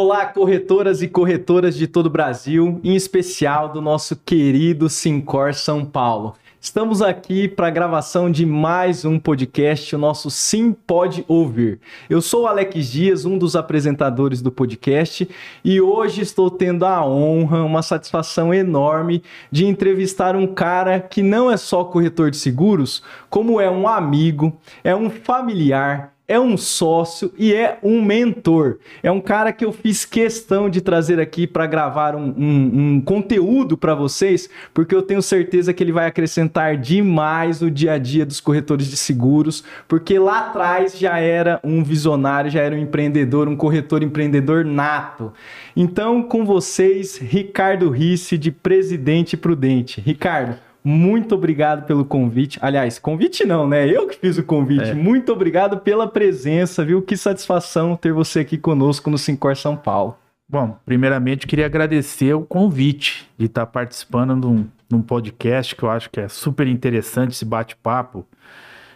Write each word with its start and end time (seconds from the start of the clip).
Olá, 0.00 0.26
corretoras 0.26 1.02
e 1.02 1.08
corretoras 1.08 1.74
de 1.76 1.88
todo 1.88 2.06
o 2.06 2.10
Brasil, 2.10 2.80
em 2.84 2.94
especial 2.94 3.68
do 3.68 3.80
nosso 3.80 4.14
querido 4.14 4.88
Sincor 4.88 5.54
São 5.54 5.84
Paulo. 5.84 6.36
Estamos 6.60 7.02
aqui 7.02 7.48
para 7.48 7.66
a 7.66 7.70
gravação 7.70 8.30
de 8.30 8.46
mais 8.46 9.04
um 9.04 9.18
podcast, 9.18 9.96
o 9.96 9.98
nosso 9.98 10.30
Sim 10.30 10.72
Pode 10.72 11.24
Ouvir. 11.26 11.80
Eu 12.08 12.22
sou 12.22 12.42
o 12.42 12.46
Alex 12.46 12.86
Dias, 12.86 13.24
um 13.24 13.36
dos 13.36 13.56
apresentadores 13.56 14.40
do 14.40 14.52
podcast, 14.52 15.28
e 15.64 15.80
hoje 15.80 16.22
estou 16.22 16.48
tendo 16.48 16.86
a 16.86 17.04
honra, 17.04 17.64
uma 17.64 17.82
satisfação 17.82 18.54
enorme 18.54 19.20
de 19.50 19.66
entrevistar 19.66 20.36
um 20.36 20.46
cara 20.46 21.00
que 21.00 21.24
não 21.24 21.50
é 21.50 21.56
só 21.56 21.82
corretor 21.82 22.30
de 22.30 22.36
seguros, 22.36 23.02
como 23.28 23.60
é 23.60 23.68
um 23.68 23.88
amigo, 23.88 24.56
é 24.84 24.94
um 24.94 25.10
familiar, 25.10 26.12
é 26.28 26.38
um 26.38 26.58
sócio 26.58 27.32
e 27.38 27.54
é 27.54 27.78
um 27.82 28.02
mentor. 28.02 28.76
É 29.02 29.10
um 29.10 29.20
cara 29.20 29.50
que 29.50 29.64
eu 29.64 29.72
fiz 29.72 30.04
questão 30.04 30.68
de 30.68 30.82
trazer 30.82 31.18
aqui 31.18 31.46
para 31.46 31.66
gravar 31.66 32.14
um, 32.14 32.34
um, 32.36 32.96
um 32.96 33.00
conteúdo 33.00 33.78
para 33.78 33.94
vocês, 33.94 34.50
porque 34.74 34.94
eu 34.94 35.00
tenho 35.00 35.22
certeza 35.22 35.72
que 35.72 35.82
ele 35.82 35.90
vai 35.90 36.06
acrescentar 36.06 36.76
demais 36.76 37.62
no 37.62 37.70
dia 37.70 37.92
a 37.92 37.98
dia 37.98 38.26
dos 38.26 38.40
corretores 38.40 38.88
de 38.90 38.96
seguros, 38.96 39.64
porque 39.88 40.18
lá 40.18 40.40
atrás 40.40 40.98
já 40.98 41.18
era 41.18 41.58
um 41.64 41.82
visionário, 41.82 42.50
já 42.50 42.60
era 42.60 42.74
um 42.74 42.78
empreendedor, 42.78 43.48
um 43.48 43.56
corretor 43.56 44.02
empreendedor 44.02 44.66
nato. 44.66 45.32
Então, 45.74 46.22
com 46.22 46.44
vocês, 46.44 47.16
Ricardo 47.16 47.88
Risse, 47.88 48.36
de 48.36 48.52
Presidente 48.52 49.34
Prudente. 49.34 50.00
Ricardo, 50.00 50.67
muito 50.84 51.34
obrigado 51.34 51.86
pelo 51.86 52.04
convite. 52.04 52.58
Aliás, 52.62 52.98
convite 52.98 53.44
não, 53.44 53.68
né? 53.68 53.86
Eu 53.86 54.06
que 54.06 54.16
fiz 54.16 54.38
o 54.38 54.42
convite. 54.42 54.90
É. 54.90 54.94
Muito 54.94 55.32
obrigado 55.32 55.78
pela 55.78 56.06
presença, 56.06 56.84
viu? 56.84 57.02
Que 57.02 57.16
satisfação 57.16 57.96
ter 57.96 58.12
você 58.12 58.40
aqui 58.40 58.56
conosco 58.56 59.10
no 59.10 59.18
Sincor 59.18 59.56
São 59.56 59.76
Paulo. 59.76 60.16
Bom, 60.50 60.78
primeiramente 60.86 61.46
queria 61.46 61.66
agradecer 61.66 62.32
o 62.32 62.40
convite 62.40 63.28
de 63.36 63.46
estar 63.46 63.66
participando 63.66 64.40
de 64.40 64.46
um, 64.46 64.66
de 64.88 64.96
um 64.96 65.02
podcast 65.02 65.76
que 65.76 65.82
eu 65.82 65.90
acho 65.90 66.08
que 66.08 66.20
é 66.20 66.28
super 66.28 66.66
interessante 66.66 67.32
esse 67.32 67.44
bate-papo, 67.44 68.26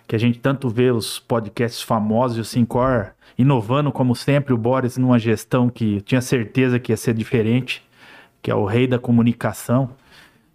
que 0.09 0.17
a 0.17 0.19
gente 0.19 0.39
tanto 0.39 0.71
vê 0.71 0.91
os 0.91 1.19
podcasts 1.19 1.83
famosos 1.83 2.39
e 2.39 2.41
o 2.41 2.45
Sincor 2.45 3.13
inovando 3.37 3.93
como 3.93 4.15
sempre, 4.17 4.55
o 4.55 4.59
Boris 4.59 4.97
numa 4.97 5.19
gestão 5.19 5.69
que 5.69 6.01
tinha 6.03 6.23
certeza 6.23 6.79
que 6.79 6.93
ia 6.93 6.97
ser 6.97 7.13
diferente, 7.13 7.83
que 8.41 8.51
é 8.51 8.55
o 8.55 8.65
rei 8.65 8.87
da 8.87 8.99
comunicação. 8.99 9.91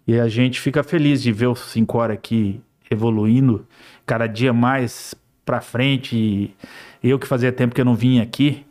E 0.08 0.18
a 0.18 0.26
gente 0.26 0.58
fica 0.58 0.82
feliz 0.82 1.22
de 1.22 1.30
ver 1.30 1.48
o 1.48 1.54
Sincor 1.54 2.10
aqui 2.10 2.62
evoluindo 2.90 3.66
cada 4.06 4.26
dia 4.26 4.54
mais 4.54 5.14
para 5.44 5.60
frente. 5.60 6.16
E 6.16 7.10
eu 7.10 7.18
que 7.18 7.26
fazia 7.26 7.52
tempo 7.52 7.74
que 7.74 7.80
eu 7.82 7.84
não 7.84 7.94
vinha 7.94 8.22
aqui, 8.22 8.64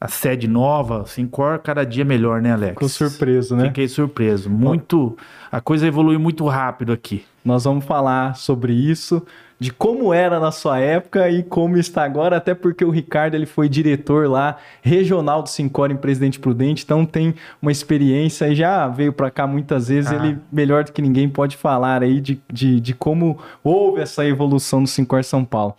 a 0.00 0.08
sede 0.08 0.48
nova, 0.48 1.04
Sincor 1.04 1.58
cada 1.58 1.84
dia 1.84 2.06
melhor, 2.06 2.40
né, 2.40 2.54
Alex? 2.54 2.72
Ficou 2.72 2.88
surpreso, 2.88 3.54
né? 3.54 3.66
Fiquei 3.66 3.86
surpreso. 3.86 4.48
Muito. 4.48 5.14
A 5.50 5.60
coisa 5.60 5.86
evolui 5.86 6.16
muito 6.16 6.46
rápido 6.46 6.90
aqui. 6.90 7.22
Nós 7.44 7.64
vamos 7.64 7.84
falar 7.84 8.34
sobre 8.36 8.72
isso 8.72 9.22
de 9.62 9.72
como 9.72 10.12
era 10.12 10.40
na 10.40 10.50
sua 10.50 10.80
época 10.80 11.30
e 11.30 11.44
como 11.44 11.76
está 11.76 12.02
agora, 12.02 12.36
até 12.36 12.52
porque 12.52 12.84
o 12.84 12.90
Ricardo 12.90 13.36
ele 13.36 13.46
foi 13.46 13.68
diretor 13.68 14.28
lá 14.28 14.56
regional 14.82 15.40
do 15.40 15.48
Sincor 15.48 15.92
em 15.92 15.96
Presidente 15.96 16.40
Prudente, 16.40 16.82
então 16.82 17.06
tem 17.06 17.32
uma 17.60 17.70
experiência 17.70 18.48
e 18.48 18.56
já 18.56 18.88
veio 18.88 19.12
para 19.12 19.30
cá 19.30 19.46
muitas 19.46 19.86
vezes, 19.86 20.10
ah. 20.10 20.16
ele 20.16 20.36
melhor 20.50 20.82
do 20.82 20.90
que 20.90 21.00
ninguém 21.00 21.28
pode 21.28 21.56
falar 21.56 22.02
aí 22.02 22.20
de, 22.20 22.42
de, 22.52 22.80
de 22.80 22.92
como 22.92 23.38
houve 23.62 24.00
essa 24.00 24.26
evolução 24.26 24.80
no 24.80 24.86
Sincor 24.88 25.22
São 25.22 25.44
Paulo. 25.44 25.76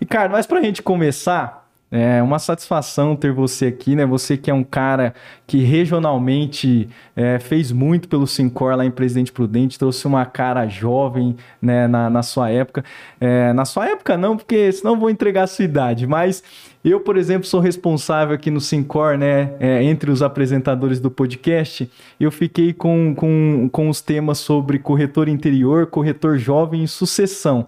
Ricardo, 0.00 0.32
mas 0.32 0.46
para 0.46 0.60
a 0.60 0.62
gente 0.62 0.82
começar, 0.82 1.67
é 1.90 2.22
uma 2.22 2.38
satisfação 2.38 3.16
ter 3.16 3.32
você 3.32 3.66
aqui, 3.66 3.96
né? 3.96 4.04
Você 4.04 4.36
que 4.36 4.50
é 4.50 4.54
um 4.54 4.62
cara 4.62 5.14
que 5.46 5.58
regionalmente 5.58 6.88
é, 7.16 7.38
fez 7.38 7.72
muito 7.72 8.08
pelo 8.08 8.26
Sincor 8.26 8.76
lá 8.76 8.84
em 8.84 8.90
Presidente 8.90 9.32
Prudente, 9.32 9.78
trouxe 9.78 10.06
uma 10.06 10.26
cara 10.26 10.66
jovem 10.66 11.34
né, 11.62 11.88
na, 11.88 12.10
na 12.10 12.22
sua 12.22 12.50
época. 12.50 12.84
É, 13.18 13.54
na 13.54 13.64
sua 13.64 13.88
época 13.88 14.18
não, 14.18 14.36
porque 14.36 14.70
senão 14.70 14.98
vou 14.98 15.08
entregar 15.08 15.44
a 15.44 15.46
sua 15.46 15.64
idade, 15.64 16.06
mas 16.06 16.42
eu, 16.84 17.00
por 17.00 17.16
exemplo, 17.16 17.46
sou 17.46 17.60
responsável 17.60 18.34
aqui 18.34 18.50
no 18.50 18.60
Sincor, 18.60 19.16
né? 19.16 19.54
É, 19.58 19.82
entre 19.82 20.10
os 20.10 20.22
apresentadores 20.22 21.00
do 21.00 21.10
podcast, 21.10 21.90
eu 22.20 22.30
fiquei 22.30 22.72
com, 22.72 23.14
com, 23.14 23.68
com 23.72 23.88
os 23.88 24.00
temas 24.02 24.38
sobre 24.38 24.78
corretor 24.78 25.28
interior, 25.28 25.86
corretor 25.86 26.38
jovem 26.38 26.84
e 26.84 26.88
sucessão. 26.88 27.66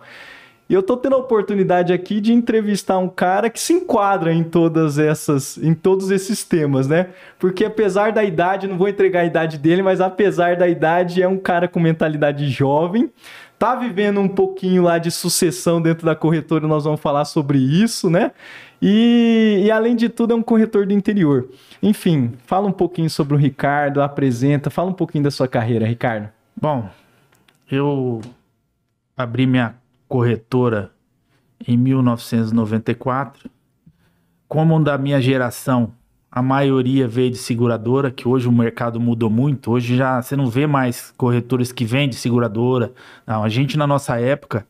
E 0.71 0.73
eu 0.73 0.85
tô 0.85 0.97
tendo 0.97 1.17
a 1.17 1.19
oportunidade 1.19 1.93
aqui 1.93 2.21
de 2.21 2.33
entrevistar 2.33 2.97
um 2.97 3.09
cara 3.09 3.51
que 3.51 3.59
se 3.59 3.73
enquadra 3.73 4.33
em 4.33 4.45
todas 4.45 5.01
essas, 5.01 5.59
em 5.59 5.75
todos 5.75 6.13
esses 6.13 6.45
temas, 6.45 6.87
né? 6.87 7.09
Porque 7.41 7.65
apesar 7.65 8.13
da 8.13 8.23
idade, 8.23 8.69
não 8.69 8.79
vou 8.79 8.89
entregar 8.89 9.23
a 9.23 9.25
idade 9.25 9.59
dele, 9.59 9.83
mas 9.83 10.01
apesar 10.01 10.55
da 10.55 10.69
idade, 10.69 11.21
é 11.21 11.27
um 11.27 11.39
cara 11.39 11.67
com 11.67 11.81
mentalidade 11.81 12.49
jovem, 12.49 13.11
tá 13.59 13.75
vivendo 13.75 14.21
um 14.21 14.29
pouquinho 14.29 14.85
lá 14.85 14.99
de 14.99 15.11
sucessão 15.11 15.83
dentro 15.83 16.07
da 16.07 16.15
corretora, 16.15 16.69
nós 16.69 16.85
vamos 16.85 17.01
falar 17.01 17.25
sobre 17.25 17.59
isso, 17.59 18.09
né? 18.09 18.31
E, 18.81 19.63
e, 19.65 19.73
além 19.73 19.97
de 19.97 20.09
tudo, 20.09 20.35
é 20.35 20.37
um 20.37 20.43
corretor 20.43 20.87
do 20.87 20.93
interior. 20.93 21.49
Enfim, 21.83 22.35
fala 22.47 22.69
um 22.69 22.73
pouquinho 22.73 23.11
sobre 23.11 23.35
o 23.35 23.37
Ricardo, 23.37 24.01
apresenta, 24.01 24.71
fala 24.71 24.89
um 24.89 24.95
pouquinho 24.95 25.25
da 25.25 25.33
sua 25.33 25.49
carreira, 25.49 25.85
Ricardo. 25.85 26.29
Bom, 26.57 26.89
eu 27.69 28.21
abri 29.17 29.49
minha 29.49 29.80
corretora 30.11 30.91
em 31.65 31.77
1994. 31.77 33.49
Como 34.49 34.83
da 34.83 34.99
minha 34.99 35.23
geração, 35.23 35.93
a 36.29 36.43
maioria 36.43 37.07
veio 37.07 37.31
de 37.31 37.37
seguradora, 37.37 38.11
que 38.11 38.27
hoje 38.27 38.49
o 38.49 38.53
mercado 38.53 38.99
mudou 38.99 39.31
muito. 39.31 39.71
Hoje 39.71 39.97
já 39.97 40.21
você 40.21 40.35
não 40.35 40.49
vê 40.49 40.67
mais 40.67 41.15
corretores 41.17 41.71
que 41.71 41.85
vêm 41.85 42.09
de 42.09 42.17
seguradora. 42.17 42.93
Não, 43.25 43.45
a 43.45 43.49
gente 43.49 43.79
na 43.79 43.87
nossa 43.87 44.21
época, 44.21 44.67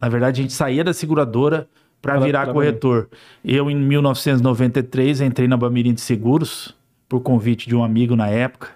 na 0.00 0.08
verdade, 0.08 0.40
a 0.40 0.42
gente 0.42 0.54
saía 0.54 0.84
da 0.84 0.94
seguradora 0.94 1.68
para 2.00 2.20
virar 2.20 2.52
corretor. 2.52 3.08
Eu, 3.44 3.68
em 3.68 3.74
1993, 3.74 5.20
entrei 5.20 5.48
na 5.48 5.56
Bamirim 5.56 5.92
de 5.92 6.00
Seguros, 6.00 6.76
por 7.08 7.20
convite 7.20 7.68
de 7.68 7.74
um 7.74 7.82
amigo 7.82 8.14
na 8.14 8.28
época. 8.28 8.68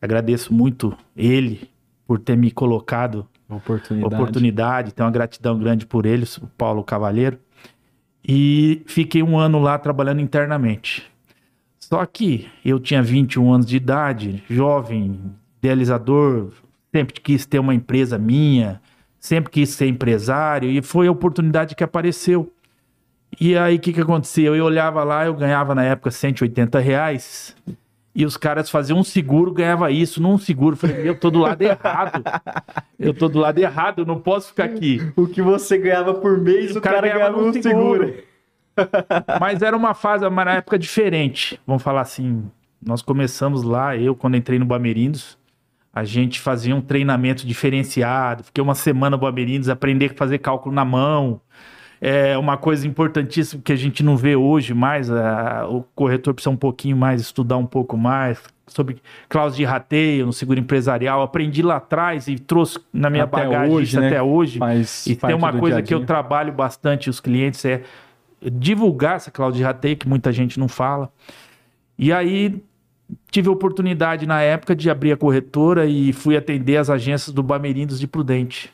Agradeço 0.00 0.52
muito 0.52 0.94
ele 1.16 1.70
por 2.06 2.18
ter 2.18 2.36
me 2.36 2.50
colocado 2.50 3.26
oportunidade. 3.48 4.14
oportunidade. 4.14 4.94
Tenho 4.94 5.06
uma 5.06 5.12
gratidão 5.12 5.58
grande 5.58 5.86
por 5.86 6.06
eles, 6.06 6.36
o 6.38 6.46
Paulo 6.46 6.82
Cavalheiro. 6.82 7.38
E 8.26 8.82
fiquei 8.86 9.22
um 9.22 9.38
ano 9.38 9.60
lá 9.60 9.78
trabalhando 9.78 10.20
internamente. 10.20 11.08
Só 11.78 12.04
que 12.04 12.48
eu 12.64 12.80
tinha 12.80 13.02
21 13.02 13.52
anos 13.52 13.66
de 13.66 13.76
idade, 13.76 14.42
jovem, 14.50 15.20
idealizador, 15.58 16.50
sempre 16.92 17.20
quis 17.20 17.46
ter 17.46 17.60
uma 17.60 17.74
empresa 17.74 18.18
minha, 18.18 18.80
sempre 19.20 19.52
quis 19.52 19.70
ser 19.70 19.86
empresário, 19.86 20.68
e 20.68 20.82
foi 20.82 21.06
a 21.06 21.12
oportunidade 21.12 21.76
que 21.76 21.84
apareceu. 21.84 22.52
E 23.40 23.56
aí 23.56 23.76
o 23.76 23.78
que, 23.78 23.92
que 23.92 24.00
aconteceu? 24.00 24.56
Eu 24.56 24.64
olhava 24.64 25.04
lá, 25.04 25.26
eu 25.26 25.34
ganhava 25.34 25.74
na 25.74 25.84
época 25.84 26.10
180 26.10 26.80
reais 26.80 27.54
e 28.16 28.24
os 28.24 28.34
caras 28.34 28.70
faziam 28.70 28.98
um 28.98 29.04
seguro, 29.04 29.52
ganhava 29.52 29.90
isso 29.90 30.22
num 30.22 30.38
seguro. 30.38 30.74
Falei, 30.74 31.06
eu 31.06 31.14
tô 31.14 31.30
do 31.30 31.40
lado 31.40 31.60
errado. 31.60 32.22
Eu 32.98 33.12
tô 33.12 33.28
do 33.28 33.38
lado 33.38 33.58
errado, 33.58 33.98
eu 33.98 34.06
não 34.06 34.18
posso 34.18 34.48
ficar 34.48 34.64
aqui. 34.64 35.12
O 35.14 35.26
que 35.26 35.42
você 35.42 35.76
ganhava 35.76 36.14
por 36.14 36.40
mês, 36.40 36.74
o, 36.74 36.78
o 36.78 36.80
cara, 36.80 37.02
cara, 37.02 37.12
ganhava 37.12 37.36
num 37.36 37.52
seguro. 37.52 38.06
seguro. 38.06 38.24
Mas 39.38 39.60
era 39.60 39.76
uma 39.76 39.92
fase, 39.92 40.26
uma 40.26 40.50
época 40.50 40.78
diferente. 40.78 41.60
Vamos 41.66 41.82
falar 41.82 42.00
assim, 42.00 42.50
nós 42.82 43.02
começamos 43.02 43.62
lá, 43.62 43.94
eu 43.94 44.16
quando 44.16 44.38
entrei 44.38 44.58
no 44.58 44.64
Bamerindos, 44.64 45.36
a 45.92 46.02
gente 46.02 46.40
fazia 46.40 46.74
um 46.74 46.80
treinamento 46.80 47.46
diferenciado. 47.46 48.44
Fiquei 48.44 48.64
uma 48.64 48.74
semana 48.74 49.14
no 49.14 49.20
Bamerindos, 49.20 49.68
aprender 49.68 50.12
a 50.12 50.14
fazer 50.14 50.38
cálculo 50.38 50.74
na 50.74 50.86
mão 50.86 51.38
é 52.00 52.36
uma 52.36 52.56
coisa 52.56 52.86
importantíssima 52.86 53.62
que 53.64 53.72
a 53.72 53.76
gente 53.76 54.02
não 54.02 54.16
vê 54.16 54.36
hoje 54.36 54.74
mais. 54.74 55.10
A, 55.10 55.66
o 55.68 55.82
corretor 55.94 56.34
precisa 56.34 56.50
um 56.50 56.56
pouquinho 56.56 56.96
mais 56.96 57.20
estudar 57.20 57.56
um 57.56 57.66
pouco 57.66 57.96
mais 57.96 58.38
sobre 58.66 59.00
cláusula 59.28 59.56
de 59.56 59.64
rateio 59.64 60.26
no 60.26 60.32
seguro 60.32 60.58
empresarial. 60.58 61.22
Aprendi 61.22 61.62
lá 61.62 61.76
atrás 61.76 62.28
e 62.28 62.38
trouxe 62.38 62.78
na 62.92 63.08
minha 63.08 63.24
até 63.24 63.44
bagagem 63.44 63.74
hoje, 63.74 64.00
né? 64.00 64.06
até 64.08 64.22
hoje. 64.22 64.58
Faz 64.58 65.06
e 65.06 65.16
tem 65.16 65.34
uma 65.34 65.52
coisa 65.52 65.76
dia 65.76 65.84
-dia. 65.84 65.88
que 65.88 65.94
eu 65.94 66.04
trabalho 66.04 66.52
bastante 66.52 67.08
os 67.08 67.20
clientes 67.20 67.64
é 67.64 67.82
divulgar 68.42 69.16
essa 69.16 69.30
cláusula 69.30 69.56
de 69.56 69.64
rateio 69.64 69.96
que 69.96 70.08
muita 70.08 70.32
gente 70.32 70.58
não 70.58 70.68
fala. 70.68 71.10
E 71.98 72.12
aí 72.12 72.62
tive 73.30 73.48
a 73.48 73.52
oportunidade 73.52 74.26
na 74.26 74.42
época 74.42 74.74
de 74.74 74.90
abrir 74.90 75.12
a 75.12 75.16
corretora 75.16 75.86
e 75.86 76.12
fui 76.12 76.36
atender 76.36 76.76
as 76.76 76.90
agências 76.90 77.34
do 77.34 77.42
Bamerindos 77.42 77.98
de 77.98 78.06
Prudente. 78.06 78.72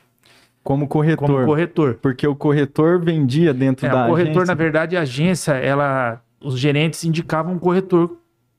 Como 0.62 0.86
corretor. 0.86 1.26
Como 1.26 1.44
corretor. 1.44 1.98
Porque 2.00 2.26
o 2.26 2.34
corretor 2.34 3.00
vendia 3.00 3.52
dentro 3.52 3.86
é, 3.86 3.88
da 3.88 4.04
agência. 4.04 4.12
O 4.12 4.16
corretor, 4.16 4.46
na 4.46 4.54
verdade, 4.54 4.96
a 4.96 5.00
agência, 5.00 5.52
ela, 5.52 6.20
os 6.40 6.58
gerentes 6.58 7.04
indicavam 7.04 7.54
um 7.54 7.58
corretor 7.58 8.16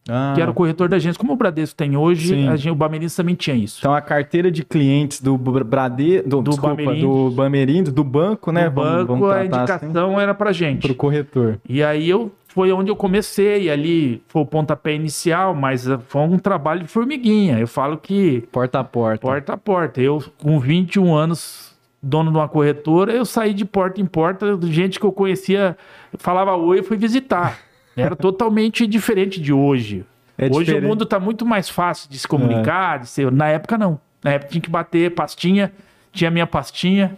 ah. 0.10 0.34
que 0.36 0.42
era 0.42 0.52
o 0.52 0.54
corretor 0.54 0.90
da 0.90 0.98
agência. 0.98 1.20
Como 1.20 1.34
o 1.34 1.36
Bradesco 1.36 1.76
tem 1.76 1.96
hoje, 1.96 2.36
gente, 2.58 2.70
o 2.70 2.76
Bamerindos 2.76 3.16
também 3.16 3.36
tinha 3.36 3.56
isso. 3.56 3.78
Então 3.80 3.94
a 3.94 4.02
carteira 4.02 4.52
de 4.52 4.64
clientes 4.64 5.22
do 5.22 5.38
Brade, 5.38 6.22
do, 6.22 6.42
do, 6.42 6.52
desculpa, 6.52 6.76
Bamerindos, 6.76 7.02
do 7.02 7.32
Bamerindos, 7.32 7.94
do 7.94 8.04
banco, 8.04 8.52
né? 8.52 8.66
Do 8.66 8.72
banco, 8.72 9.08
vamos, 9.08 9.20
vamos 9.20 9.30
a 9.30 9.38
assim. 9.38 9.46
indicação 9.46 10.12
assim, 10.12 10.22
era 10.22 10.34
pra 10.34 10.52
gente. 10.52 10.88
Pro 10.88 10.96
corretor. 10.96 11.60
E 11.68 11.82
aí 11.82 12.10
eu 12.10 12.32
foi 12.48 12.72
onde 12.72 12.92
eu 12.92 12.96
comecei. 12.96 13.70
Ali 13.70 14.22
foi 14.28 14.42
o 14.42 14.46
pontapé 14.46 14.94
inicial, 14.94 15.56
mas 15.56 15.86
foi 16.08 16.22
um 16.22 16.38
trabalho 16.38 16.82
de 16.82 16.88
formiguinha. 16.88 17.60
Eu 17.60 17.68
falo 17.68 17.98
que. 17.98 18.42
Porta 18.52 18.80
a 18.80 18.84
porta. 18.84 19.22
Porta 19.22 19.54
a 19.54 19.58
porta. 19.58 20.02
Eu, 20.02 20.24
com 20.38 20.60
21 20.60 21.16
anos, 21.16 21.73
dono 22.04 22.30
de 22.32 22.38
uma 22.38 22.50
corretora, 22.50 23.14
eu 23.14 23.24
saí 23.24 23.54
de 23.54 23.64
porta 23.64 24.02
em 24.02 24.06
porta, 24.06 24.60
gente 24.64 25.00
que 25.00 25.06
eu 25.06 25.12
conhecia, 25.14 25.78
falava 26.16 26.54
oi, 26.56 26.80
eu 26.80 26.84
fui 26.84 26.98
visitar. 26.98 27.60
Era 27.96 28.16
totalmente 28.16 28.86
diferente 28.86 29.40
de 29.40 29.54
hoje. 29.54 30.06
É 30.38 30.48
hoje 30.48 30.66
diferente. 30.66 30.86
o 30.86 30.88
mundo 30.90 31.04
está 31.04 31.20
muito 31.20 31.46
mais 31.46 31.70
fácil 31.70 32.10
de 32.10 32.20
se 32.20 32.28
comunicar, 32.28 32.98
é. 32.98 33.00
de 33.00 33.08
ser. 33.08 33.32
Na 33.32 33.48
época, 33.48 33.78
não. 33.78 34.00
Na 34.24 34.32
época 34.32 34.52
tinha 34.52 34.62
que 34.62 34.70
bater 34.70 35.14
pastinha, 35.14 35.72
tinha 36.12 36.30
minha 36.32 36.48
pastinha. 36.48 37.16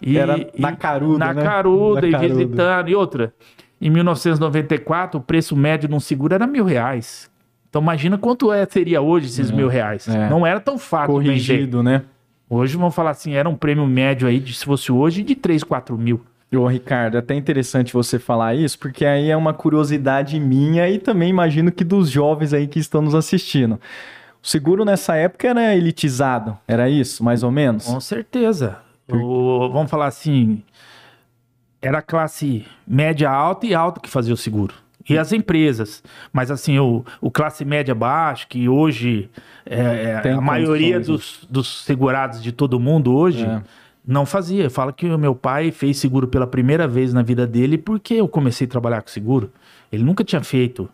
E, 0.00 0.16
Era 0.16 0.36
na 0.56 0.72
caruda, 0.74 1.18
Na 1.18 1.34
né? 1.34 1.42
caruda, 1.42 2.00
na 2.00 2.08
e 2.08 2.10
caruda. 2.12 2.34
visitando. 2.34 2.88
E 2.88 2.94
outra, 2.94 3.34
em 3.80 3.90
1994, 3.90 5.18
o 5.18 5.22
preço 5.22 5.56
médio 5.56 5.88
de 5.88 5.94
um 5.94 6.00
seguro 6.00 6.34
era 6.34 6.46
mil 6.46 6.64
reais. 6.64 7.28
Então 7.68 7.82
imagina 7.82 8.16
quanto 8.16 8.52
é, 8.52 8.64
seria 8.66 9.00
hoje 9.00 9.26
esses 9.26 9.50
é, 9.50 9.54
mil 9.54 9.66
reais. 9.66 10.06
É. 10.06 10.28
Não 10.30 10.46
era 10.46 10.60
tão 10.60 10.78
fácil 10.78 11.14
Corrigido, 11.14 11.78
vender. 11.78 11.90
né? 11.90 12.02
Hoje 12.54 12.76
vamos 12.76 12.94
falar 12.94 13.10
assim, 13.10 13.34
era 13.34 13.48
um 13.48 13.56
prêmio 13.56 13.84
médio 13.84 14.28
aí, 14.28 14.38
de, 14.38 14.54
se 14.54 14.64
fosse 14.64 14.92
hoje, 14.92 15.24
de 15.24 15.34
3, 15.34 15.64
4 15.64 15.98
mil. 15.98 16.24
Ô, 16.54 16.68
Ricardo, 16.68 17.16
é 17.16 17.18
até 17.18 17.34
interessante 17.34 17.92
você 17.92 18.16
falar 18.16 18.54
isso, 18.54 18.78
porque 18.78 19.04
aí 19.04 19.28
é 19.28 19.36
uma 19.36 19.52
curiosidade 19.52 20.38
minha 20.38 20.88
e 20.88 21.00
também 21.00 21.28
imagino 21.28 21.72
que 21.72 21.82
dos 21.82 22.08
jovens 22.08 22.52
aí 22.52 22.68
que 22.68 22.78
estão 22.78 23.02
nos 23.02 23.12
assistindo. 23.12 23.80
O 24.40 24.46
seguro 24.46 24.84
nessa 24.84 25.16
época 25.16 25.48
era 25.48 25.74
elitizado, 25.74 26.56
era 26.68 26.88
isso, 26.88 27.24
mais 27.24 27.42
ou 27.42 27.50
menos? 27.50 27.86
Com 27.86 27.98
certeza. 27.98 28.78
O, 29.10 29.68
vamos 29.72 29.90
falar 29.90 30.06
assim, 30.06 30.62
era 31.82 32.00
classe 32.00 32.64
média 32.86 33.28
alta 33.28 33.66
e 33.66 33.74
alta 33.74 34.00
que 34.00 34.08
fazia 34.08 34.32
o 34.32 34.36
seguro. 34.36 34.74
E 35.08 35.18
as 35.18 35.32
empresas. 35.32 36.02
Mas 36.32 36.50
assim, 36.50 36.78
o, 36.78 37.04
o 37.20 37.30
classe 37.30 37.64
média 37.64 37.94
baixa, 37.94 38.46
que 38.48 38.68
hoje 38.68 39.28
é, 39.66 40.20
é 40.24 40.32
a 40.32 40.40
maioria 40.40 40.98
dos, 40.98 41.46
dos 41.48 41.84
segurados 41.84 42.42
de 42.42 42.52
todo 42.52 42.80
mundo 42.80 43.14
hoje, 43.14 43.44
é. 43.44 43.62
não 44.06 44.24
fazia. 44.24 44.70
Fala 44.70 44.92
que 44.92 45.06
o 45.06 45.18
meu 45.18 45.34
pai 45.34 45.70
fez 45.70 45.98
seguro 45.98 46.26
pela 46.26 46.46
primeira 46.46 46.88
vez 46.88 47.12
na 47.12 47.22
vida 47.22 47.46
dele 47.46 47.76
porque 47.76 48.14
eu 48.14 48.28
comecei 48.28 48.66
a 48.66 48.70
trabalhar 48.70 49.02
com 49.02 49.08
seguro. 49.08 49.52
Ele 49.92 50.02
nunca 50.02 50.24
tinha 50.24 50.42
feito. 50.42 50.88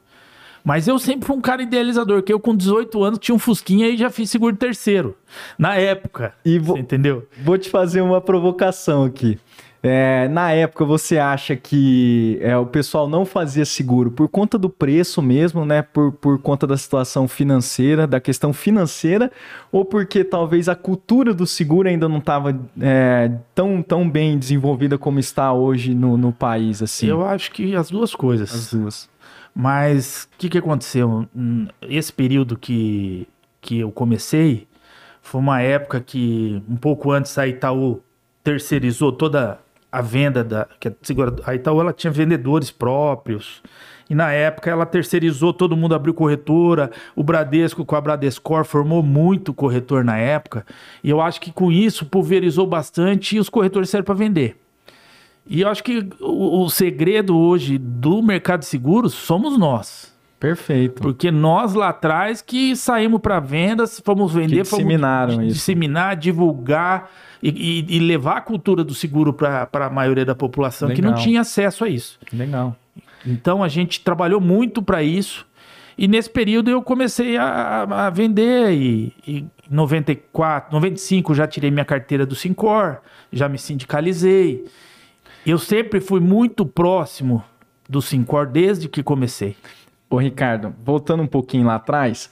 Mas 0.65 0.87
eu 0.87 0.99
sempre 0.99 1.27
fui 1.27 1.37
um 1.37 1.41
cara 1.41 1.63
idealizador, 1.63 2.23
que 2.23 2.33
eu 2.33 2.39
com 2.39 2.55
18 2.55 3.03
anos 3.03 3.19
tinha 3.19 3.35
um 3.35 3.39
Fusquinha 3.39 3.89
e 3.89 3.97
já 3.97 4.11
fiz 4.11 4.31
seguro 4.31 4.55
terceiro. 4.55 5.17
Na 5.59 5.77
época. 5.77 6.35
E 6.45 6.59
vou, 6.59 6.77
entendeu? 6.77 7.27
Vou 7.43 7.57
te 7.57 7.71
fazer 7.71 8.01
uma 8.03 8.21
provocação 8.21 9.05
aqui. 9.05 9.39
É, 9.83 10.29
na 10.29 10.53
época, 10.53 10.85
você 10.85 11.17
acha 11.17 11.57
que 11.57 12.39
é, 12.43 12.55
o 12.57 12.67
pessoal 12.67 13.09
não 13.09 13.25
fazia 13.25 13.65
seguro 13.65 14.11
por 14.11 14.29
conta 14.29 14.59
do 14.59 14.69
preço 14.69 15.23
mesmo, 15.23 15.65
né? 15.65 15.81
Por, 15.81 16.13
por 16.13 16.39
conta 16.39 16.67
da 16.67 16.77
situação 16.77 17.27
financeira, 17.27 18.07
da 18.07 18.21
questão 18.21 18.53
financeira, 18.53 19.33
ou 19.73 19.83
porque 19.83 20.23
talvez 20.23 20.69
a 20.69 20.75
cultura 20.75 21.33
do 21.33 21.47
seguro 21.47 21.89
ainda 21.89 22.09
não 22.09 22.19
estava 22.19 22.59
é, 22.79 23.33
tão, 23.55 23.83
tão 23.83 24.09
bem 24.09 24.39
desenvolvida 24.39 24.99
como 24.99 25.19
está 25.19 25.51
hoje 25.53 25.95
no, 25.95 26.19
no 26.19 26.31
país, 26.31 26.83
assim? 26.83 27.07
Eu 27.07 27.25
acho 27.25 27.51
que 27.51 27.75
as 27.75 27.91
duas 27.91 28.15
coisas. 28.15 28.55
As 28.55 28.71
duas. 28.73 29.09
Mas 29.55 30.29
o 30.35 30.39
que, 30.39 30.51
que 30.51 30.59
aconteceu? 30.59 31.27
Esse 31.83 32.13
período 32.13 32.57
que, 32.57 33.27
que 33.63 33.79
eu 33.79 33.91
comecei 33.91 34.69
foi 35.23 35.41
uma 35.41 35.63
época 35.63 36.01
que, 36.01 36.63
um 36.69 36.77
pouco 36.77 37.11
antes, 37.13 37.37
a 37.39 37.49
Itaú 37.49 38.03
terceirizou 38.45 39.13
toda 39.13 39.59
a 39.91 40.01
venda 40.01 40.45
da. 40.45 40.67
Que 40.79 40.89
a, 40.89 40.93
a 41.47 41.55
Itaú 41.55 41.81
ela 41.81 41.93
tinha 41.93 42.11
vendedores 42.11 42.71
próprios. 42.71 43.63
E 44.09 44.15
na 44.15 44.33
época 44.33 44.69
ela 44.69 44.85
terceirizou, 44.85 45.53
todo 45.53 45.77
mundo 45.77 45.95
abriu 45.95 46.13
corretora. 46.13 46.91
O 47.15 47.23
Bradesco 47.23 47.85
com 47.85 47.95
a 47.95 48.01
Bradescor 48.01 48.65
formou 48.65 49.05
muito 49.05 49.55
corretor 49.55 50.05
na 50.05 50.17
época. 50.17 50.67
E 51.03 51.09
eu 51.09 51.21
acho 51.21 51.41
que 51.41 51.53
com 51.53 51.71
isso 51.71 52.05
pulverizou 52.05 52.67
bastante 52.67 53.37
e 53.37 53.39
os 53.39 53.49
corretores 53.49 53.89
servem 53.89 54.07
para 54.07 54.15
vender. 54.15 54.57
E 55.47 55.61
eu 55.61 55.69
acho 55.69 55.85
que 55.85 56.09
o, 56.21 56.65
o 56.65 56.69
segredo 56.69 57.37
hoje 57.37 57.79
do 57.79 58.21
mercado 58.21 58.61
de 58.61 58.67
seguros 58.67 59.15
somos 59.15 59.57
nós. 59.57 60.10
Perfeito. 60.41 61.03
Porque 61.03 61.31
nós 61.31 61.75
lá 61.75 61.91
atrás 61.91 62.41
que 62.41 62.75
saímos 62.75 63.21
para 63.21 63.39
vendas, 63.39 64.01
fomos 64.03 64.33
vender, 64.33 64.57
que 64.57 64.63
disseminaram 64.63 65.35
fomos 65.35 65.47
isso. 65.49 65.55
disseminar, 65.57 66.17
divulgar 66.17 67.11
e, 67.43 67.85
e, 67.91 67.97
e, 67.97 67.99
levar 68.01 68.39
a 68.39 68.41
cultura 68.41 68.83
do 68.83 68.95
seguro 68.95 69.35
para 69.35 69.69
a 69.71 69.91
maioria 69.91 70.25
da 70.25 70.35
população 70.35 70.89
Legal. 70.89 70.97
que 70.97 71.03
não 71.03 71.15
tinha 71.15 71.43
acesso 71.43 71.85
a 71.85 71.91
isso. 71.91 72.19
Legal. 72.33 72.75
Então 73.25 73.63
a 73.63 73.69
gente 73.69 74.01
trabalhou 74.01 74.41
muito 74.41 74.83
para 74.83 75.03
isso. 75.03 75.47
E 75.97 76.09
nesse 76.09 76.31
período 76.31 76.71
eu 76.71 76.81
comecei 76.81 77.37
a, 77.37 77.83
a 78.07 78.11
vender 78.11 78.73
e, 78.73 79.13
em 79.27 79.51
94, 79.71 80.73
95 80.73 81.35
já 81.35 81.47
tirei 81.47 81.71
minha 81.71 81.85
carteira 81.85 82.25
do 82.25 82.35
Sincor, 82.35 82.99
já 83.31 83.47
me 83.47 83.59
sindicalizei. 83.59 84.65
Eu 85.45 85.59
sempre 85.59 86.01
fui 86.01 86.21
muito 86.21 86.65
próximo 86.65 87.45
do 87.87 88.01
Sincor 88.01 88.47
desde 88.47 88.89
que 88.89 89.03
comecei. 89.03 89.55
Ô, 90.11 90.17
Ricardo, 90.17 90.75
voltando 90.85 91.23
um 91.23 91.27
pouquinho 91.27 91.67
lá 91.67 91.77
atrás, 91.77 92.29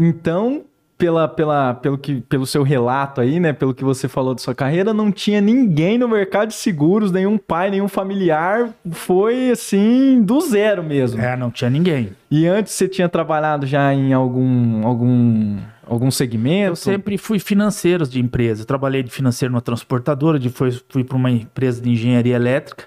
então, 0.00 0.64
pela, 0.96 1.28
pela, 1.28 1.74
pelo, 1.74 1.98
que, 1.98 2.22
pelo 2.22 2.46
seu 2.46 2.62
relato 2.62 3.20
aí, 3.20 3.38
né, 3.38 3.52
pelo 3.52 3.74
que 3.74 3.84
você 3.84 4.08
falou 4.08 4.34
da 4.34 4.40
sua 4.40 4.54
carreira, 4.54 4.94
não 4.94 5.12
tinha 5.12 5.38
ninguém 5.40 5.98
no 5.98 6.08
mercado 6.08 6.48
de 6.48 6.54
seguros, 6.54 7.12
nenhum 7.12 7.36
pai, 7.36 7.70
nenhum 7.70 7.88
familiar, 7.88 8.70
foi 8.90 9.50
assim, 9.50 10.22
do 10.22 10.40
zero 10.40 10.82
mesmo. 10.82 11.20
É, 11.20 11.36
não 11.36 11.50
tinha 11.50 11.68
ninguém. 11.68 12.10
E 12.30 12.46
antes 12.46 12.72
você 12.72 12.88
tinha 12.88 13.08
trabalhado 13.08 13.66
já 13.66 13.92
em 13.92 14.14
algum, 14.14 14.86
algum 14.86 15.58
algum 15.86 16.10
segmento? 16.10 16.70
Eu 16.70 16.76
sempre 16.76 17.18
fui 17.18 17.38
financeiro 17.38 18.06
de 18.06 18.20
empresa. 18.20 18.64
Trabalhei 18.64 19.02
de 19.02 19.10
financeiro 19.10 19.52
numa 19.52 19.60
transportadora, 19.60 20.38
depois 20.38 20.82
fui 20.88 21.04
para 21.04 21.16
uma 21.16 21.30
empresa 21.30 21.82
de 21.82 21.90
engenharia 21.90 22.36
elétrica. 22.36 22.84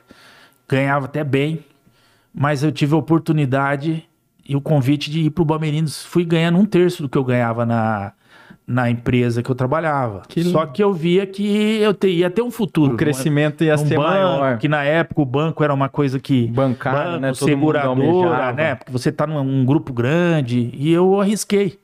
Ganhava 0.67 1.05
até 1.05 1.23
bem, 1.23 1.63
mas 2.33 2.63
eu 2.63 2.71
tive 2.71 2.93
a 2.93 2.97
oportunidade 2.97 4.06
e 4.47 4.55
o 4.55 4.61
convite 4.61 5.11
de 5.11 5.21
ir 5.21 5.29
para 5.29 5.41
o 5.41 5.45
Bamerinos. 5.45 6.05
Fui 6.05 6.23
ganhando 6.23 6.57
um 6.57 6.65
terço 6.65 7.03
do 7.03 7.09
que 7.09 7.17
eu 7.17 7.23
ganhava 7.23 7.65
na, 7.65 8.13
na 8.65 8.89
empresa 8.89 9.43
que 9.43 9.49
eu 9.49 9.55
trabalhava. 9.55 10.23
Que 10.27 10.43
Só 10.43 10.65
que 10.65 10.81
eu 10.81 10.93
via 10.93 11.25
que 11.25 11.81
eu 11.81 11.93
te, 11.93 12.07
ia 12.07 12.29
ter 12.29 12.41
um 12.41 12.49
futuro. 12.49 12.93
O 12.93 12.97
crescimento 12.97 13.63
ia 13.63 13.75
um 13.75 13.77
ser 13.77 13.97
banco, 13.97 14.09
maior. 14.09 14.57
Que 14.57 14.69
na 14.69 14.83
época 14.83 15.21
o 15.21 15.25
banco 15.25 15.63
era 15.63 15.73
uma 15.73 15.89
coisa 15.89 16.19
que... 16.19 16.47
Bancário, 16.47 17.11
banco, 17.11 17.21
né? 17.21 17.27
Todo 17.33 17.45
seguradora, 17.45 18.53
né? 18.53 18.75
Porque 18.75 18.91
você 18.91 19.09
está 19.09 19.27
num 19.27 19.65
grupo 19.65 19.91
grande. 19.91 20.69
E 20.73 20.91
eu 20.91 21.19
arrisquei. 21.19 21.77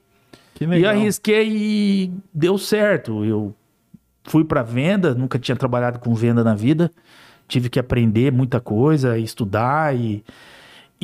Que 0.54 0.66
legal. 0.66 0.94
E 0.94 0.98
arrisquei 0.98 1.50
e 1.52 2.12
deu 2.34 2.58
certo. 2.58 3.26
Eu 3.26 3.54
fui 4.24 4.46
para 4.46 4.64
venda, 4.64 5.14
nunca 5.14 5.38
tinha 5.38 5.56
trabalhado 5.58 6.00
com 6.00 6.14
venda 6.16 6.44
na 6.44 6.56
vida. 6.56 6.90
Tive 7.46 7.70
que 7.70 7.78
aprender 7.78 8.32
muita 8.32 8.62
coisa, 8.62 9.18
estudar 9.18 9.94
e, 9.94 10.24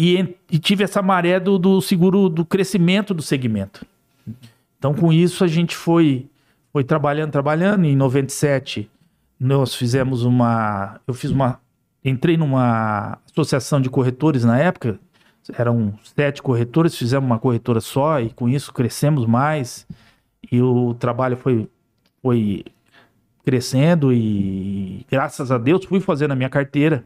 e, 0.01 0.33
e 0.49 0.57
tive 0.57 0.85
essa 0.85 1.01
maré 1.01 1.41
do, 1.41 1.59
do 1.59 1.81
seguro, 1.81 2.29
do 2.29 2.45
crescimento 2.45 3.13
do 3.13 3.21
segmento. 3.21 3.85
Então, 4.77 4.93
com 4.93 5.11
isso, 5.11 5.43
a 5.43 5.47
gente 5.47 5.75
foi, 5.75 6.25
foi 6.71 6.85
trabalhando, 6.85 7.33
trabalhando. 7.33 7.83
Em 7.83 7.97
97, 7.97 8.89
nós 9.37 9.75
fizemos 9.75 10.23
uma. 10.23 11.01
Eu 11.05 11.13
fiz 11.13 11.31
uma. 11.31 11.59
Entrei 12.01 12.37
numa 12.37 13.17
associação 13.29 13.81
de 13.81 13.89
corretores 13.89 14.45
na 14.45 14.57
época, 14.57 14.97
eram 15.51 15.93
sete 16.15 16.41
corretores, 16.41 16.95
fizemos 16.95 17.29
uma 17.29 17.37
corretora 17.37 17.81
só 17.81 18.21
e 18.21 18.29
com 18.29 18.47
isso 18.47 18.71
crescemos 18.71 19.25
mais 19.25 19.85
e 20.49 20.61
o 20.61 20.93
trabalho 20.93 21.35
foi, 21.35 21.67
foi 22.21 22.63
crescendo 23.43 24.13
e 24.13 25.05
graças 25.11 25.51
a 25.51 25.57
Deus 25.57 25.83
fui 25.83 25.99
fazendo 25.99 26.31
a 26.31 26.35
minha 26.37 26.49
carteira. 26.49 27.03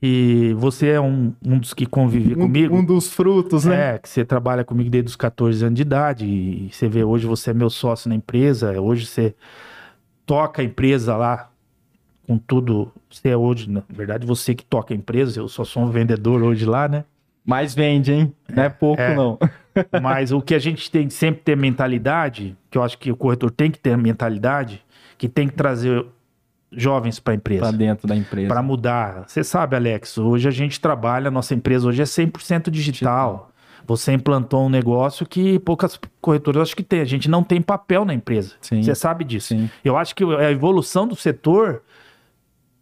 E 0.00 0.54
você 0.56 0.90
é 0.90 1.00
um, 1.00 1.32
um 1.44 1.58
dos 1.58 1.74
que 1.74 1.84
convive 1.84 2.34
um, 2.34 2.42
comigo. 2.42 2.76
Um 2.76 2.84
dos 2.84 3.12
frutos, 3.12 3.64
né? 3.64 3.94
É, 3.94 3.98
que 3.98 4.08
você 4.08 4.24
trabalha 4.24 4.64
comigo 4.64 4.88
desde 4.88 5.08
os 5.08 5.16
14 5.16 5.64
anos 5.64 5.76
de 5.76 5.82
idade. 5.82 6.24
E 6.24 6.68
você 6.72 6.88
vê, 6.88 7.02
hoje 7.02 7.26
você 7.26 7.50
é 7.50 7.54
meu 7.54 7.68
sócio 7.68 8.08
na 8.08 8.14
empresa. 8.14 8.80
Hoje 8.80 9.06
você 9.06 9.34
toca 10.24 10.62
a 10.62 10.64
empresa 10.64 11.16
lá 11.16 11.50
com 12.26 12.38
tudo. 12.38 12.92
Você 13.10 13.30
é 13.30 13.36
hoje, 13.36 13.68
na 13.68 13.82
verdade, 13.88 14.24
você 14.24 14.54
que 14.54 14.64
toca 14.64 14.94
a 14.94 14.96
empresa. 14.96 15.40
Eu 15.40 15.48
só 15.48 15.64
sou 15.64 15.82
um 15.82 15.90
vendedor 15.90 16.42
hoje 16.44 16.64
lá, 16.64 16.86
né? 16.86 17.04
Mais 17.44 17.74
vende, 17.74 18.12
hein? 18.12 18.32
Não 18.54 18.62
é 18.62 18.68
pouco, 18.68 19.00
é, 19.00 19.16
não. 19.16 19.38
mas 20.00 20.30
o 20.30 20.40
que 20.40 20.54
a 20.54 20.58
gente 20.58 20.90
tem 20.90 21.08
que 21.08 21.14
sempre 21.14 21.40
ter 21.42 21.56
mentalidade, 21.56 22.56
que 22.70 22.78
eu 22.78 22.82
acho 22.82 22.98
que 22.98 23.10
o 23.10 23.16
corretor 23.16 23.50
tem 23.50 23.70
que 23.70 23.78
ter 23.78 23.96
mentalidade, 23.96 24.84
que 25.16 25.28
tem 25.28 25.48
que 25.48 25.54
trazer 25.54 26.04
jovens 26.72 27.18
para 27.18 27.32
a 27.32 27.36
empresa. 27.36 27.62
Para 27.62 27.76
dentro 27.76 28.06
da 28.06 28.16
empresa. 28.16 28.48
Para 28.48 28.62
mudar. 28.62 29.24
Você 29.26 29.42
sabe, 29.42 29.76
Alex, 29.76 30.18
hoje 30.18 30.48
a 30.48 30.50
gente 30.50 30.80
trabalha, 30.80 31.30
nossa 31.30 31.54
empresa 31.54 31.88
hoje 31.88 32.02
é 32.02 32.04
100% 32.04 32.70
digital. 32.70 32.72
digital. 32.72 33.50
Você 33.86 34.12
implantou 34.12 34.66
um 34.66 34.68
negócio 34.68 35.24
que 35.26 35.58
poucas 35.60 35.98
corretoras 36.20 36.62
acho 36.62 36.76
que 36.76 36.82
tem. 36.82 37.00
A 37.00 37.06
gente 37.06 37.28
não 37.30 37.42
tem 37.42 37.62
papel 37.62 38.04
na 38.04 38.12
empresa. 38.12 38.54
Sim. 38.60 38.82
Você 38.82 38.94
sabe 38.94 39.24
disso. 39.24 39.48
Sim. 39.48 39.70
Eu 39.82 39.96
acho 39.96 40.14
que 40.14 40.22
a 40.22 40.50
evolução 40.50 41.08
do 41.08 41.16
setor 41.16 41.82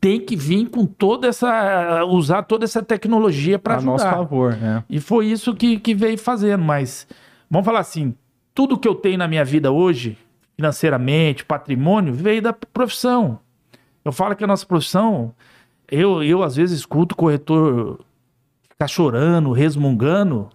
tem 0.00 0.20
que 0.20 0.34
vir 0.34 0.68
com 0.68 0.84
toda 0.84 1.28
essa. 1.28 2.04
usar 2.06 2.42
toda 2.42 2.64
essa 2.64 2.82
tecnologia 2.82 3.56
para 3.56 3.74
A 3.74 3.76
ajudar. 3.76 3.92
nosso 3.92 4.04
favor, 4.04 4.56
né? 4.56 4.82
E 4.90 4.98
foi 4.98 5.26
isso 5.26 5.54
que, 5.54 5.78
que 5.78 5.94
veio 5.94 6.18
fazendo. 6.18 6.64
Mas, 6.64 7.06
vamos 7.48 7.64
falar 7.64 7.80
assim: 7.80 8.12
tudo 8.52 8.76
que 8.76 8.88
eu 8.88 8.94
tenho 8.94 9.18
na 9.18 9.28
minha 9.28 9.44
vida 9.44 9.70
hoje, 9.70 10.18
financeiramente, 10.56 11.44
patrimônio, 11.44 12.12
veio 12.12 12.42
da 12.42 12.52
profissão. 12.52 13.38
Eu 14.06 14.12
falo 14.12 14.36
que 14.36 14.44
a 14.44 14.46
nossa 14.46 14.64
profissão, 14.64 15.34
eu, 15.90 16.22
eu 16.22 16.42
às 16.42 16.54
vezes 16.56 16.78
escuto 16.80 17.14
o 17.14 17.16
corretor 17.18 17.98
ficar 18.70 18.86
chorando, 18.88 19.50
resmungando. 19.52 20.48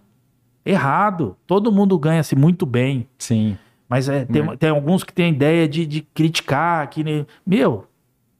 Errado. 0.66 1.36
Todo 1.48 1.72
mundo 1.72 1.98
ganha-se 2.00 2.36
muito 2.36 2.66
bem. 2.66 3.08
Sim. 3.18 3.58
Mas 3.90 4.08
é, 4.08 4.24
tem, 4.26 4.42
Né? 4.44 4.56
tem 4.58 4.70
alguns 4.70 5.04
que 5.04 5.12
têm 5.12 5.26
a 5.26 5.30
ideia 5.30 5.68
de, 5.68 5.86
de 5.86 6.02
criticar. 6.02 6.88
Que, 6.90 7.26
meu, 7.46 7.86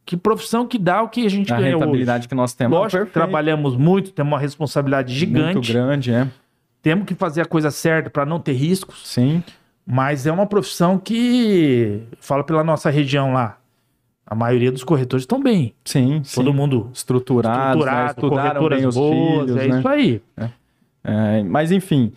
que 0.06 0.16
profissão 0.16 0.66
que 0.68 0.78
dá 0.78 1.02
o 1.02 1.10
que 1.10 1.26
a 1.26 1.30
gente 1.30 1.52
A 1.52 1.58
ganha 1.58 1.74
rentabilidade 1.76 2.20
hoje. 2.22 2.28
que 2.30 2.36
nós 2.36 2.54
temos. 2.54 2.78
Lógico 2.78 2.92
que 2.92 2.98
Perfeito. 3.06 3.14
trabalhamos 3.14 3.76
muito, 3.76 4.12
temos 4.12 4.32
uma 4.32 4.40
responsabilidade 4.40 5.14
gigante. 5.14 5.56
Muito 5.56 5.68
grande, 5.74 6.12
é. 6.14 6.28
Temos 6.82 7.06
que 7.06 7.16
fazer 7.16 7.42
a 7.42 7.46
coisa 7.46 7.70
certa 7.70 8.10
para 8.10 8.26
não 8.26 8.40
ter 8.40 8.54
riscos. 8.54 9.02
Sim. 9.08 9.44
Mas 9.86 10.26
é 10.26 10.32
uma 10.32 10.46
profissão 10.46 10.98
que, 10.98 12.04
falo 12.20 12.44
pela 12.44 12.64
nossa 12.64 12.90
região 12.90 13.34
lá, 13.34 13.58
a 14.32 14.36
maioria 14.36 14.72
dos 14.72 14.82
corretores 14.82 15.24
estão 15.24 15.44
bem. 15.44 15.74
Sim, 15.84 16.22
sim. 16.24 16.36
Todo 16.42 16.54
mundo 16.54 16.86
né? 16.86 16.92
estruturado, 16.94 17.80
estudaram 17.80 18.14
bem 18.14 18.30
corretoras 18.30 18.86
os 18.86 18.96
boas, 18.96 19.42
filhos, 19.42 19.58
é 19.58 19.68
né? 19.68 19.80
isso 19.80 19.88
aí. 19.90 20.22
É, 21.04 21.44
mas 21.44 21.70
enfim, 21.70 22.14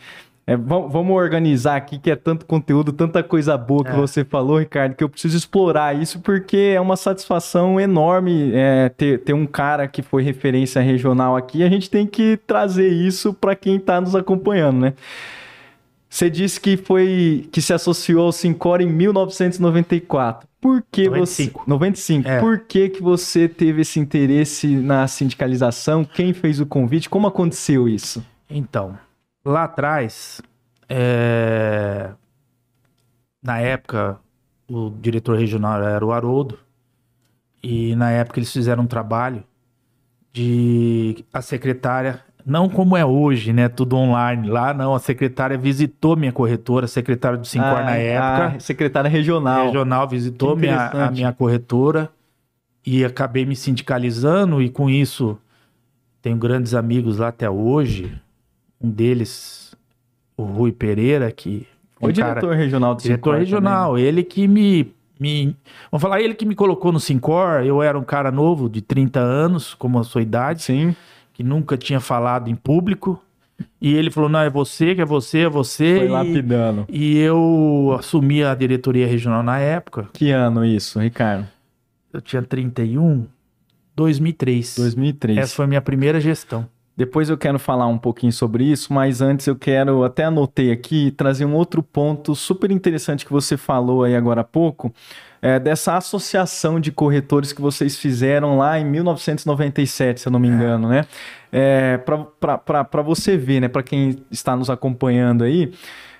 é, 0.46 0.56
vam- 0.56 0.88
vamos 0.88 1.16
organizar 1.16 1.74
aqui 1.74 1.98
que 1.98 2.08
é 2.08 2.14
tanto 2.14 2.46
conteúdo, 2.46 2.92
tanta 2.92 3.20
coisa 3.20 3.56
boa 3.58 3.82
que 3.82 3.90
É. 3.90 3.96
você 3.96 4.24
falou, 4.24 4.58
Ricardo, 4.60 4.94
que 4.94 5.02
eu 5.02 5.08
preciso 5.08 5.36
explorar 5.36 6.00
isso 6.00 6.20
porque 6.20 6.72
é 6.76 6.80
uma 6.80 6.96
satisfação 6.96 7.80
enorme 7.80 8.52
é, 8.54 8.90
ter, 8.90 9.18
ter 9.24 9.32
um 9.32 9.44
cara 9.46 9.88
que 9.88 10.00
foi 10.00 10.22
referência 10.22 10.80
regional 10.80 11.36
aqui. 11.36 11.64
A 11.64 11.68
gente 11.68 11.90
tem 11.90 12.06
que 12.06 12.38
trazer 12.46 12.88
isso 12.90 13.34
para 13.34 13.56
quem 13.56 13.74
está 13.74 14.00
nos 14.00 14.14
acompanhando, 14.14 14.78
né? 14.78 14.92
Você 16.14 16.30
disse 16.30 16.60
que 16.60 16.76
foi 16.76 17.48
que 17.50 17.60
se 17.60 17.72
associou 17.72 18.26
ao 18.26 18.30
Sincor 18.30 18.80
em 18.80 18.86
1994. 18.86 20.48
Por 20.60 20.80
que 20.88 21.08
95. 21.08 21.58
você 21.58 21.68
95? 21.68 22.28
É. 22.28 22.38
Por 22.38 22.60
que 22.60 22.88
que 22.88 23.02
você 23.02 23.48
teve 23.48 23.82
esse 23.82 23.98
interesse 23.98 24.76
na 24.76 25.08
sindicalização? 25.08 26.04
Quem 26.04 26.32
fez 26.32 26.60
o 26.60 26.66
convite? 26.66 27.10
Como 27.10 27.26
aconteceu 27.26 27.88
isso? 27.88 28.24
Então, 28.48 28.96
lá 29.44 29.64
atrás, 29.64 30.40
é, 30.88 32.10
na 33.42 33.58
época, 33.58 34.16
o 34.70 34.90
diretor 34.90 35.36
regional 35.36 35.82
era 35.82 36.06
o 36.06 36.12
Haroldo, 36.12 36.60
e 37.60 37.96
na 37.96 38.12
época 38.12 38.38
eles 38.38 38.52
fizeram 38.52 38.84
um 38.84 38.86
trabalho 38.86 39.42
de 40.32 41.24
a 41.32 41.42
secretária, 41.42 42.22
não 42.44 42.68
como 42.68 42.96
é 42.96 43.04
hoje, 43.04 43.52
né, 43.52 43.68
tudo 43.68 43.96
online, 43.96 44.48
lá 44.48 44.74
não, 44.74 44.94
a 44.94 44.98
secretária 44.98 45.56
visitou 45.56 46.16
minha 46.16 46.32
corretora, 46.32 46.84
a 46.84 46.88
secretária 46.88 47.38
do 47.38 47.46
Sincor 47.46 47.78
Ah, 47.78 47.84
na 47.84 47.96
época, 47.96 48.56
A 48.56 48.60
secretária 48.60 49.08
regional. 49.08 49.66
regional 49.66 50.06
visitou 50.08 50.54
minha, 50.56 50.88
a 50.88 51.10
minha 51.10 51.32
corretora 51.32 52.10
e 52.84 53.04
acabei 53.04 53.46
me 53.46 53.56
sindicalizando 53.56 54.60
e 54.60 54.68
com 54.68 54.90
isso 54.90 55.38
tenho 56.20 56.36
grandes 56.36 56.74
amigos 56.74 57.18
lá 57.18 57.28
até 57.28 57.48
hoje. 57.48 58.12
Um 58.80 58.90
deles, 58.90 59.74
o 60.36 60.42
Rui 60.42 60.72
Pereira, 60.72 61.30
que 61.32 61.66
Foi 61.98 62.10
um 62.10 62.12
diretor 62.12 62.40
cara, 62.50 62.54
regional 62.54 62.94
do 62.94 63.02
diretor 63.02 63.18
Sincor 63.30 63.38
regional, 63.38 63.98
ele 63.98 64.22
que 64.22 64.46
me, 64.46 64.92
me 65.18 65.56
vamos 65.90 66.02
falar, 66.02 66.20
ele 66.20 66.34
que 66.34 66.44
me 66.44 66.54
colocou 66.54 66.92
no 66.92 67.00
Sincor, 67.00 67.62
eu 67.64 67.82
era 67.82 67.98
um 67.98 68.04
cara 68.04 68.30
novo 68.30 68.68
de 68.68 68.82
30 68.82 69.20
anos, 69.20 69.72
como 69.72 69.98
a 69.98 70.04
sua 70.04 70.20
idade, 70.20 70.66
também. 70.66 70.90
Sim, 70.90 70.96
que 71.34 71.42
nunca 71.42 71.76
tinha 71.76 72.00
falado 72.00 72.48
em 72.48 72.54
público. 72.54 73.20
E 73.80 73.94
ele 73.94 74.10
falou: 74.10 74.30
"Não, 74.30 74.40
é 74.40 74.48
você, 74.48 74.94
que 74.94 75.02
é 75.02 75.04
você, 75.04 75.40
é 75.40 75.48
você". 75.48 75.96
foi 75.96 76.06
e, 76.06 76.08
lapidando. 76.08 76.86
e 76.88 77.18
eu 77.18 77.94
assumi 77.98 78.42
a 78.42 78.54
diretoria 78.54 79.06
regional 79.06 79.42
na 79.42 79.58
época. 79.58 80.08
Que 80.12 80.30
ano 80.30 80.64
isso, 80.64 80.98
Ricardo? 80.98 81.46
Eu 82.12 82.20
tinha 82.20 82.42
31, 82.42 83.26
2003. 83.94 84.76
2003. 84.76 85.38
Essa 85.38 85.54
foi 85.56 85.64
a 85.66 85.68
minha 85.68 85.82
primeira 85.82 86.20
gestão. 86.20 86.66
Depois 86.96 87.28
eu 87.28 87.36
quero 87.36 87.58
falar 87.58 87.88
um 87.88 87.98
pouquinho 87.98 88.32
sobre 88.32 88.64
isso, 88.64 88.92
mas 88.92 89.20
antes 89.20 89.48
eu 89.48 89.56
quero, 89.56 90.04
até 90.04 90.24
anotei 90.24 90.70
aqui, 90.70 91.10
trazer 91.10 91.44
um 91.44 91.54
outro 91.54 91.82
ponto 91.82 92.36
super 92.36 92.70
interessante 92.70 93.26
que 93.26 93.32
você 93.32 93.56
falou 93.56 94.04
aí 94.04 94.14
agora 94.14 94.42
há 94.42 94.44
pouco, 94.44 94.94
é, 95.44 95.58
dessa 95.58 95.98
associação 95.98 96.80
de 96.80 96.90
corretores 96.90 97.52
que 97.52 97.60
vocês 97.60 97.98
fizeram 97.98 98.56
lá 98.56 98.80
em 98.80 98.84
1997, 98.86 100.22
se 100.22 100.26
eu 100.26 100.32
não 100.32 100.40
me 100.40 100.48
engano, 100.48 100.88
né? 100.88 101.04
É, 101.52 101.98
para 101.98 103.02
você 103.02 103.36
ver, 103.36 103.60
né, 103.60 103.68
para 103.68 103.82
quem 103.82 104.24
está 104.30 104.56
nos 104.56 104.70
acompanhando 104.70 105.44
aí, 105.44 105.70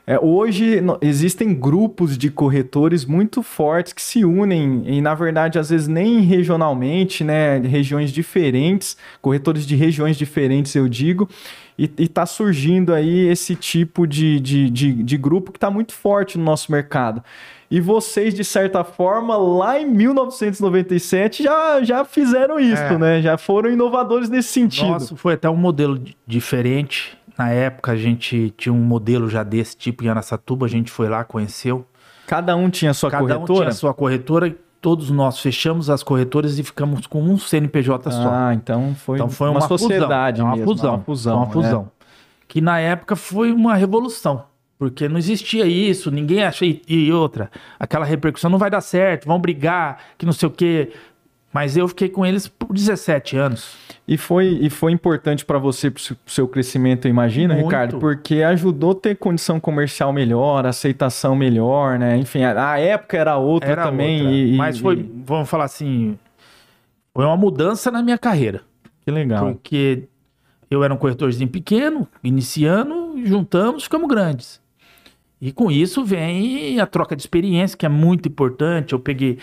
é, 0.06 0.18
hoje 0.18 0.80
no- 0.82 0.98
existem 1.00 1.54
grupos 1.54 2.18
de 2.18 2.30
corretores 2.30 3.04
muito 3.06 3.42
fortes 3.42 3.92
que 3.92 4.02
se 4.02 4.24
unem 4.24 4.82
e, 4.86 5.00
na 5.00 5.14
verdade, 5.14 5.58
às 5.58 5.70
vezes 5.70 5.88
nem 5.88 6.20
regionalmente, 6.20 7.24
né? 7.24 7.58
Regiões 7.58 8.10
diferentes, 8.12 8.96
corretores 9.22 9.66
de 9.66 9.74
regiões 9.76 10.16
diferentes, 10.16 10.74
eu 10.74 10.88
digo, 10.88 11.28
e, 11.78 11.90
está 11.98 12.26
surgindo 12.26 12.92
aí 12.92 13.26
esse 13.28 13.56
tipo 13.56 14.06
de, 14.06 14.38
de, 14.40 14.68
de, 14.70 14.92
de 15.02 15.16
grupo 15.16 15.50
que 15.50 15.56
está 15.56 15.70
muito 15.70 15.92
forte 15.94 16.36
no 16.36 16.44
nosso 16.44 16.70
mercado. 16.70 17.22
E 17.70 17.80
vocês, 17.80 18.34
de 18.34 18.44
certa 18.44 18.84
forma, 18.84 19.36
lá 19.36 19.80
em 19.80 19.86
1997 19.86 21.42
já, 21.42 21.82
já 21.82 22.04
fizeram 22.04 22.60
isso, 22.60 22.82
É. 22.82 22.98
né? 22.98 23.22
Já 23.22 23.36
foram 23.36 23.70
inovadores 23.70 24.28
nesse 24.28 24.50
sentido. 24.50 24.88
Nosso 24.88 25.16
foi 25.16 25.34
até 25.34 25.48
um 25.48 25.56
modelo 25.56 25.98
di- 25.98 26.16
diferente. 26.26 27.16
Na 27.36 27.50
época 27.50 27.92
a 27.92 27.96
gente 27.96 28.52
tinha 28.56 28.72
um 28.72 28.82
modelo 28.82 29.28
já 29.28 29.42
desse 29.42 29.76
tipo 29.76 30.04
em 30.04 30.08
Araçatuba, 30.08 30.66
a 30.66 30.68
gente 30.68 30.90
foi 30.90 31.08
lá, 31.08 31.24
conheceu. 31.24 31.84
Cada 32.26 32.56
um 32.56 32.70
tinha 32.70 32.94
sua 32.94 33.10
Cada 33.10 33.24
um 33.24 33.28
corretora? 33.28 33.58
tinha 33.60 33.68
a 33.68 33.72
sua 33.72 33.92
corretora 33.92 34.56
todos 34.84 35.08
nós 35.10 35.40
fechamos 35.40 35.88
as 35.88 36.02
corretoras 36.02 36.58
e 36.58 36.62
ficamos 36.62 37.06
com 37.06 37.22
um 37.22 37.38
CNPJ 37.38 38.10
só. 38.10 38.30
Ah, 38.30 38.52
então 38.52 38.94
foi, 38.94 39.16
Então 39.16 39.30
foi 39.30 39.48
uma, 39.48 39.62
sociedade 39.62 40.42
fusão, 40.42 40.46
é 40.46 40.50
uma 40.50 40.56
mesmo, 40.58 40.70
fusão, 40.70 40.94
uma 40.94 41.02
fusão, 41.02 41.36
uma 41.38 41.46
né? 41.46 41.52
fusão. 41.52 41.90
Que 42.46 42.60
na 42.60 42.78
época 42.78 43.16
foi 43.16 43.50
uma 43.50 43.74
revolução, 43.74 44.44
porque 44.78 45.08
não 45.08 45.16
existia 45.16 45.64
isso, 45.64 46.10
ninguém 46.10 46.44
achava 46.44 46.66
e, 46.66 46.82
e 46.86 47.10
outra, 47.10 47.50
aquela 47.80 48.04
repercussão 48.04 48.50
não 48.50 48.58
vai 48.58 48.68
dar 48.68 48.82
certo, 48.82 49.24
vão 49.24 49.40
brigar, 49.40 50.00
que 50.18 50.26
não 50.26 50.34
sei 50.34 50.48
o 50.48 50.52
quê. 50.52 50.92
Mas 51.54 51.76
eu 51.76 51.86
fiquei 51.86 52.08
com 52.08 52.26
eles 52.26 52.48
por 52.48 52.74
17 52.74 53.36
anos. 53.36 53.76
E 54.08 54.18
foi, 54.18 54.58
e 54.60 54.68
foi 54.68 54.90
importante 54.92 55.44
para 55.46 55.56
você, 55.58 55.88
pro 55.90 56.02
seu- 56.02 56.16
pro 56.16 56.34
seu 56.34 56.48
crescimento, 56.48 57.06
eu 57.06 57.10
imagino, 57.10 57.54
Muito. 57.54 57.64
Ricardo, 57.66 57.98
porque 58.00 58.42
ajudou 58.42 58.90
a 58.90 58.94
ter 58.96 59.16
condição 59.16 59.60
comercial 59.60 60.12
melhor, 60.12 60.66
aceitação 60.66 61.36
melhor, 61.36 61.96
né? 61.98 62.16
Enfim, 62.18 62.42
a, 62.42 62.72
a 62.72 62.78
época 62.80 63.16
era 63.16 63.36
outra 63.38 63.70
Era 63.70 63.84
também. 63.84 64.20
outra. 64.20 64.32
e- 64.36 64.56
Mas 64.56 64.78
foi, 64.80 64.96
e- 64.96 65.10
vamos 65.24 65.48
falar 65.48 65.64
assim, 65.64 66.18
foi 67.14 67.24
uma 67.24 67.36
mudança 67.36 67.88
na 67.90 68.02
minha 68.02 68.18
carreira. 68.18 68.60
Que 69.04 69.10
legal. 69.12 69.46
Porque 69.52 70.02
eu 70.70 70.82
era 70.82 70.92
um 70.92 70.96
corretorzinho 70.96 71.48
pequeno, 71.48 72.06
iniciando, 72.22 73.14
juntamos, 73.24 73.84
ficamos 73.84 74.08
grandes. 74.08 74.60
E 75.44 75.52
com 75.52 75.70
isso 75.70 76.02
vem 76.02 76.80
a 76.80 76.86
troca 76.86 77.14
de 77.14 77.20
experiência, 77.20 77.76
que 77.76 77.84
é 77.84 77.88
muito 77.90 78.26
importante. 78.26 78.94
Eu 78.94 78.98
peguei. 78.98 79.38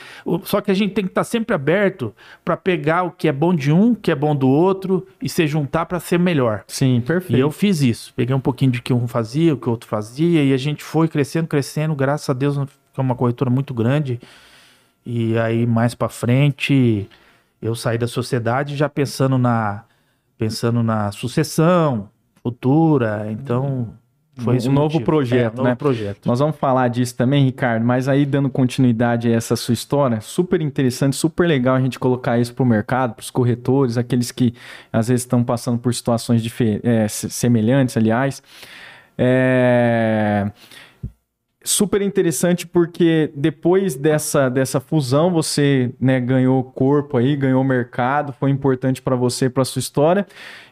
Só 0.46 0.60
que 0.60 0.72
a 0.72 0.74
gente 0.74 0.96
tem 0.96 1.04
que 1.04 1.12
estar 1.12 1.24
sempre 1.24 1.54
aberto 1.54 2.12
para 2.44 2.58
pegar 2.58 3.04
o 3.04 3.12
que 3.12 3.28
é 3.28 3.32
bom 3.32 3.54
de 3.54 3.72
um, 3.72 3.92
o 3.92 3.96
que 3.96 4.10
é 4.10 4.16
bom 4.16 4.36
do 4.36 4.50
outro 4.50 5.06
e 5.22 5.30
se 5.30 5.46
juntar 5.46 5.86
para 5.86 6.00
ser 6.00 6.18
melhor. 6.18 6.64
Sim, 6.66 7.04
perfeito. 7.06 7.38
E 7.38 7.40
eu 7.40 7.52
fiz 7.52 7.84
isso. 7.84 8.12
Peguei 8.16 8.36
um 8.36 8.40
pouquinho 8.40 8.72
de 8.72 8.82
que 8.82 8.92
um 8.92 9.08
fazia, 9.08 9.54
o 9.54 9.58
que 9.58 9.68
o 9.68 9.70
outro 9.70 9.88
fazia, 9.88 10.44
e 10.44 10.52
a 10.52 10.58
gente 10.58 10.84
foi 10.84 11.08
crescendo, 11.08 11.48
crescendo. 11.48 11.94
Graças 11.94 12.28
a 12.28 12.34
Deus, 12.34 12.56
foi 12.56 13.04
uma 13.04 13.14
corretora 13.14 13.52
muito 13.52 13.72
grande. 13.72 14.20
E 15.06 15.38
aí, 15.38 15.68
mais 15.68 15.94
pra 15.94 16.10
frente, 16.10 17.08
eu 17.62 17.76
saí 17.76 18.00
da 18.00 18.08
sociedade 18.08 18.76
já 18.76 18.90
pensando 18.90 19.38
na, 19.38 19.84
pensando 20.36 20.82
na 20.82 21.12
sucessão 21.12 22.10
futura. 22.42 23.28
Então, 23.32 23.94
foi 24.44 24.58
Um 24.58 24.72
novo 24.74 24.84
motivo. 24.94 25.04
projeto, 25.06 25.42
É, 25.44 25.48
um 25.50 25.56
novo 25.58 25.64
né? 25.70 25.76
projeto. 25.76 26.26
Nós 26.26 26.40
vamos 26.40 26.56
falar 26.58 26.88
disso 26.88 27.16
também, 27.16 27.46
Ricardo, 27.46 27.86
mas 27.86 28.08
aí 28.08 28.26
dando 28.26 28.50
continuidade 28.50 29.28
a 29.28 29.36
essa 29.36 29.56
sua 29.56 29.74
história, 29.74 30.20
super 30.22 30.62
interessante, 30.62 31.16
super 31.16 31.48
legal 31.48 31.76
a 31.76 31.80
gente 31.82 31.98
colocar 32.00 32.40
isso 32.40 32.54
para 32.54 32.64
o 32.64 32.66
mercado, 32.66 33.14
para 33.16 33.22
os 33.24 33.30
corretores, 33.30 33.98
aqueles 33.98 34.32
que 34.32 34.54
às 34.92 35.08
vezes 35.08 35.24
estão 35.24 35.44
passando 35.44 35.78
por 35.80 35.94
situações 35.94 36.42
é, 36.84 37.08
se- 37.08 37.30
semelhantes, 37.30 37.96
aliás. 37.98 38.42
É, 39.18 40.52
Super 41.64 42.02
interessante 42.02 42.66
porque 42.66 43.32
depois 43.36 43.96
dessa, 43.96 44.50
dessa 44.50 44.80
fusão 44.80 45.32
você 45.32 45.94
né, 46.00 46.20
ganhou 46.20 46.64
corpo 46.64 47.18
aí, 47.18 47.36
ganhou 47.36 47.64
mercado, 47.64 48.34
foi 48.34 48.50
importante 48.50 49.00
para 49.00 49.16
você, 49.16 49.48
para 49.48 49.64
sua 49.64 49.80
história. 49.80 50.26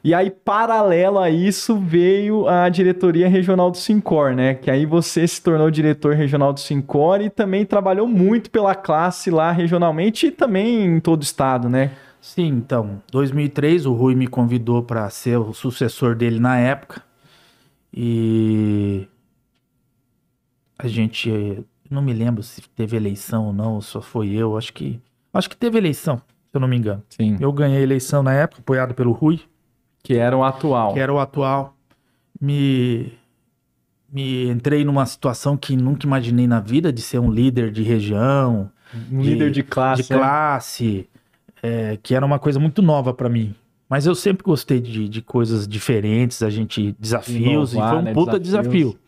E 0.04 0.16
aí, 0.16 0.32
paralelo 0.32 1.20
a 1.20 1.30
isso, 1.30 1.78
veio 1.78 2.48
a 2.48 2.68
diretoria 2.70 3.30
regional 3.30 3.70
do 3.70 3.78
Sincor, 3.78 4.34
né? 4.34 4.56
Que 4.56 4.72
aí 4.72 4.84
você 4.84 5.28
se 5.28 5.40
tornou 5.40 5.70
diretor 5.70 6.16
regional 6.16 6.52
do 6.52 6.60
Sincor 6.60 7.22
e 7.22 7.30
também 7.30 7.66
trabalhou 7.66 8.08
muito 8.08 8.50
pela 8.50 8.74
classe 8.74 9.30
lá 9.30 9.52
regionalmente 9.52 10.28
e 10.28 10.32
também 10.32 10.86
em 10.86 11.00
todo 11.00 11.20
o 11.20 11.24
estado, 11.24 11.70
né? 11.70 11.92
Sim, 12.20 12.48
então, 12.48 13.02
2003 13.12 13.86
o 13.86 13.94
Rui 13.94 14.16
me 14.16 14.28
convidou 14.28 14.82
para 14.82 15.08
ser 15.12 15.38
o 15.38 15.54
sucessor 15.54 16.16
dele 16.16 16.40
na 16.40 16.58
época. 16.58 17.04
E 17.94 19.08
a 20.80 20.88
gente 20.88 21.64
não 21.90 22.02
me 22.02 22.14
lembro 22.14 22.42
se 22.42 22.62
teve 22.70 22.96
eleição 22.96 23.48
ou 23.48 23.54
não, 23.54 23.82
só 23.82 24.02
foi 24.02 24.30
eu, 24.30 24.58
acho 24.58 24.72
que 24.74 25.00
acho 25.34 25.50
que 25.50 25.58
teve 25.58 25.78
eleição, 25.78 26.18
se 26.18 26.24
eu 26.56 26.62
não 26.62 26.68
me 26.68 26.78
engano. 26.78 27.04
Sim. 27.10 27.38
Eu 27.40 27.52
ganhei 27.52 27.80
a 27.80 27.84
eleição 27.84 28.24
na 28.24 28.34
época, 28.34 28.62
apoiado 28.62 28.94
pelo 28.94 29.12
Rui, 29.12 29.40
Que 30.04 30.16
era 30.16 30.36
o 30.38 30.44
atual. 30.44 30.94
que 30.94 31.00
era 31.00 31.14
o 31.14 31.20
atual. 31.20 31.76
Me 32.40 33.12
me 34.12 34.50
entrei 34.50 34.84
numa 34.84 35.06
situação 35.06 35.56
que 35.56 35.76
nunca 35.76 36.08
imaginei 36.08 36.48
na 36.48 36.60
vida 36.60 36.92
de 36.92 37.00
ser 37.02 37.20
um 37.20 37.30
líder 37.32 37.70
de 37.72 37.84
região, 37.84 38.72
Um 39.12 39.22
líder 39.22 39.52
de 39.52 39.62
classe. 39.62 40.02
de 40.04 40.12
né? 40.12 40.18
classe, 40.18 41.08
é, 41.62 41.96
que 42.02 42.16
era 42.16 42.26
uma 42.26 42.40
coisa 42.40 42.60
muito 42.60 42.82
nova 42.82 43.14
pra 43.14 43.30
mim. 43.30 43.54
Mas 43.88 44.06
eu 44.08 44.16
sempre 44.16 44.44
gostei 44.44 44.80
de, 44.80 45.08
de 45.08 45.22
coisas 45.22 45.68
diferentes, 45.68 46.42
a 46.42 46.50
gente 46.50 46.96
desafios, 47.00 47.74
Inovar, 47.74 47.90
e 47.90 47.92
foi 47.92 48.00
um 48.00 48.02
né? 48.04 48.14
puta 48.14 48.40
Desafios. 48.40 48.74
desafio. 48.74 49.00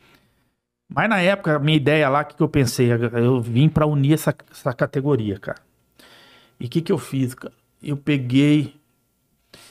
Mas 0.94 1.10
na 1.10 1.22
época, 1.22 1.58
minha 1.58 1.78
ideia 1.78 2.10
lá, 2.10 2.22
o 2.22 2.26
que, 2.26 2.36
que 2.36 2.44
eu 2.44 2.50
pensei? 2.50 2.92
Eu 2.92 3.42
vim 3.42 3.70
pra 3.70 3.86
unir 3.86 4.14
essa, 4.14 4.36
essa 4.52 4.74
categoria, 4.74 5.40
cara. 5.40 5.60
E 6.60 6.66
o 6.66 6.70
que, 6.70 6.82
que 6.82 6.92
eu 6.92 6.98
fiz, 6.98 7.34
cara? 7.34 7.54
Eu 7.82 7.96
peguei 7.96 8.76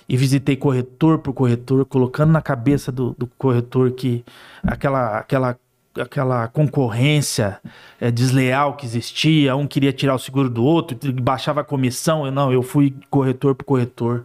e 0.08 0.16
visitei 0.16 0.56
corretor 0.56 1.18
por 1.18 1.34
corretor, 1.34 1.84
colocando 1.84 2.32
na 2.32 2.40
cabeça 2.40 2.90
do, 2.90 3.14
do 3.18 3.26
corretor 3.26 3.92
que 3.92 4.24
aquela, 4.62 5.18
aquela, 5.18 5.58
aquela 5.94 6.48
concorrência 6.48 7.60
é, 8.00 8.10
desleal 8.10 8.76
que 8.76 8.86
existia, 8.86 9.54
um 9.54 9.66
queria 9.66 9.92
tirar 9.92 10.14
o 10.14 10.18
seguro 10.18 10.48
do 10.48 10.64
outro, 10.64 10.98
baixava 11.20 11.60
a 11.60 11.64
comissão. 11.64 12.24
Eu 12.24 12.32
não, 12.32 12.50
eu 12.50 12.62
fui 12.62 12.94
corretor 13.10 13.54
por 13.54 13.64
corretor, 13.64 14.24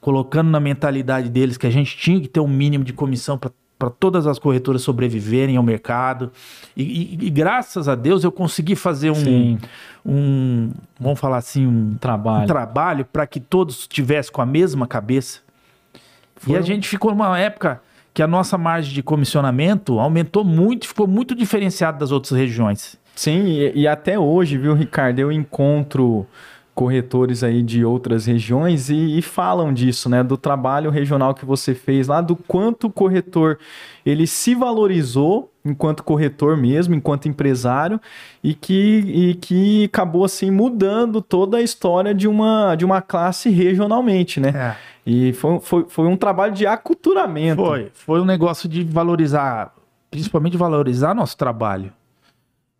colocando 0.00 0.50
na 0.50 0.58
mentalidade 0.58 1.28
deles 1.30 1.56
que 1.56 1.66
a 1.66 1.70
gente 1.70 1.96
tinha 1.96 2.20
que 2.20 2.28
ter 2.28 2.40
um 2.40 2.48
mínimo 2.48 2.84
de 2.84 2.92
comissão 2.92 3.38
para 3.38 3.52
todas 3.90 4.26
as 4.26 4.38
corretoras 4.38 4.82
sobreviverem 4.82 5.56
ao 5.56 5.62
mercado. 5.62 6.30
E, 6.76 6.82
e- 6.82 7.26
e 7.26 7.30
graças 7.30 7.88
a 7.88 7.94
Deus 7.94 8.24
eu 8.24 8.32
consegui 8.32 8.74
fazer 8.76 9.10
um, 9.10 9.14
Sim. 9.14 9.58
um 10.04 10.70
vamos 10.98 11.18
falar 11.20 11.38
assim, 11.38 11.66
um 11.66 11.94
Trabalho. 12.00 12.44
um 12.44 12.46
trabalho 12.46 13.04
para 13.04 13.26
que 13.26 13.40
todos 13.40 13.80
estivessem 13.80 14.32
com 14.32 14.42
a 14.42 14.46
mesma 14.46 14.86
cabeça. 14.86 15.40
Foi 16.36 16.54
E 16.54 16.56
a 16.56 16.60
gente 16.62 16.88
ficou 16.88 17.10
numa 17.10 17.38
época 17.38 17.80
que 18.12 18.22
a 18.22 18.26
nossa 18.26 18.56
margem 18.58 18.92
de 18.92 19.02
comissionamento 19.02 19.98
aumentou 19.98 20.44
muito, 20.44 20.86
ficou 20.86 21.06
muito 21.06 21.34
diferenciado 21.34 21.98
das 21.98 22.12
outras 22.12 22.38
regiões. 22.38 22.96
Sim, 23.16 23.44
e, 23.46 23.72
e 23.82 23.88
até 23.88 24.18
hoje, 24.18 24.58
viu, 24.58 24.74
Ricardo, 24.74 25.18
eu 25.20 25.30
encontro 25.32 26.26
corretores 26.74 27.44
aí 27.44 27.62
de 27.62 27.84
outras 27.84 28.26
regiões 28.26 28.90
e, 28.90 29.18
e 29.18 29.22
falam 29.22 29.72
disso, 29.72 30.08
né, 30.08 30.22
do 30.22 30.36
trabalho 30.36 30.90
regional 30.90 31.34
que 31.34 31.44
você 31.44 31.74
fez 31.74 32.08
lá, 32.08 32.20
do 32.20 32.34
quanto 32.34 32.88
o 32.88 32.90
corretor 32.90 33.58
ele 34.04 34.26
se 34.26 34.54
valorizou 34.54 35.52
enquanto 35.64 36.02
corretor 36.02 36.56
mesmo, 36.56 36.94
enquanto 36.94 37.26
empresário 37.26 38.00
e 38.42 38.52
que, 38.52 38.98
e 39.06 39.34
que 39.34 39.84
acabou 39.84 40.24
assim 40.24 40.50
mudando 40.50 41.22
toda 41.22 41.58
a 41.58 41.62
história 41.62 42.14
de 42.14 42.28
uma, 42.28 42.74
de 42.74 42.84
uma 42.84 43.00
classe 43.00 43.48
regionalmente, 43.48 44.40
né? 44.40 44.52
E 45.06 45.32
foi, 45.32 45.60
foi, 45.60 45.86
foi 45.88 46.06
um 46.06 46.16
trabalho 46.16 46.52
de 46.52 46.66
aculturamento. 46.66 47.62
Foi, 47.62 47.90
foi 47.94 48.20
um 48.20 48.24
negócio 48.24 48.68
de 48.68 48.82
valorizar, 48.82 49.72
principalmente 50.10 50.56
valorizar 50.56 51.14
nosso 51.14 51.36
trabalho. 51.36 51.92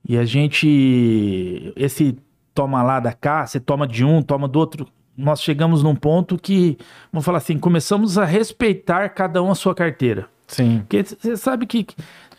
E 0.06 0.18
a 0.18 0.24
gente, 0.24 1.72
esse 1.76 2.18
toma 2.54 2.82
lá 2.82 3.00
da 3.00 3.12
cá, 3.12 3.46
você 3.46 3.58
toma 3.58 3.86
de 3.86 4.04
um, 4.04 4.22
toma 4.22 4.46
do 4.46 4.58
outro. 4.58 4.86
Nós 5.16 5.42
chegamos 5.42 5.82
num 5.82 5.94
ponto 5.94 6.38
que, 6.38 6.78
vamos 7.12 7.24
falar 7.24 7.38
assim, 7.38 7.58
começamos 7.58 8.16
a 8.16 8.24
respeitar 8.24 9.08
cada 9.10 9.42
um 9.42 9.50
a 9.50 9.54
sua 9.54 9.74
carteira. 9.74 10.26
Sim. 10.46 10.80
Porque 10.80 11.02
você 11.02 11.36
sabe 11.36 11.66
que 11.66 11.86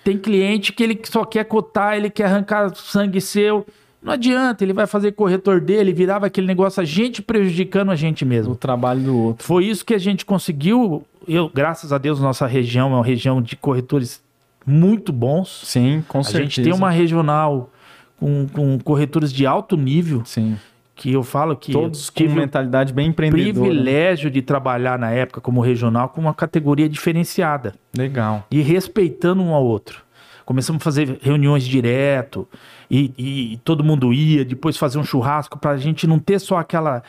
tem 0.03 0.17
cliente 0.17 0.71
que 0.71 0.83
ele 0.83 0.99
só 1.03 1.25
quer 1.25 1.45
cotar, 1.45 1.97
ele 1.97 2.09
quer 2.09 2.25
arrancar 2.25 2.73
sangue 2.75 3.19
seu. 3.19 3.65
Não 4.01 4.13
adianta, 4.13 4.63
ele 4.63 4.73
vai 4.73 4.85
fazer 4.85 5.13
corretor 5.13 5.59
dele, 5.59 5.91
virava 5.91 6.27
aquele 6.27 6.45
negócio, 6.45 6.79
a 6.79 6.85
gente 6.85 7.23
prejudicando 7.23 7.89
a 7.89 7.95
gente 7.95 8.23
mesmo. 8.23 8.53
O 8.53 8.55
trabalho 8.55 9.01
do 9.01 9.17
outro. 9.17 9.45
Foi 9.45 9.65
isso 9.65 9.83
que 9.83 9.95
a 9.95 9.97
gente 9.97 10.23
conseguiu. 10.23 11.03
Eu, 11.27 11.49
graças 11.51 11.91
a 11.91 11.97
Deus, 11.97 12.19
nossa 12.19 12.45
região 12.45 12.91
é 12.91 12.95
uma 12.95 13.03
região 13.03 13.41
de 13.41 13.55
corretores 13.55 14.21
muito 14.63 15.11
bons. 15.11 15.61
Sim, 15.63 16.03
com 16.07 16.19
a 16.19 16.23
certeza. 16.23 16.43
gente 16.43 16.63
tem 16.63 16.73
uma 16.73 16.91
regional 16.91 17.71
com, 18.19 18.47
com 18.51 18.79
corretores 18.79 19.31
de 19.33 19.45
alto 19.45 19.75
nível, 19.77 20.21
Sim. 20.25 20.57
que 20.95 21.11
eu 21.11 21.23
falo 21.23 21.55
que 21.55 21.71
Todos 21.71 22.09
com 22.09 22.23
mentalidade 22.29 22.93
bem 22.93 23.07
empreendedora. 23.07 23.67
privilégio 23.67 24.29
de 24.31 24.41
trabalhar 24.41 24.97
na 24.97 25.11
época 25.11 25.41
como 25.41 25.59
regional 25.61 26.09
com 26.09 26.21
uma 26.21 26.33
categoria 26.33 26.87
diferenciada 26.87 27.73
Legal. 27.95 28.45
e 28.49 28.61
respeitando 28.61 29.41
um 29.43 29.53
ao 29.53 29.63
outro. 29.65 30.03
Começamos 30.45 30.79
a 30.81 30.83
fazer 30.83 31.17
reuniões 31.21 31.63
direto 31.63 32.47
e, 32.89 33.11
e 33.17 33.57
todo 33.63 33.83
mundo 33.83 34.13
ia, 34.13 34.45
depois 34.45 34.77
fazer 34.77 34.99
um 34.99 35.03
churrasco 35.03 35.57
para 35.57 35.71
a 35.71 35.77
gente 35.77 36.05
não 36.05 36.19
ter 36.19 36.37
só 36.39 36.57
aquela 36.59 37.01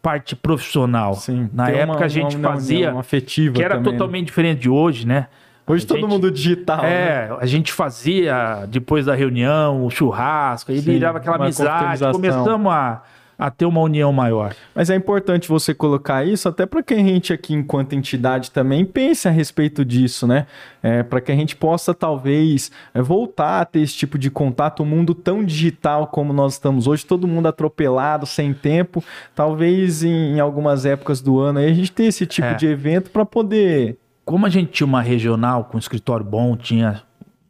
parte 0.00 0.36
profissional. 0.36 1.14
Sim. 1.14 1.48
Na 1.52 1.68
época 1.70 1.98
uma- 1.98 2.04
a 2.04 2.08
gente 2.08 2.36
uma- 2.36 2.48
uma 2.50 2.54
fazia, 2.54 2.86
união 2.88 2.98
afetiva 2.98 3.54
que 3.56 3.62
era 3.62 3.74
também, 3.76 3.92
né? 3.92 3.98
totalmente 3.98 4.26
diferente 4.26 4.60
de 4.60 4.68
hoje, 4.68 5.06
né? 5.06 5.26
Hoje 5.66 5.84
a 5.84 5.88
todo 5.88 6.00
gente- 6.00 6.08
mundo 6.10 6.30
digital. 6.30 6.82
né? 6.82 6.90
É, 6.92 7.36
a 7.40 7.46
gente 7.46 7.72
fazia 7.72 8.66
depois 8.68 9.06
da 9.06 9.14
reunião 9.14 9.84
o 9.84 9.90
churrasco, 9.90 10.70
aí 10.72 10.78
Sim, 10.78 10.92
virava 10.92 11.18
aquela 11.18 11.36
amizade, 11.36 12.04
começamos 12.12 12.70
a, 12.70 13.02
a 13.38 13.50
ter 13.50 13.64
uma 13.64 13.80
união 13.80 14.12
maior. 14.12 14.54
Mas 14.74 14.90
é 14.90 14.94
importante 14.94 15.48
você 15.48 15.72
colocar 15.74 16.22
isso, 16.24 16.48
até 16.48 16.66
para 16.66 16.82
que 16.82 16.92
a 16.92 16.98
gente 16.98 17.32
aqui, 17.32 17.54
enquanto 17.54 17.94
entidade, 17.94 18.50
também 18.50 18.84
pense 18.84 19.26
a 19.26 19.30
respeito 19.30 19.84
disso, 19.84 20.26
né? 20.26 20.46
É, 20.82 21.02
para 21.02 21.20
que 21.20 21.32
a 21.32 21.34
gente 21.34 21.56
possa, 21.56 21.94
talvez, 21.94 22.70
é, 22.92 23.00
voltar 23.00 23.62
a 23.62 23.64
ter 23.64 23.80
esse 23.80 23.94
tipo 23.96 24.18
de 24.18 24.30
contato, 24.30 24.82
um 24.82 24.86
mundo 24.86 25.14
tão 25.14 25.42
digital 25.42 26.06
como 26.08 26.32
nós 26.34 26.52
estamos 26.52 26.86
hoje, 26.86 27.06
todo 27.06 27.26
mundo 27.26 27.46
atropelado, 27.48 28.26
sem 28.26 28.52
tempo. 28.52 29.02
Talvez 29.34 30.04
em, 30.04 30.34
em 30.36 30.40
algumas 30.40 30.84
épocas 30.84 31.20
do 31.22 31.40
ano 31.40 31.58
aí 31.58 31.70
a 31.70 31.74
gente 31.74 31.90
ter 31.90 32.04
esse 32.04 32.26
tipo 32.26 32.48
É. 32.48 32.54
de 32.54 32.66
evento 32.66 33.10
para 33.10 33.24
poder. 33.24 33.96
Como 34.24 34.46
a 34.46 34.48
gente 34.48 34.72
tinha 34.72 34.86
uma 34.86 35.02
regional 35.02 35.64
com 35.64 35.78
escritório 35.78 36.24
bom, 36.24 36.56
tinha 36.56 37.02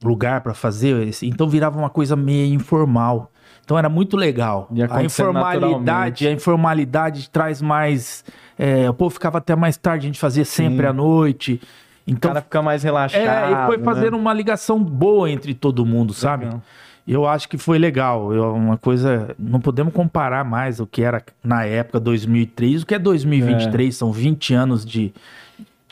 lugar 0.03 0.41
para 0.43 0.55
fazer, 0.55 1.11
então 1.23 1.49
virava 1.49 1.79
uma 1.79 1.89
coisa 1.89 2.15
meio 2.15 2.53
informal. 2.55 3.31
Então 3.65 3.79
era 3.79 3.89
muito 3.89 4.17
legal. 4.17 4.69
A 4.91 5.03
informalidade, 5.03 6.29
a 6.29 6.33
informalidade 6.33 7.31
traz 7.31 7.63
mais. 7.63 8.25
é, 8.59 8.89
o 8.91 8.95
povo 8.95 9.11
ficava 9.15 9.39
até 9.39 9.57
mais 9.57 9.77
tarde, 9.77 10.07
a 10.07 10.09
gente 10.09 10.21
fazia 10.21 10.45
sempre 10.45 10.83
Sim. 10.83 10.91
à 10.91 10.93
noite. 10.93 11.61
O 12.07 12.11
Então 12.11 12.31
cara 12.31 12.43
fica 12.43 12.61
mais 12.61 12.83
relaxado. 12.83 13.23
É, 13.23 13.53
e 13.53 13.67
foi 13.67 13.79
né? 13.79 13.85
fazendo 13.85 14.17
uma 14.17 14.35
ligação 14.35 14.83
boa 14.83 15.31
entre 15.31 15.55
todo 15.55 15.87
mundo, 15.87 16.13
sabe? 16.13 16.45
Legal. 16.45 16.63
Eu 17.07 17.27
acho 17.27 17.49
que 17.49 17.59
foi 17.59 17.79
legal. 17.79 18.33
Eu, 18.33 18.55
uma 18.55 18.77
coisa. 18.77 19.35
Não 19.39 19.61
podemos 19.61 19.93
comparar 19.93 20.45
mais 20.45 20.81
o 20.81 20.87
que 20.87 21.03
era 21.03 21.23
na 21.43 21.65
época 21.65 22.01
2003, 22.01 22.83
o 22.83 22.87
que 22.87 22.95
é 22.95 22.99
2023. 22.99 23.95
São 23.95 24.13
20 24.13 24.55
anos 24.55 24.85
de, 24.85 25.13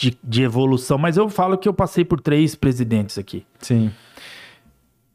de, 0.02 0.18
de 0.24 0.42
evolução. 0.42 0.98
Mas 0.98 1.16
eu 1.16 1.28
falo 1.28 1.56
que 1.56 1.68
eu 1.68 1.74
passei 1.74 2.04
por 2.04 2.20
três 2.20 2.56
presidentes 2.56 3.16
aqui. 3.18 3.46
Sim. 3.60 3.90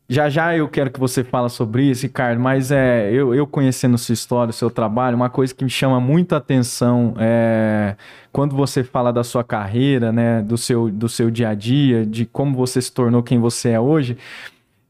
Já 0.10 0.30
já 0.30 0.56
eu 0.56 0.69
quero 0.69 0.89
que 0.89 1.02
você 1.02 1.21
fale 1.21 1.50
sobre 1.50 1.84
isso, 1.84 2.04
Ricardo, 2.04 2.39
mas 2.39 2.71
é, 2.71 3.12
eu, 3.12 3.36
eu 3.36 3.45
conhecendo 3.45 3.97
sua 3.97 4.13
história, 4.13 4.54
seu 4.54 4.69
trabalho, 4.69 5.17
uma 5.17 5.30
coisa 5.30 5.54
que 5.54 5.65
me 5.65 5.69
chama 5.69 6.00
muita 6.00 6.38
atenção 6.38 7.13
é 7.19 7.97
quando 8.32 8.56
você 8.56 8.86
fala 8.86 9.12
da 9.12 9.21
sua 9.21 9.43
carreira, 9.43 10.13
né, 10.13 10.41
do 10.41 10.58
seu, 10.58 10.89
do 10.89 11.10
seu 11.10 11.30
dia 11.30 11.50
a 11.50 11.54
dia, 11.54 12.06
de 12.06 12.26
como 12.26 12.56
você 12.56 12.82
se 12.82 12.89
tornou 12.89 13.21
quem 13.21 13.38
você 13.38 13.71
é 13.71 13.80
hoje, 13.82 14.17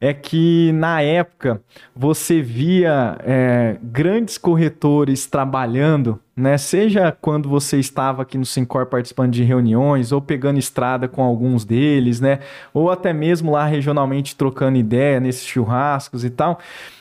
é 0.00 0.14
que 0.14 0.70
na 0.72 1.02
época 1.02 1.60
você 1.94 2.40
via 2.40 3.18
é, 3.20 3.76
grandes 3.82 4.38
corretores 4.38 5.26
trabalhando, 5.26 6.20
né? 6.36 6.56
Seja 6.56 7.10
quando 7.10 7.48
você 7.48 7.78
estava 7.78 8.22
aqui 8.22 8.38
no 8.38 8.46
Sincor 8.46 8.86
participando 8.86 9.32
de 9.32 9.42
reuniões 9.42 10.12
ou 10.12 10.20
pegando 10.20 10.58
estrada 10.58 11.08
com 11.08 11.22
alguns 11.22 11.64
deles, 11.64 12.20
né? 12.20 12.38
Ou 12.72 12.90
até 12.90 13.12
mesmo 13.12 13.50
lá 13.50 13.64
regionalmente 13.66 14.36
trocando 14.36 14.78
ideia 14.78 15.18
nesses 15.18 15.44
churrascos 15.44 16.24
e 16.24 16.30
tal. 16.30 16.60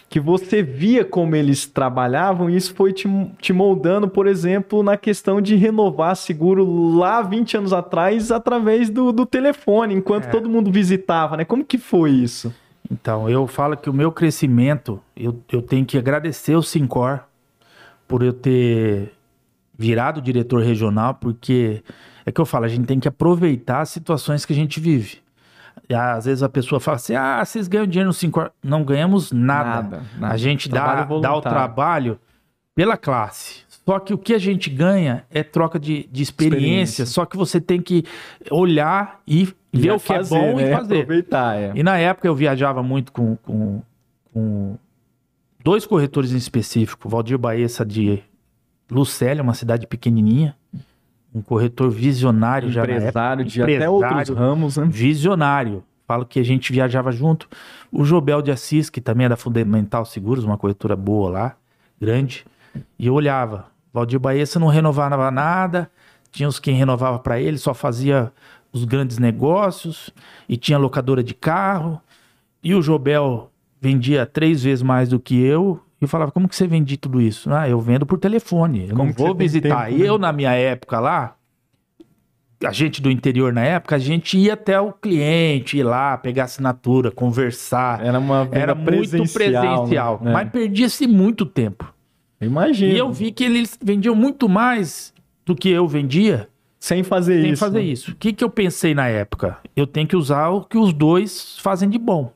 Que 0.10 0.20
você 0.22 0.64
via 0.64 1.04
como 1.04 1.36
eles 1.36 1.66
trabalhavam 1.66 2.50
e 2.50 2.56
isso 2.56 2.74
foi 2.74 2.94
te, 2.94 3.08
te 3.42 3.52
moldando, 3.52 4.08
por 4.08 4.26
exemplo, 4.26 4.82
na 4.82 4.96
questão 4.96 5.42
de 5.42 5.56
renovar 5.56 6.16
seguro 6.16 6.96
lá 6.96 7.22
20 7.22 7.58
anos 7.58 7.74
atrás 7.74 8.32
através 8.32 8.90
do, 8.90 9.12
do 9.12 9.26
telefone, 9.26 9.94
enquanto 9.94 10.26
É. 10.26 10.30
todo 10.30 10.50
mundo 10.50 10.72
visitava, 10.72 11.36
né? 11.36 11.44
Como 11.44 11.64
que 11.64 11.78
foi 11.78 12.12
isso? 12.12 12.52
Então, 12.90 13.30
eu 13.30 13.46
falo 13.48 13.76
que 13.76 13.90
o 13.90 13.94
meu 13.94 14.12
crescimento, 14.12 15.02
eu, 15.16 15.42
eu 15.52 15.62
tenho 15.62 15.86
que 15.86 15.98
agradecer 15.98 16.56
o 16.56 16.64
Sincor 16.64 17.22
por 18.08 18.24
eu 18.24 18.32
ter 18.32 19.14
virado 19.78 20.22
diretor 20.22 20.64
regional, 20.64 21.16
porque 21.16 21.84
é 22.26 22.32
que 22.32 22.40
eu 22.40 22.46
falo, 22.46 22.66
a 22.66 22.70
gente 22.70 22.86
tem 22.86 23.00
que 23.00 23.08
aproveitar 23.08 23.82
as 23.82 23.90
situações 23.90 24.46
que 24.46 24.54
a 24.54 24.56
gente 24.56 24.80
vive. 24.80 25.20
E, 25.90 25.94
às 25.94 26.26
vezes 26.26 26.44
a 26.44 26.50
pessoa 26.50 26.80
fala 26.80 26.96
assim: 26.96 27.16
ah, 27.16 27.44
vocês 27.44 27.68
ganham 27.68 27.86
dinheiro 27.86 28.08
no 28.08 28.14
Sincor. 28.14 28.52
Não 28.64 28.84
ganhamos 28.84 29.32
nada. 29.32 29.82
Nada, 29.82 30.04
nada. 30.18 30.34
A 30.34 30.38
gente 30.38 30.68
dá, 30.68 31.04
dá 31.04 31.36
o 31.36 31.42
trabalho 31.42 32.20
pela 32.74 32.98
classe. 32.98 33.67
Só 33.88 34.00
que 34.00 34.14
o 34.14 34.18
que 34.18 34.34
a 34.34 34.38
gente 34.38 34.70
ganha 34.70 35.24
é 35.32 35.42
troca 35.44 35.80
de, 35.80 36.10
de 36.12 36.22
experiência, 36.22 36.58
Experiência. 36.58 37.06
só 37.06 37.26
que 37.26 37.38
você 37.38 37.62
tem 37.62 37.82
que 37.82 38.04
olhar 38.52 39.22
e 39.26 39.46
ver 39.72 39.88
E 39.88 39.92
o 39.92 39.94
que 39.98 40.06
fazer, 40.08 40.36
é 40.36 40.52
bom 40.52 40.58
né? 40.58 40.70
e 40.70 40.76
fazer. 40.76 41.02
Aproveitar, 41.04 41.56
é. 41.56 41.72
E 41.74 41.82
na 41.82 41.98
época 41.98 42.28
eu 42.28 42.36
viajava 42.36 42.84
muito 42.84 43.14
com, 43.14 43.38
com, 43.38 43.82
com 44.34 44.76
dois 45.64 45.86
corretores 45.86 46.34
em 46.34 46.36
específico, 46.38 47.08
Valdir 47.08 47.38
Baessa 47.38 47.86
de 47.86 48.22
Lucélia, 48.92 49.42
uma 49.42 49.54
cidade 49.54 49.88
pequenininha, 49.88 50.54
um 51.34 51.42
corretor 51.42 51.90
visionário 51.90 52.70
já 52.70 52.82
Empresário 52.84 53.46
de 53.46 53.62
até 53.62 53.90
outros 53.90 54.28
ramos, 54.30 54.76
né? 54.76 54.86
visionário. 54.90 55.82
Falo 56.06 56.26
que 56.26 56.42
a 56.42 56.44
gente 56.44 56.74
viajava 56.74 57.10
junto. 57.14 57.48
O 57.90 58.04
Jobel 58.04 58.42
de 58.42 58.52
Assis, 58.52 58.90
que 58.90 59.00
também 59.00 59.28
é 59.28 59.30
da 59.30 59.38
Fundamental 59.38 60.04
Seguros, 60.04 60.44
uma 60.44 60.58
corretora 60.58 60.96
boa 60.96 61.30
lá, 61.30 61.56
grande. 62.02 62.46
E 63.00 63.08
eu 63.08 63.14
olhava. 63.14 63.77
Valdir 63.98 64.20
Baessa 64.20 64.60
não 64.60 64.68
renovava 64.68 65.32
nada, 65.32 65.90
tinha 66.32 66.48
os 66.48 66.60
quem 66.60 66.76
renovava 66.76 67.18
para 67.20 67.40
ele, 67.40 67.58
só 67.58 67.74
fazia 67.74 68.32
os 68.72 68.84
grandes 68.86 69.18
negócios 69.18 70.12
e 70.48 70.56
tinha 70.56 70.78
locadora 70.78 71.24
de 71.24 71.34
carro. 71.34 72.00
E 72.64 72.76
o 72.76 72.82
Jobel 72.82 73.50
vendia 73.82 74.26
três 74.26 74.62
vezes 74.64 74.84
mais 74.84 75.10
do 75.10 75.20
que 75.20 75.40
eu. 75.42 75.80
E 76.00 76.04
eu 76.04 76.08
falava, 76.08 76.32
como 76.32 76.48
que 76.48 76.56
você 76.56 76.68
vende 76.68 76.96
tudo 76.98 77.20
isso? 77.20 77.52
Ah, 77.52 77.68
eu 77.68 77.80
vendo 77.80 78.06
por 78.06 78.20
telefone. 78.20 78.84
Eu 78.90 78.96
Como 78.96 79.06
não 79.10 79.14
vou 79.14 79.34
visitar. 79.34 79.88
tempo, 79.88 79.98
né? 79.98 80.06
eu, 80.08 80.18
na 80.20 80.32
minha 80.32 80.52
época 80.54 81.00
lá, 81.00 81.36
a 82.64 82.72
gente 82.72 83.02
do 83.02 83.10
interior 83.10 83.52
na 83.52 83.64
época, 83.64 83.96
a 83.96 84.00
gente 84.00 84.38
ia 84.38 84.54
até 84.54 84.80
o 84.80 84.92
cliente, 84.94 85.78
ir 85.78 85.84
lá, 85.84 86.18
pegar 86.18 86.44
assinatura, 86.44 87.10
conversar. 87.10 88.06
Era 88.06 88.20
uma 88.20 88.48
Era 88.52 88.76
muito 88.76 88.86
presencial. 88.86 89.34
presencial. 89.34 90.20
né? 90.22 90.34
Mas 90.34 90.50
perdia-se 90.52 91.08
muito 91.08 91.46
tempo. 91.48 91.92
Imagina. 92.40 92.94
E 92.94 92.98
eu 92.98 93.12
vi 93.12 93.32
que 93.32 93.44
eles 93.44 93.78
vendiam 93.82 94.14
muito 94.16 94.48
mais 94.48 95.14
do 95.46 95.56
que 95.56 95.70
eu 95.70 95.88
vendia 95.88 96.48
Sem 96.80 97.04
fazer 97.04 97.42
sem 97.42 97.52
isso. 97.54 97.60
fazer 97.60 97.80
né? 97.80 97.86
isso. 97.86 98.12
O 98.12 98.16
que, 98.16 98.32
que 98.34 98.44
eu 98.44 98.50
pensei 98.50 98.94
na 98.94 99.08
época? 99.08 99.58
Eu 99.76 99.88
tenho 99.88 100.08
que 100.08 100.16
usar 100.16 100.50
o 100.50 100.62
que 100.64 100.78
os 100.78 100.94
dois 100.94 101.58
fazem 101.60 101.90
de 101.90 101.98
bom. 101.98 102.32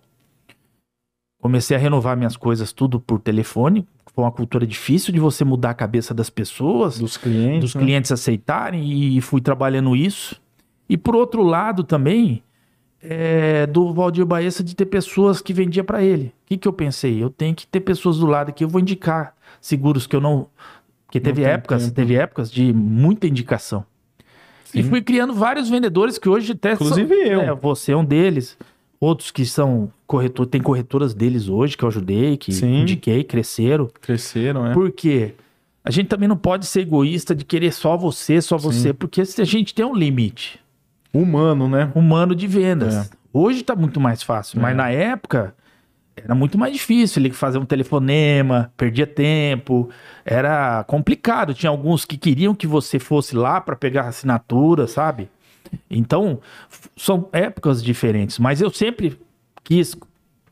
Comecei 1.41 1.75
a 1.75 1.79
renovar 1.79 2.15
minhas 2.15 2.37
coisas 2.37 2.71
tudo 2.71 2.99
por 2.99 3.19
telefone. 3.19 3.87
Foi 4.13 4.23
uma 4.23 4.31
cultura 4.31 4.67
difícil 4.67 5.13
de 5.13 5.19
você 5.19 5.43
mudar 5.43 5.71
a 5.71 5.73
cabeça 5.73 6.13
das 6.13 6.29
pessoas 6.29 6.99
Dos 6.99 7.17
clientes. 7.17 7.61
dos 7.61 7.75
né? 7.75 7.81
clientes 7.81 8.11
aceitarem 8.11 8.83
e 9.17 9.21
fui 9.21 9.41
trabalhando 9.41 9.95
isso. 9.95 10.39
E 10.89 10.97
por 10.97 11.15
outro 11.15 11.41
lado 11.41 11.83
também, 11.83 12.43
é, 13.03 13.65
do 13.65 13.93
Valdir 13.93 14.25
Baessa 14.25 14.63
de 14.63 14.75
ter 14.75 14.85
pessoas 14.85 15.41
que 15.41 15.53
vendia 15.53 15.83
para 15.83 16.03
ele. 16.03 16.27
O 16.27 16.31
que, 16.47 16.57
que 16.57 16.67
eu 16.67 16.73
pensei? 16.73 17.21
Eu 17.21 17.29
tenho 17.29 17.55
que 17.55 17.65
ter 17.65 17.79
pessoas 17.79 18.19
do 18.19 18.25
lado 18.25 18.53
que 18.53 18.63
eu 18.63 18.69
vou 18.69 18.79
indicar 18.79 19.35
seguros 19.59 20.05
que 20.05 20.15
eu 20.15 20.21
não. 20.21 20.47
Porque 21.05 21.19
teve 21.19 21.41
tem 21.41 21.51
épocas, 21.51 21.83
tempo. 21.83 21.95
teve 21.95 22.15
épocas 22.15 22.51
de 22.51 22.71
muita 22.71 23.27
indicação. 23.27 23.85
E 24.73 24.81
Sim. 24.83 24.89
fui 24.89 25.01
criando 25.01 25.33
vários 25.33 25.69
vendedores 25.69 26.17
que 26.17 26.29
hoje 26.29 26.53
até 26.53 26.73
Inclusive 26.73 27.15
são, 27.15 27.25
eu. 27.25 27.41
É, 27.41 27.55
você 27.55 27.91
é 27.91 27.97
um 27.97 28.05
deles. 28.05 28.57
Outros 28.99 29.31
que 29.31 29.45
são 29.45 29.91
corretor, 30.05 30.45
tem 30.45 30.61
corretoras 30.61 31.13
deles 31.13 31.49
hoje 31.49 31.75
que 31.75 31.83
eu 31.83 31.89
ajudei, 31.89 32.37
que 32.37 32.53
Sim. 32.53 32.81
indiquei, 32.81 33.23
cresceram. 33.23 33.89
Cresceram, 33.99 34.63
né? 34.63 34.73
Por 34.73 34.91
quê? 34.91 35.33
A 35.83 35.89
gente 35.89 36.07
também 36.07 36.29
não 36.29 36.37
pode 36.37 36.67
ser 36.67 36.81
egoísta 36.81 37.33
de 37.33 37.43
querer 37.43 37.73
só 37.73 37.97
você, 37.97 38.39
só 38.39 38.55
você, 38.55 38.93
porque 38.93 39.25
se 39.25 39.41
a 39.41 39.45
gente 39.45 39.73
tem 39.73 39.83
um 39.83 39.95
limite 39.95 40.59
Humano, 41.13 41.67
né? 41.67 41.91
humano 41.93 42.33
de 42.35 42.47
vendas. 42.47 42.95
É. 42.95 43.09
Hoje 43.33 43.63
tá 43.63 43.75
muito 43.75 43.99
mais 43.99 44.21
fácil, 44.23 44.61
mas 44.61 44.71
É. 44.71 44.75
na 44.75 44.89
época 44.89 45.53
era 46.15 46.35
muito 46.35 46.57
mais 46.57 46.73
difícil. 46.73 47.21
Ele 47.21 47.31
fazer 47.31 47.57
um 47.57 47.65
telefonema, 47.65 48.71
perdia 48.77 49.07
tempo, 49.07 49.89
era 50.25 50.83
complicado. 50.85 51.53
Tinha 51.53 51.69
alguns 51.69 52.05
que 52.05 52.17
queriam 52.17 52.53
que 52.53 52.67
você 52.67 52.99
fosse 52.99 53.35
lá 53.35 53.59
para 53.61 53.75
pegar 53.75 54.03
a 54.03 54.07
assinatura, 54.09 54.87
sabe? 54.87 55.29
Então, 55.89 56.39
são 56.97 57.29
épocas 57.31 57.81
diferentes, 57.81 58.37
mas 58.39 58.59
eu 58.61 58.69
sempre 58.69 59.19
quis 59.63 59.95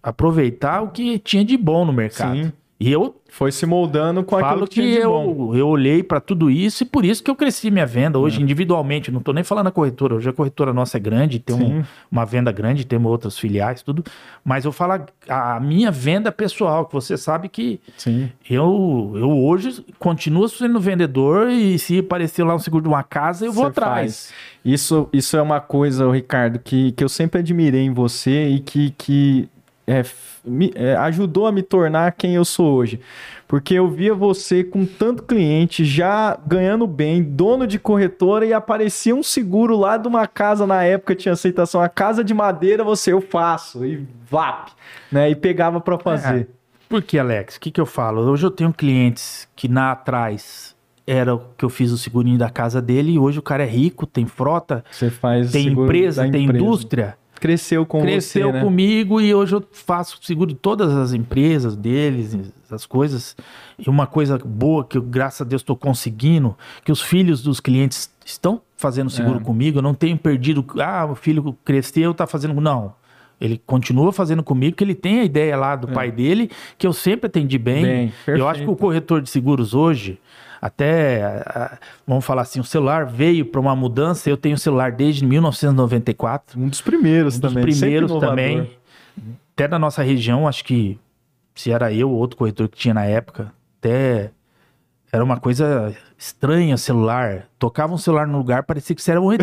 aproveitar 0.01 0.81
o 0.81 0.89
que 0.89 1.19
tinha 1.19 1.43
de 1.43 1.57
bom 1.57 1.83
no 1.85 1.91
mercado. 1.91 2.35
Sim. 2.37 2.53
E 2.79 2.89
eu 2.89 3.13
Foi 3.27 3.51
se 3.51 3.65
moldando 3.65 4.23
com 4.23 4.37
aquilo 4.37 4.65
que 4.65 4.75
que 4.75 4.81
tinha 4.81 5.01
de 5.01 5.05
bom. 5.05 5.51
eu, 5.53 5.59
eu 5.59 5.67
olhei 5.67 6.01
para 6.01 6.21
tudo 6.21 6.49
isso 6.49 6.83
e 6.83 6.85
por 6.85 7.03
isso 7.03 7.21
que 7.21 7.29
eu 7.29 7.35
cresci 7.35 7.69
minha 7.69 7.85
venda 7.85 8.17
É. 8.17 8.21
hoje 8.21 8.41
individualmente. 8.41 9.11
Não 9.11 9.19
tô 9.21 9.33
nem 9.33 9.43
falando 9.43 9.67
a 9.67 9.71
corretora. 9.71 10.15
Hoje 10.15 10.29
a 10.29 10.33
corretora 10.33 10.71
nossa 10.73 10.95
é 10.95 10.99
grande, 10.99 11.39
tem 11.39 11.55
um- 11.55 11.83
uma 12.09 12.25
venda 12.25 12.51
grande, 12.53 12.85
temos 12.85 13.11
outras 13.11 13.37
filiais, 13.37 13.81
tudo. 13.81 14.01
Mas 14.45 14.63
eu 14.63 14.71
falo 14.71 14.93
a, 15.27 15.55
a 15.55 15.59
minha 15.59 15.91
venda 15.91 16.31
pessoal, 16.31 16.85
que 16.85 16.93
você 16.93 17.17
sabe 17.17 17.49
que 17.49 17.81
Sim. 17.97 18.31
eu, 18.49 19.11
eu 19.15 19.29
hoje 19.29 19.85
continuo 19.99 20.47
sendo 20.47 20.79
vendedor 20.79 21.49
e 21.49 21.77
se 21.77 21.99
aparecer 21.99 22.43
lá 22.45 22.55
um 22.55 22.59
seguro 22.59 22.83
de 22.83 22.89
uma 22.89 23.03
casa, 23.03 23.45
eu 23.45 23.51
vou 23.51 23.65
Você 23.65 23.69
atrás. 23.71 23.91
faz. 24.29 24.33
Isso, 24.63 25.09
isso 25.11 25.35
é 25.35 25.41
uma 25.41 25.59
coisa, 25.59 26.09
Ricardo, 26.11 26.59
que, 26.59 26.93
que 26.93 27.03
eu 27.03 27.09
sempre 27.09 27.39
admirei 27.41 27.81
em 27.81 27.93
você 27.93 28.47
e 28.47 28.59
que, 28.59 28.91
que 28.97 29.49
é, 29.89 30.03
me- 30.45 30.71
é, 30.75 30.95
ajudou 30.95 31.47
a 31.47 31.51
me 31.51 31.61
tornar 31.63 32.11
quem 32.13 32.35
eu 32.35 32.45
sou 32.45 32.73
hoje. 32.73 32.99
Porque 33.47 33.73
eu 33.73 33.87
via 33.89 34.13
você 34.13 34.63
com 34.63 34.85
tanto 34.85 35.23
cliente, 35.23 35.83
já 35.83 36.37
ganhando 36.45 36.85
bem, 36.85 37.23
dono 37.23 37.65
de 37.65 37.79
corretora, 37.79 38.45
e 38.45 38.53
aparecia 38.53 39.15
um 39.15 39.23
seguro 39.23 39.75
lá 39.77 39.97
de 39.97 40.07
uma 40.07 40.27
casa 40.27 40.67
na 40.67 40.83
época, 40.83 41.15
tinha 41.15 41.33
aceitação, 41.33 41.81
a 41.81 41.89
casa 41.89 42.23
de 42.23 42.33
madeira, 42.33 42.83
você, 42.83 43.11
eu 43.11 43.21
faço, 43.21 43.83
e 43.83 44.05
VAP, 44.29 44.69
né? 45.11 45.29
E 45.31 45.35
pegava 45.35 45.81
pra 45.81 45.97
fazer. 45.97 46.47
Por 46.87 47.01
que, 47.03 47.17
Alex? 47.19 47.55
O 47.55 47.59
que, 47.59 47.71
que 47.71 47.81
eu 47.81 47.85
falo? 47.85 48.21
Hoje 48.21 48.45
eu 48.45 48.51
tenho 48.51 48.71
clientes 48.73 49.47
que 49.55 49.67
na 49.67 49.91
atrás 49.91 50.75
era 51.05 51.33
o 51.35 51.39
que 51.57 51.65
eu 51.65 51.69
fiz 51.69 51.91
o 51.91 51.97
segurinho 51.97 52.37
da 52.37 52.49
casa 52.51 52.79
dele 52.81 53.13
e 53.13 53.19
hoje 53.19 53.39
o 53.39 53.41
cara 53.43 53.63
é 53.63 53.67
rico, 53.67 54.05
tem 54.05 54.27
frota, 54.27 54.83
tem 55.51 55.67
empresa, 55.69 56.21
tem 56.31 56.43
empresa. 56.45 56.63
indústria. 56.63 57.17
Cresceu 57.39 57.85
com 57.85 58.01
Cresceu 58.01 58.47
você, 58.47 58.53
né? 58.53 58.63
comigo 58.63 59.19
e 59.21 59.33
hoje 59.33 59.55
eu 59.55 59.63
faço 59.71 60.19
seguro 60.21 60.49
de 60.49 60.55
todas 60.55 60.93
as 60.95 61.13
empresas 61.13 61.75
deles, 61.75 62.37
as 62.69 62.85
coisas. 62.85 63.35
E 63.77 63.89
uma 63.89 64.05
coisa 64.05 64.37
boa 64.37 64.83
que 64.83 64.97
eu, 64.97 65.01
graças 65.01 65.41
a 65.41 65.45
Deus, 65.45 65.61
estou 65.61 65.75
conseguindo, 65.75 66.55
que 66.83 66.91
os 66.91 67.01
filhos 67.01 67.41
dos 67.41 67.59
clientes 67.59 68.09
estão 68.25 68.61
fazendo 68.75 69.09
seguro 69.09 69.39
É. 69.39 69.41
comigo. 69.43 69.79
Eu 69.79 69.81
não 69.81 69.93
tenho 69.93 70.17
perdido, 70.17 70.65
ah, 70.81 71.05
o 71.05 71.15
filho 71.15 71.57
cresceu, 71.65 72.13
tá 72.13 72.27
fazendo. 72.27 72.59
Não. 72.59 72.93
Ele 73.39 73.61
continua 73.65 74.11
fazendo 74.11 74.43
comigo, 74.43 74.75
que 74.75 74.83
ele 74.83 74.95
tem 74.95 75.21
a 75.21 75.23
ideia 75.23 75.55
lá 75.55 75.75
do 75.75 75.87
pai 75.87 76.11
dele, 76.11 76.51
que 76.77 76.85
eu 76.85 76.91
sempre 76.91 77.27
atendi 77.27 77.57
bem. 77.57 77.85
É. 77.85 77.87
Bem, 77.87 78.13
eu 78.27 78.47
acho 78.47 78.63
que 78.63 78.69
o 78.69 78.75
corretor 78.75 79.21
de 79.21 79.29
seguros 79.29 79.73
hoje, 79.73 80.19
até, 80.61 81.79
vamos 82.05 82.25
falar 82.25 82.41
assim, 82.41 82.59
o 82.59 82.65
celular 82.65 83.05
veio 83.05 83.45
para 83.45 83.61
uma 83.61 83.75
mudança. 83.75 84.29
Eu 84.29 84.35
tenho 84.35 84.57
celular 84.57 84.91
desde 84.91 85.25
1994 85.25 86.59
Um 86.59 86.67
dos 86.67 86.81
primeiros 86.81 87.37
um 87.37 87.39
dos 87.39 87.53
também. 87.53 87.63
primeiros 87.63 88.11
também. 88.19 88.71
Até 89.53 89.67
da 89.67 89.79
nossa 89.79 90.03
região, 90.03 90.47
acho 90.47 90.63
que 90.63 90.97
se 91.55 91.71
era 91.71 91.93
eu 91.93 92.09
ou 92.09 92.17
outro 92.17 92.37
corretor 92.37 92.67
que 92.67 92.77
tinha 92.77 92.93
na 92.93 93.05
época, 93.05 93.53
até 93.79 94.31
era 95.11 95.23
uma 95.23 95.37
coisa 95.37 95.95
estranha 96.17 96.77
celular. 96.77 97.47
Tocava 97.57 97.93
um 97.93 97.97
celular 97.97 98.27
no 98.27 98.37
lugar, 98.37 98.63
parecia 98.63 98.95
que 98.95 99.01
você 99.01 99.11
era 99.11 99.21
um 99.21 99.31
ET. 99.31 99.41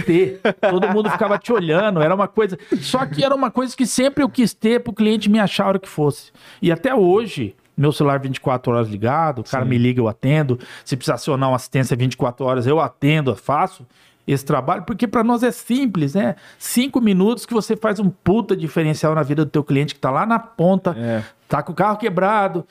Todo 0.70 0.88
mundo 0.88 1.10
ficava 1.10 1.38
te 1.38 1.52
olhando, 1.52 2.00
era 2.00 2.14
uma 2.14 2.28
coisa. 2.28 2.58
Só 2.80 3.04
que 3.06 3.24
era 3.24 3.34
uma 3.34 3.50
coisa 3.50 3.76
que 3.76 3.86
sempre 3.86 4.22
eu 4.22 4.28
quis 4.28 4.54
ter 4.54 4.80
pro 4.80 4.92
cliente 4.92 5.28
me 5.28 5.38
achar 5.38 5.64
a 5.64 5.68
hora 5.68 5.78
que 5.78 5.88
fosse. 5.88 6.30
E 6.62 6.70
até 6.70 6.94
hoje, 6.94 7.56
meu 7.76 7.92
celular 7.92 8.20
24 8.20 8.72
horas 8.72 8.88
ligado, 8.88 9.40
o 9.40 9.44
cara 9.44 9.64
Sim. 9.64 9.70
me 9.70 9.78
liga, 9.78 10.00
eu 10.00 10.08
atendo. 10.08 10.58
Se 10.84 10.96
precisar 10.96 11.14
acionar 11.14 11.50
uma 11.50 11.56
assistência 11.56 11.96
24 11.96 12.44
horas, 12.44 12.66
eu 12.66 12.80
atendo, 12.80 13.32
eu 13.32 13.36
faço 13.36 13.84
esse 14.26 14.44
trabalho, 14.44 14.82
porque 14.82 15.06
para 15.06 15.22
nós 15.22 15.42
é 15.44 15.52
simples, 15.52 16.14
né? 16.14 16.34
Cinco 16.58 17.00
minutos 17.00 17.46
que 17.46 17.54
você 17.54 17.76
faz 17.76 18.00
um 18.00 18.10
puta 18.10 18.56
diferencial 18.56 19.14
na 19.14 19.22
vida 19.22 19.44
do 19.44 19.50
teu 19.50 19.62
cliente 19.62 19.94
que 19.94 20.00
tá 20.00 20.10
lá 20.10 20.26
na 20.26 20.38
ponta, 20.38 20.96
É, 20.98 21.22
tá 21.48 21.62
com 21.62 21.70
o 21.72 21.74
carro 21.74 21.96
quebrado. 21.96 22.66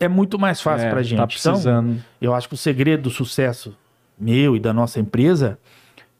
É 0.00 0.08
muito 0.08 0.38
mais 0.38 0.60
fácil 0.60 0.86
é, 0.86 0.90
pra 0.90 1.02
gente. 1.02 1.18
Tá 1.18 1.24
Então, 1.24 1.52
precisando. 1.52 2.04
eu 2.20 2.34
acho 2.34 2.48
que 2.48 2.54
o 2.54 2.58
segredo 2.58 3.04
do 3.04 3.10
sucesso 3.10 3.76
meu 4.18 4.56
e 4.56 4.60
da 4.60 4.72
nossa 4.72 4.98
empresa 5.00 5.58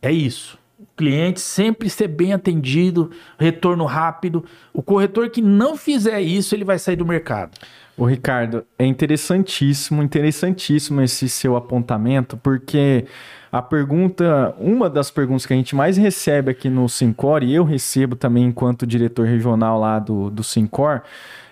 é 0.00 0.12
isso. 0.12 0.58
O 0.78 0.86
cliente 0.96 1.40
sempre 1.40 1.90
ser 1.90 2.08
bem 2.08 2.32
atendido, 2.32 3.10
retorno 3.38 3.84
rápido. 3.84 4.44
O 4.72 4.82
corretor 4.82 5.28
que 5.30 5.42
não 5.42 5.76
fizer 5.76 6.20
isso, 6.20 6.54
ele 6.54 6.64
vai 6.64 6.78
sair 6.78 6.96
do 6.96 7.04
mercado. 7.06 7.50
Ô, 7.96 8.04
Ricardo, 8.04 8.64
é 8.78 8.86
interessantíssimo, 8.86 10.02
interessantíssimo 10.02 11.00
esse 11.02 11.28
seu 11.28 11.56
apontamento, 11.56 12.36
porque 12.36 13.06
a 13.50 13.62
pergunta, 13.62 14.54
uma 14.58 14.90
das 14.90 15.10
perguntas 15.10 15.46
que 15.46 15.52
a 15.52 15.56
gente 15.56 15.74
mais 15.74 15.96
recebe 15.96 16.50
aqui 16.50 16.68
no 16.68 16.88
Sincor, 16.88 17.42
e 17.42 17.54
eu 17.54 17.64
recebo 17.64 18.14
também 18.14 18.44
enquanto 18.44 18.86
diretor 18.86 19.26
regional 19.26 19.80
lá 19.80 19.98
do, 19.98 20.30
do 20.30 20.44
Sincor, 20.44 21.02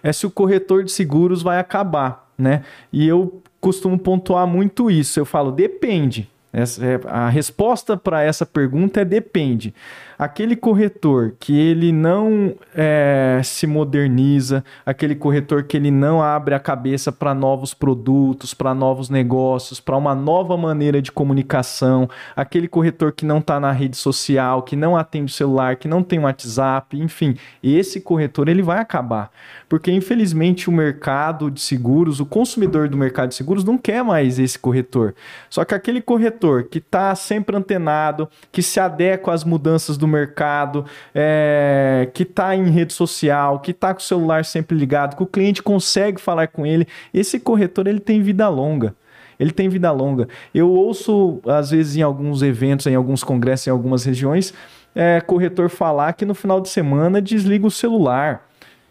é 0.03 0.13
se 0.13 0.27
o 0.27 0.31
corretor 0.31 0.85
de 0.85 0.93
seguros 0.93 1.43
vai 1.43 1.59
acabar, 1.59 2.29
né? 2.39 2.63
E 2.93 3.07
eu 3.07 3.43
costumo 3.61 3.99
pontuar 3.99 4.47
muito 4.47 4.91
isso. 4.91 5.19
Eu 5.19 5.25
falo, 5.25 5.51
depende. 5.51 6.29
Essa 6.53 6.87
é, 6.87 7.01
a 7.07 7.29
resposta 7.29 7.97
para 7.97 8.23
essa 8.23 8.47
pergunta 8.47 9.01
é 9.01 9.05
depende. 9.05 9.75
Aquele 10.19 10.57
corretor 10.57 11.35
que 11.39 11.59
ele 11.59 11.93
não 11.93 12.55
é, 12.75 13.41
se 13.45 13.67
moderniza, 13.67 14.65
aquele 14.85 15.15
corretor 15.15 15.65
que 15.65 15.77
ele 15.77 15.91
não 15.91 16.23
abre 16.23 16.55
a 16.55 16.59
cabeça 16.59 17.13
para 17.13 17.35
novos 17.35 17.75
produtos, 17.75 18.55
para 18.55 18.75
novos 18.75 19.11
negócios, 19.11 19.79
para 19.79 19.97
uma 19.97 20.15
nova 20.15 20.57
maneira 20.57 21.03
de 21.03 21.13
comunicação, 21.13 22.09
aquele 22.35 22.67
corretor 22.67 23.13
que 23.13 23.27
não 23.27 23.39
está 23.39 23.61
na 23.61 23.73
rede 23.73 23.97
social, 23.97 24.63
que 24.63 24.75
não 24.75 24.97
atende 24.97 25.33
o 25.33 25.35
celular, 25.35 25.77
que 25.77 25.89
não 25.89 26.03
tem 26.03 26.19
WhatsApp, 26.19 26.99
enfim, 26.99 27.37
esse 27.63 28.01
corretor 28.01 28.49
ele 28.49 28.63
vai 28.63 28.79
acabar. 28.79 29.31
Porque 29.69 29.91
infelizmente 29.91 30.71
o 30.71 30.73
mercado 30.73 31.51
de 31.51 31.61
seguros, 31.61 32.21
o 32.21 32.27
consumidor 32.27 32.89
do 32.89 32.97
mercado 32.97 33.31
de 33.31 33.35
seguros 33.35 33.65
não 33.65 33.77
quer 33.77 34.03
mais 34.03 34.39
esse 34.39 34.59
corretor. 34.59 35.15
Só 35.51 35.65
que 35.65 35.75
aquele 35.75 36.01
corretor 36.01 36.65
que 36.65 36.79
está 36.79 37.15
sempre 37.15 37.57
antenado, 37.57 38.29
que 38.53 38.63
se 38.63 38.79
adequa 38.81 39.35
às 39.35 39.45
mudanças 39.45 39.97
do 39.97 40.06
do 40.07 40.13
mercado, 40.13 40.85
é, 41.15 42.09
que 42.15 42.23
está 42.23 42.55
em 42.55 42.71
rede 42.71 42.93
social, 42.93 43.61
que 43.61 43.73
está 43.73 43.93
com 43.93 44.01
o 44.01 44.03
celular 44.03 44.45
sempre 44.45 44.77
ligado, 44.77 45.17
que 45.17 45.23
o 45.23 45.27
cliente 45.27 45.63
consegue 45.63 46.21
falar 46.21 46.47
com 46.47 46.65
ele, 46.65 46.87
esse 47.13 47.41
corretor 47.41 47.87
ele 47.87 48.01
tem 48.01 48.23
vida 48.23 48.49
longa 48.49 48.95
ele 49.39 49.51
tem 49.51 49.69
vida 49.69 49.93
longa. 49.93 50.29
Eu 50.55 50.71
ouço, 50.71 51.41
às 51.47 51.71
vezes, 51.71 51.97
em 51.97 52.01
alguns 52.01 52.43
eventos, 52.43 52.87
em 52.87 52.95
alguns 52.95 53.23
congressos, 53.23 53.67
em 53.67 53.71
algumas 53.71 54.03
regiões, 54.03 54.55
é, 54.95 55.21
corretor 55.21 55.69
falar 55.69 56.15
que 56.15 56.25
no 56.25 56.35
final 56.35 56.61
de 56.61 56.71
semana 56.71 57.21
desliga 57.21 57.67
o 57.67 57.71
celular. 57.71 58.49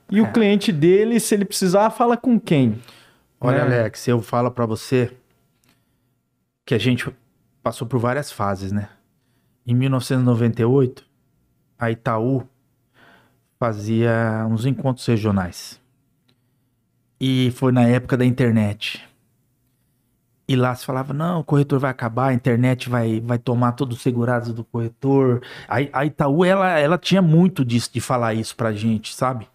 E 0.10 0.20
é. 0.20 0.22
o 0.22 0.32
cliente 0.32 0.72
dele, 0.72 1.20
se 1.20 1.34
ele 1.34 1.46
precisar, 1.46 1.90
fala 1.90 2.16
com 2.16 2.40
quem? 2.40 2.80
Olha, 3.42 3.66
né? 3.66 3.80
Alex, 3.80 4.08
eu 4.08 4.22
falo 4.22 4.52
para 4.52 4.66
você 4.66 5.12
que 6.66 6.76
a 6.76 6.78
gente 6.78 7.10
passou 7.64 7.88
por 7.88 8.00
várias 8.00 8.32
fases, 8.32 8.72
né? 8.72 8.90
Em 9.66 9.74
1998, 9.74 11.04
a 11.80 11.90
Itaú 11.90 12.48
fazia 13.60 14.46
uns 14.50 14.66
encontros 14.66 15.06
regionais. 15.06 15.82
E 17.20 17.52
foi 17.52 17.72
na 17.72 17.84
época 17.84 18.16
da 18.16 18.26
internet. 18.26 19.04
E 20.48 20.56
lá 20.56 20.76
se 20.76 20.86
falava, 20.86 21.12
não, 21.14 21.40
o 21.40 21.44
corretor 21.44 21.80
vai 21.80 21.90
acabar, 21.90 22.28
a 22.28 22.34
internet 22.34 22.88
vai, 22.88 23.20
vai 23.20 23.40
tomar 23.40 23.72
todos 23.72 23.98
os 23.98 24.04
segurados 24.04 24.54
do 24.54 24.64
corretor. 24.64 25.42
A, 25.68 25.78
a 25.92 26.06
Itaú, 26.06 26.46
ela, 26.46 26.78
ela 26.78 26.98
tinha 27.00 27.22
muito 27.22 27.66
disso, 27.66 27.90
de 27.92 28.00
falar 28.00 28.36
isso 28.36 28.56
pra 28.56 28.72
gente, 28.72 29.16
sabe? 29.16 29.48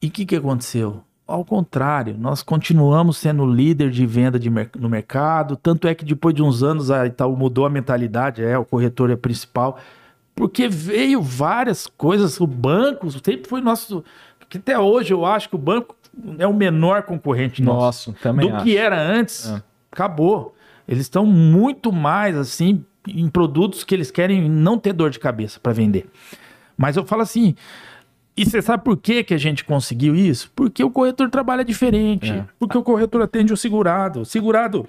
E 0.00 0.06
o 0.06 0.10
que, 0.10 0.24
que 0.24 0.36
aconteceu? 0.36 1.02
Ao 1.26 1.44
contrário, 1.44 2.16
nós 2.16 2.40
continuamos 2.40 3.16
sendo 3.16 3.44
líder 3.44 3.90
de 3.90 4.06
venda 4.06 4.38
de 4.38 4.48
mer 4.48 4.70
no 4.78 4.88
mercado. 4.88 5.56
Tanto 5.56 5.88
é 5.88 5.94
que 5.94 6.04
depois 6.04 6.32
de 6.32 6.40
uns 6.40 6.62
anos 6.62 6.88
a 6.88 7.04
Itaú 7.04 7.36
mudou 7.36 7.66
a 7.66 7.70
mentalidade, 7.70 8.44
é, 8.44 8.56
o 8.56 8.64
corretor 8.64 9.10
é 9.10 9.16
principal. 9.16 9.76
Porque 10.36 10.68
veio 10.68 11.20
várias 11.20 11.88
coisas, 11.88 12.38
o 12.40 12.46
banco 12.46 13.10
sempre 13.10 13.48
foi 13.48 13.60
nosso. 13.60 14.04
Que 14.48 14.58
até 14.58 14.78
hoje 14.78 15.12
eu 15.12 15.24
acho 15.24 15.48
que 15.48 15.56
o 15.56 15.58
banco 15.58 15.96
é 16.38 16.46
o 16.46 16.54
menor 16.54 17.02
concorrente 17.02 17.60
nosso. 17.60 18.10
Nossa, 18.10 18.22
também. 18.22 18.48
Do 18.48 18.54
acho. 18.54 18.64
que 18.64 18.76
era 18.76 19.00
antes, 19.00 19.50
é. 19.50 19.62
acabou. 19.90 20.54
Eles 20.86 21.02
estão 21.02 21.26
muito 21.26 21.90
mais 21.90 22.36
assim 22.36 22.84
em 23.08 23.28
produtos 23.28 23.82
que 23.82 23.94
eles 23.94 24.12
querem 24.12 24.48
não 24.48 24.78
ter 24.78 24.92
dor 24.92 25.10
de 25.10 25.18
cabeça 25.18 25.58
para 25.58 25.72
vender. 25.72 26.08
Mas 26.76 26.96
eu 26.96 27.04
falo 27.04 27.22
assim, 27.22 27.56
e 28.36 28.44
você 28.44 28.60
sabe 28.60 28.84
por 28.84 28.96
que, 28.96 29.24
que 29.24 29.32
a 29.32 29.38
gente 29.38 29.64
conseguiu 29.64 30.14
isso? 30.14 30.52
Porque 30.54 30.84
o 30.84 30.90
corretor 30.90 31.30
trabalha 31.30 31.64
diferente. 31.64 32.30
É. 32.30 32.44
Porque 32.58 32.76
o 32.76 32.82
corretor 32.82 33.22
atende 33.22 33.52
o 33.52 33.56
segurado. 33.56 34.20
O 34.20 34.24
segurado, 34.26 34.86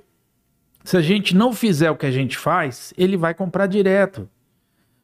se 0.84 0.98
a 0.98 1.02
gente 1.02 1.36
não 1.36 1.54
fizer 1.54 1.90
o 1.90 1.96
que 1.96 2.06
a 2.06 2.12
gente 2.12 2.38
faz, 2.38 2.94
ele 2.98 3.16
vai 3.16 3.34
comprar 3.34 3.68
direto 3.68 4.30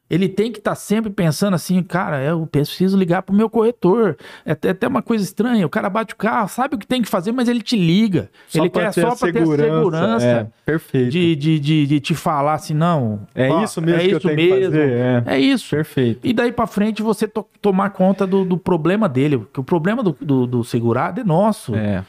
ele 0.09 0.27
tem 0.29 0.51
que 0.51 0.59
estar 0.59 0.71
tá 0.71 0.75
sempre 0.75 1.09
pensando 1.09 1.53
assim, 1.53 1.81
cara, 1.81 2.21
eu 2.21 2.45
preciso 2.45 2.97
ligar 2.97 3.23
pro 3.23 3.33
meu 3.33 3.49
corretor. 3.49 4.17
É 4.45 4.51
até 4.51 4.87
uma 4.87 5.01
coisa 5.01 5.23
estranha, 5.23 5.65
o 5.65 5.69
cara 5.69 5.89
bate 5.89 6.13
o 6.13 6.17
carro, 6.17 6.47
sabe 6.47 6.75
o 6.75 6.77
que 6.77 6.85
tem 6.85 7.01
que 7.01 7.09
fazer, 7.09 7.31
mas 7.31 7.47
ele 7.47 7.61
te 7.61 7.75
liga. 7.75 8.29
Só 8.47 8.59
ele 8.59 8.69
quer 8.69 8.93
só 8.93 9.15
para 9.15 9.31
ter 9.31 9.41
a 9.41 9.45
segurança 9.45 10.25
é, 10.25 10.47
perfeito. 10.65 11.09
De, 11.09 11.35
de, 11.35 11.59
de, 11.59 11.87
de, 11.87 11.99
te 11.99 12.13
falar 12.13 12.53
assim, 12.55 12.73
não. 12.73 13.21
É 13.33 13.49
ó, 13.49 13.63
isso 13.63 13.81
mesmo 13.81 14.01
é 14.01 14.03
que 14.03 14.07
isso 14.07 14.15
eu 14.15 14.19
tenho 14.19 14.35
mesmo, 14.35 14.55
que 14.55 14.65
fazer. 14.65 14.91
É. 14.91 15.23
é 15.25 15.39
isso. 15.39 15.69
Perfeito. 15.69 16.19
E 16.23 16.33
daí 16.33 16.51
para 16.51 16.67
frente 16.67 17.01
você 17.01 17.27
to 17.27 17.47
tomar 17.61 17.89
conta 17.91 18.27
do, 18.27 18.43
do 18.45 18.57
problema 18.57 19.07
dele, 19.09 19.37
porque 19.39 19.61
o 19.61 19.63
problema 19.63 20.03
do, 20.03 20.15
do, 20.19 20.45
do 20.45 20.63
segurado 20.63 21.21
é 21.21 21.23
nosso. 21.23 21.75
É. 21.75 22.03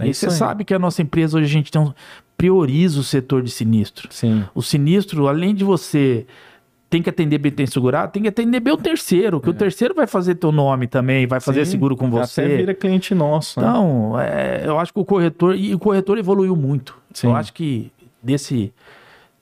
É 0.00 0.06
e 0.06 0.14
você 0.14 0.30
sabe 0.30 0.64
que 0.64 0.72
a 0.72 0.78
nossa 0.78 1.02
empresa 1.02 1.36
hoje 1.36 1.46
a 1.46 1.50
gente 1.50 1.70
tem 1.70 1.80
um, 1.80 1.92
prioriza 2.36 2.98
o 2.98 3.02
setor 3.02 3.42
de 3.42 3.50
sinistro. 3.50 4.08
Sim. 4.10 4.44
O 4.54 4.62
sinistro, 4.62 5.28
além 5.28 5.54
de 5.54 5.62
você 5.62 6.26
tem 6.90 7.00
que 7.00 7.08
atender 7.08 7.38
bem 7.38 7.52
tem 7.52 7.66
segurado, 7.66 8.12
tem 8.12 8.22
que 8.22 8.28
atender 8.28 8.58
bem 8.58 8.74
o 8.74 8.76
terceiro, 8.76 9.40
que 9.40 9.48
é. 9.48 9.52
o 9.52 9.54
terceiro 9.54 9.94
vai 9.94 10.08
fazer 10.08 10.34
teu 10.34 10.50
nome 10.50 10.88
também, 10.88 11.24
vai 11.26 11.40
fazer 11.40 11.64
Sim, 11.64 11.70
seguro 11.70 11.96
com 11.96 12.10
você. 12.10 12.42
Até 12.42 12.56
vira 12.56 12.74
cliente 12.74 13.14
nosso. 13.14 13.60
Né? 13.60 13.68
Então, 13.68 14.20
é, 14.20 14.62
eu 14.66 14.78
acho 14.78 14.92
que 14.92 14.98
o 14.98 15.04
corretor, 15.04 15.54
e 15.54 15.72
o 15.72 15.78
corretor 15.78 16.18
evoluiu 16.18 16.56
muito. 16.56 16.98
Sim. 17.14 17.28
Eu 17.28 17.36
acho 17.36 17.52
que 17.52 17.92
desse 18.20 18.72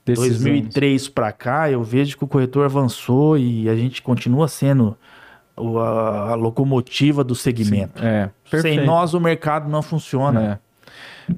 Desses 0.08 0.40
2003 0.40 1.08
para 1.08 1.30
cá, 1.32 1.70
eu 1.70 1.82
vejo 1.82 2.16
que 2.16 2.24
o 2.24 2.26
corretor 2.26 2.64
avançou 2.64 3.36
e 3.36 3.68
a 3.68 3.76
gente 3.76 4.00
continua 4.00 4.48
sendo 4.48 4.96
a, 5.56 6.30
a 6.30 6.34
locomotiva 6.34 7.22
do 7.22 7.34
segmento. 7.34 8.02
É, 8.02 8.30
Sem 8.60 8.84
nós 8.84 9.12
o 9.12 9.20
mercado 9.20 9.68
não 9.68 9.82
funciona. 9.82 10.42
É. 10.42 10.67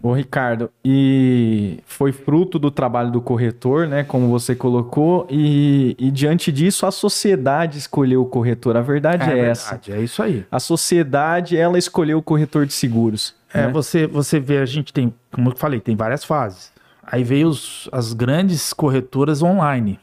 Ô, 0.03 0.13
Ricardo, 0.13 0.71
e 0.85 1.79
foi 1.85 2.13
fruto 2.13 2.59
do 2.59 2.71
trabalho 2.71 3.11
do 3.11 3.21
corretor, 3.21 3.87
né? 3.87 4.05
Como 4.05 4.29
você 4.29 4.55
colocou, 4.55 5.27
e, 5.29 5.97
e 5.99 6.11
diante 6.11 6.53
disso 6.53 6.87
a 6.87 6.91
sociedade 6.91 7.79
escolheu 7.79 8.23
o 8.23 8.27
corretor. 8.27 8.77
A 8.77 8.81
verdade 8.81 9.23
é, 9.25 9.27
é 9.27 9.35
verdade, 9.35 9.51
essa. 9.51 9.81
É 9.89 10.01
isso 10.01 10.23
aí. 10.23 10.45
A 10.51 10.61
sociedade, 10.61 11.57
ela 11.57 11.79
escolheu 11.79 12.19
o 12.19 12.23
corretor 12.23 12.67
de 12.67 12.73
seguros. 12.73 13.35
É, 13.53 13.67
né? 13.67 13.73
você, 13.73 14.07
você 14.07 14.39
vê, 14.39 14.59
a 14.59 14.67
gente 14.67 14.93
tem, 14.93 15.13
como 15.33 15.51
eu 15.51 15.57
falei, 15.57 15.81
tem 15.81 15.97
várias 15.97 16.25
fases. 16.25 16.73
Aí 17.03 17.25
veio 17.25 17.49
os, 17.49 17.89
as 17.91 18.13
grandes 18.13 18.73
corretoras 18.73 19.43
online. 19.43 19.99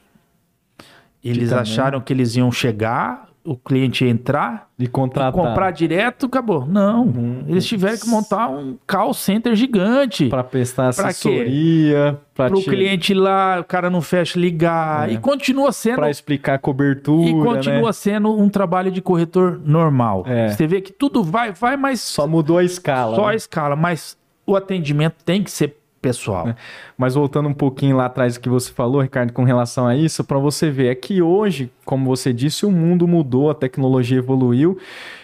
Eles 1.23 1.52
acharam 1.52 2.00
que 2.00 2.13
eles 2.13 2.36
iam 2.36 2.52
chegar 2.52 3.26
o 3.47 3.55
cliente 3.55 4.03
entrar 4.03 4.67
e 4.77 4.88
contratar. 4.88 5.31
E 5.31 5.47
comprar 5.47 5.71
direto, 5.71 6.25
acabou. 6.25 6.67
Não, 6.67 7.05
uhum. 7.05 7.45
eles 7.47 7.65
tiveram 7.65 7.97
que 7.97 8.07
montar 8.07 8.49
um 8.49 8.77
call 8.86 9.13
center 9.13 9.55
gigante. 9.55 10.27
Para 10.27 10.43
prestar 10.43 10.89
assessoria. 10.89 12.19
Para 12.36 12.53
o 12.53 12.60
te... 12.60 12.69
cliente 12.69 13.13
ir 13.13 13.15
lá, 13.15 13.62
o 13.62 13.63
cara 13.63 13.89
não 13.89 14.01
fecha, 14.01 14.38
ligar. 14.38 15.10
É. 15.10 15.13
E 15.13 15.17
continua 15.17 15.71
sendo... 15.71 15.95
Para 15.95 16.10
explicar 16.10 16.55
a 16.55 16.60
cobertura, 16.60 17.29
E 17.29 17.33
continua 17.33 17.88
né? 17.88 17.93
sendo 17.93 18.38
um 18.38 18.49
trabalho 18.49 18.91
de 18.91 19.01
corretor 19.01 19.62
normal. 19.63 20.25
É. 20.27 20.49
Você 20.49 20.67
vê 20.67 20.81
que 20.81 20.91
tudo 20.91 21.23
vai, 21.23 21.53
vai, 21.53 21.77
mas... 21.77 22.01
Só 22.01 22.27
mudou 22.27 22.57
a 22.57 22.63
escala. 22.65 23.15
Só 23.15 23.27
né? 23.27 23.31
a 23.31 23.36
escala, 23.36 23.75
mas 23.77 24.17
o 24.45 24.57
atendimento 24.57 25.15
tem 25.23 25.41
que 25.41 25.49
ser 25.49 25.76
pessoal. 26.01 26.49
É. 26.49 26.55
Mas 26.97 27.15
voltando 27.15 27.49
um 27.49 27.53
pouquinho 27.53 27.97
lá 27.97 28.05
atrás 28.05 28.36
do 28.36 28.39
que 28.39 28.49
você 28.49 28.71
falou, 28.71 29.01
Ricardo, 29.01 29.33
com 29.33 29.43
relação 29.43 29.88
a 29.88 29.95
isso, 29.95 30.23
para 30.23 30.38
você 30.38 30.69
ver, 30.69 30.91
é 30.91 30.95
que 30.95 31.21
hoje, 31.21 31.71
como 31.86 32.05
você 32.05 32.31
disse, 32.33 32.65
o 32.65 32.71
mundo 32.71 33.07
mudou, 33.07 33.49
a 33.49 33.55
tecnologia 33.55 34.17
evoluiu 34.17 34.77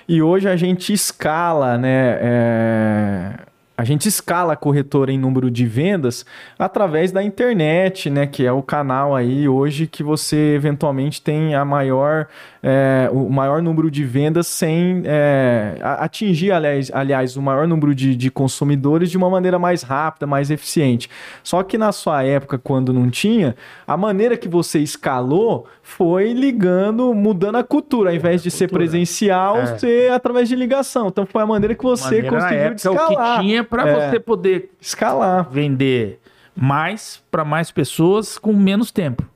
e 0.08 0.22
hoje 0.22 0.48
a 0.48 0.56
gente 0.56 0.94
escala, 0.94 1.78
né? 1.78 2.18
É 2.22 3.34
a 3.76 3.84
gente 3.84 4.08
escala 4.08 4.54
a 4.54 4.56
corretora 4.56 5.12
em 5.12 5.18
número 5.18 5.50
de 5.50 5.66
vendas 5.66 6.26
através 6.60 7.12
da 7.12 7.24
internet, 7.24 8.10
né? 8.10 8.28
Que 8.28 8.46
é 8.46 8.52
o 8.52 8.62
canal 8.62 9.16
aí 9.16 9.48
hoje 9.48 9.88
que 9.88 10.04
você 10.04 10.54
eventualmente 10.56 11.22
tem 11.22 11.56
a 11.56 11.66
maior, 11.66 12.28
é, 12.66 13.10
o 13.12 13.30
maior 13.30 13.62
número 13.62 13.92
de 13.92 14.06
vendas 14.06 14.48
sem 14.48 15.04
é, 15.06 15.78
atingir, 15.82 16.54
aliás, 16.54 16.90
aliás, 16.94 17.36
o 17.36 17.42
maior 17.42 17.68
número 17.68 17.94
de, 17.94 18.16
de 18.16 18.32
consumidores 18.32 19.12
de 19.12 19.18
uma 19.18 19.30
maneira 19.30 19.60
mais 19.60 19.84
rápida, 19.84 20.26
mais 20.26 20.50
eficiente. 20.50 21.10
Só 21.44 21.62
que 21.62 21.78
na 21.78 21.92
sua 21.92 22.24
época, 22.24 22.58
quando 22.58 22.94
não 22.94 23.10
tinha, 23.10 23.54
a 23.86 23.98
maneira 23.98 24.38
que 24.38 24.48
você 24.48 24.80
escalou 24.80 25.68
foi 25.82 26.32
ligando, 26.32 27.14
mudando 27.14 27.58
a 27.58 27.64
cultura. 27.64 28.12
Ao 28.12 28.16
invés 28.16 28.42
de 28.42 28.50
ser 28.50 28.70
presencial, 28.70 29.58
é. 29.58 29.78
ser 29.78 30.12
através 30.14 30.48
de 30.48 30.56
ligação. 30.56 31.08
Então 31.08 31.26
foi 31.26 31.42
a 31.44 31.46
maneira 31.46 31.76
que 31.76 31.84
você 31.84 32.22
maneira 32.22 32.30
conseguiu 32.30 32.60
época, 32.60 32.76
escalar. 32.76 33.12
O 33.12 33.40
que 33.40 33.42
tinha 33.42 33.64
para 33.66 33.90
é. 33.90 34.10
você 34.10 34.20
poder 34.22 34.72
escalar, 34.80 35.50
vender 35.50 36.22
mais 36.56 37.22
para 37.30 37.44
mais 37.44 37.72
pessoas 37.72 38.38
com 38.38 38.54
menos 38.54 38.90
tempo. 38.90 39.33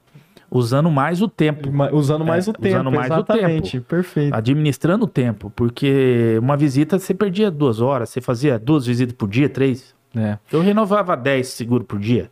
Usando 0.49 0.89
mais 0.89 1.21
o 1.21 1.27
tempo. 1.27 1.69
Usando 1.93 2.25
mais 2.25 2.47
é, 2.47 2.51
o 2.51 2.53
tempo. 2.53 2.67
Usando 2.67 2.91
mais 2.91 3.11
exatamente. 3.11 3.67
o 3.67 3.71
tempo. 3.71 3.85
Perfeito. 3.85 4.33
Administrando 4.33 5.05
o 5.05 5.07
tempo. 5.07 5.51
Porque 5.55 6.37
uma 6.41 6.55
visita 6.55 6.97
você 6.97 7.13
perdia 7.13 7.51
duas 7.51 7.81
horas, 7.81 8.09
você 8.09 8.21
fazia 8.21 8.57
duas 8.57 8.85
visitas 8.85 9.13
por 9.13 9.29
dia, 9.29 9.49
três. 9.49 9.95
É. 10.15 10.37
Eu 10.51 10.61
renovava 10.61 11.15
dez 11.15 11.49
seguro 11.49 11.83
por 11.83 11.99
dia. 11.99 12.31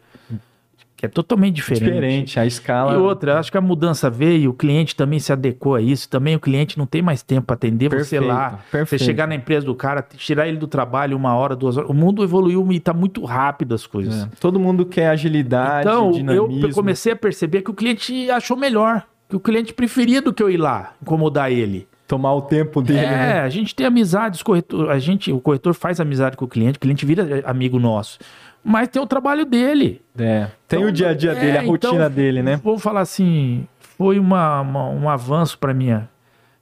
Que 0.97 1.05
é 1.05 1.09
totalmente 1.09 1.55
diferente. 1.55 1.83
Diferente, 1.85 2.39
a 2.39 2.45
escala. 2.45 2.93
E 2.93 2.95
outra, 2.97 3.37
acho 3.39 3.51
que 3.51 3.57
a 3.57 3.61
mudança 3.61 4.09
veio, 4.09 4.51
o 4.51 4.53
cliente 4.53 4.95
também 4.95 5.19
se 5.19 5.31
adequou 5.33 5.75
a 5.75 5.81
isso. 5.81 6.07
Também 6.09 6.35
o 6.35 6.39
cliente 6.39 6.77
não 6.77 6.85
tem 6.85 7.01
mais 7.01 7.21
tempo 7.21 7.47
para 7.47 7.55
atender 7.55 7.89
Perfeito, 7.89 8.07
você 8.23 8.27
lá. 8.27 8.59
perfeito. 8.71 8.99
Você 9.01 9.05
chegar 9.05 9.27
na 9.27 9.35
empresa 9.35 9.65
do 9.65 9.75
cara, 9.75 10.01
tirar 10.01 10.47
ele 10.47 10.57
do 10.57 10.67
trabalho 10.67 11.17
uma 11.17 11.35
hora, 11.35 11.55
duas 11.55 11.75
horas. 11.77 11.89
O 11.89 11.93
mundo 11.93 12.23
evoluiu 12.23 12.65
e 12.71 12.79
tá 12.79 12.93
muito 12.93 13.23
rápido 13.25 13.75
as 13.75 13.85
coisas. 13.85 14.23
É. 14.23 14.29
Todo 14.39 14.59
mundo 14.59 14.85
quer 14.85 15.07
agilidade, 15.09 15.87
Então, 15.87 16.11
dinamismo. 16.11 16.67
eu 16.67 16.73
comecei 16.73 17.11
a 17.11 17.15
perceber 17.15 17.61
que 17.61 17.71
o 17.71 17.73
cliente 17.73 18.29
achou 18.31 18.55
melhor. 18.55 19.03
Que 19.27 19.35
o 19.35 19.39
cliente 19.39 19.73
preferia 19.73 20.21
do 20.21 20.31
que 20.31 20.41
eu 20.41 20.49
ir 20.49 20.57
lá 20.57 20.93
incomodar 21.01 21.51
ele. 21.51 21.87
Tomar 22.07 22.35
o 22.35 22.41
tempo 22.43 22.83
dele, 22.83 22.99
É, 22.99 23.09
né? 23.09 23.39
a 23.41 23.49
gente 23.49 23.73
tem 23.73 23.83
amizades, 23.87 24.43
corretor, 24.43 24.91
a 24.91 24.99
gente, 24.99 25.31
o 25.31 25.39
corretor 25.41 25.73
faz 25.73 25.99
amizade 25.99 26.37
com 26.37 26.45
o 26.45 26.47
cliente, 26.47 26.77
o 26.77 26.79
cliente 26.79 27.03
vira 27.03 27.41
amigo 27.43 27.79
nosso. 27.79 28.19
Mas 28.67 28.87
tem 28.87 28.99
o 29.01 29.05
trabalho 29.05 29.45
dele. 29.45 30.01
É. 30.17 30.47
Tem 30.67 30.79
Então, 30.79 30.89
o 30.89 30.91
dia 30.91 31.09
a 31.09 31.13
dia 31.13 31.33
é, 31.33 31.35
dele, 31.39 31.57
a 31.59 31.61
rotina 31.61 31.93
então, 31.93 32.09
dele, 32.09 32.41
né? 32.41 32.55
Vou 32.63 32.79
falar 32.79 33.01
assim, 33.01 33.67
foi 33.79 34.17
uma, 34.17 34.61
uma- 34.61 34.89
um 34.89 35.07
avanço 35.07 35.57
para 35.59 35.71
minha 35.73 36.09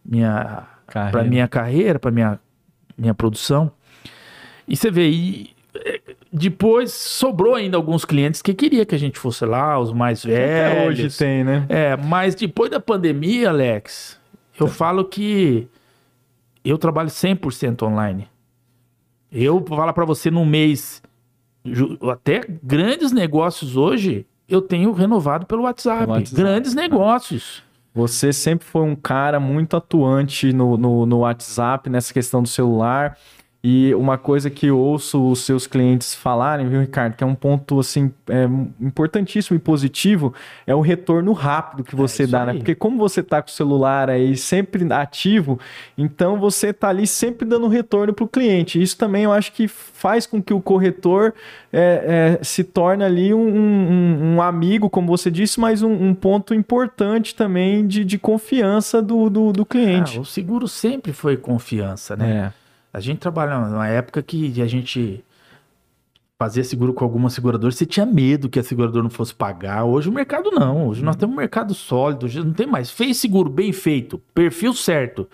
minha 0.05 0.63
Carreira. 0.85 1.11
para 1.17 1.23
minha 1.23 1.47
carreira, 1.47 1.97
para 1.97 2.11
minha 2.11 2.39
minha 2.97 3.13
produção. 3.13 3.71
E 4.67 4.75
você 4.75 4.91
vê, 4.91 5.09
e, 5.09 5.51
é, 5.75 6.01
depois 6.31 6.91
sobrou 6.91 7.55
ainda 7.55 7.77
alguns 7.77 8.03
clientes 8.03 8.41
que 8.41 8.53
queria 8.53 8.85
que 8.85 8.93
a 8.93 8.99
gente 8.99 9.17
fosse 9.17 9.45
lá, 9.45 9.79
os 9.79 9.93
mais 9.93 10.23
velhos. 10.25 10.71
Até 10.73 10.87
hoje 10.87 11.17
tem, 11.17 11.43
né? 11.43 11.65
É, 11.69 11.95
mas 11.95 12.35
depois 12.35 12.69
da 12.69 12.79
pandemia, 12.81 13.49
Alex, 13.49 14.19
eu 14.59 14.67
falo 14.67 15.05
que 15.05 15.67
eu 16.65 16.77
trabalho 16.77 17.09
100% 17.09 17.81
online. 17.83 18.27
Eu 19.31 19.59
vou 19.59 19.77
falar 19.77 19.93
para 19.93 20.05
você 20.05 20.29
num 20.29 20.45
mês, 20.45 21.01
até 22.11 22.41
grandes 22.61 23.11
negócios 23.11 23.77
hoje, 23.77 24.25
eu 24.47 24.61
tenho 24.61 24.91
renovado 24.91 25.45
pelo 25.45 25.63
WhatsApp. 25.63 26.09
WhatsApp. 26.09 26.35
Grandes 26.35 26.73
negócios. 26.73 27.63
Você 27.93 28.33
sempre 28.33 28.65
foi 28.65 28.81
um 28.81 28.95
cara 28.95 29.39
muito 29.39 29.77
atuante 29.77 30.51
no, 30.51 30.77
no, 30.77 31.05
no 31.05 31.19
WhatsApp, 31.19 31.89
nessa 31.89 32.13
questão 32.13 32.41
do 32.41 32.49
celular. 32.49 33.17
E 33.65 33.95
uma 33.95 34.17
coisa 34.17 34.49
que 34.49 34.65
eu 34.67 34.77
ouço 34.77 35.25
os 35.31 35.45
seus 35.45 35.65
clientes 35.65 36.13
falarem, 36.13 36.67
viu, 36.67 36.81
Ricardo, 36.81 37.15
que 37.15 37.23
é 37.23 37.27
um 37.27 37.33
ponto 37.33 37.79
assim 37.79 38.11
é, 38.27 38.43
importantíssimo 38.81 39.55
e 39.55 39.59
positivo, 39.59 40.33
é 40.67 40.75
o 40.75 40.81
retorno 40.81 41.31
rápido 41.31 41.81
que 41.81 41.95
você 41.95 42.23
É 42.23 42.27
dá, 42.27 42.45
né? 42.45 42.51
aí. 42.51 42.57
Porque 42.57 42.75
como 42.75 42.97
você 42.97 43.23
tá 43.23 43.41
com 43.41 43.47
o 43.47 43.51
celular 43.51 44.09
aí 44.09 44.35
sempre 44.35 44.85
ativo, 44.91 45.57
então 45.97 46.37
você 46.37 46.73
tá 46.73 46.89
ali 46.89 47.07
sempre 47.07 47.47
dando 47.47 47.69
retorno 47.69 48.11
para 48.13 48.25
o 48.25 48.27
cliente. 48.27 48.81
Isso 48.81 48.97
também 48.97 49.23
eu 49.23 49.31
acho 49.31 49.53
que 49.53 49.65
faz 49.69 50.25
com 50.25 50.43
que 50.43 50.53
o 50.53 50.59
corretor 50.59 51.33
é, 51.71 52.37
é, 52.41 52.43
se 52.43 52.65
torne 52.65 53.05
ali 53.05 53.33
um, 53.33 53.47
um- 53.47 54.35
um 54.35 54.41
amigo, 54.41 54.89
como 54.89 55.07
você 55.07 55.31
disse, 55.31 55.57
mas 55.61 55.81
um, 55.81 55.89
um 56.09 56.13
ponto 56.13 56.53
importante 56.53 57.33
também 57.33 57.87
de, 57.87 58.03
de 58.03 58.17
confiança 58.17 59.01
do, 59.01 59.29
do, 59.29 59.53
do 59.53 59.65
cliente. 59.65 60.17
Ah, 60.17 60.21
o 60.21 60.25
seguro 60.25 60.67
sempre 60.67 61.13
foi 61.13 61.37
confiança, 61.37 62.17
né? 62.17 62.51
É. 62.59 62.62
A 62.93 62.99
gente 62.99 63.17
trabalha 63.17 63.59
numa 63.59 63.87
época 63.87 64.21
que 64.21 64.61
a 64.61 64.67
gente 64.67 65.25
fazia 66.37 66.63
seguro 66.63 66.93
com 66.93 67.03
alguma 67.03 67.29
seguradora, 67.29 67.71
você 67.71 67.85
tinha 67.85 68.05
medo 68.05 68.49
que 68.49 68.59
a 68.59 68.63
seguradora 68.63 69.01
não 69.01 69.09
fosse 69.09 69.33
pagar. 69.33 69.85
Hoje 69.85 70.09
o 70.09 70.11
mercado 70.11 70.51
não. 70.51 70.89
Hoje 70.89 71.03
nós 71.03 71.15
temos 71.15 71.33
um 71.33 71.39
mercado 71.39 71.73
sólido, 71.73 72.25
hoje 72.25 72.43
não 72.43 72.53
tem 72.53 72.67
mais. 72.67 72.91
Fez 72.91 73.17
seguro 73.17 73.49
bem 73.49 73.71
feito, 73.71 74.21
perfil 74.33 74.73
certo. 74.73 75.27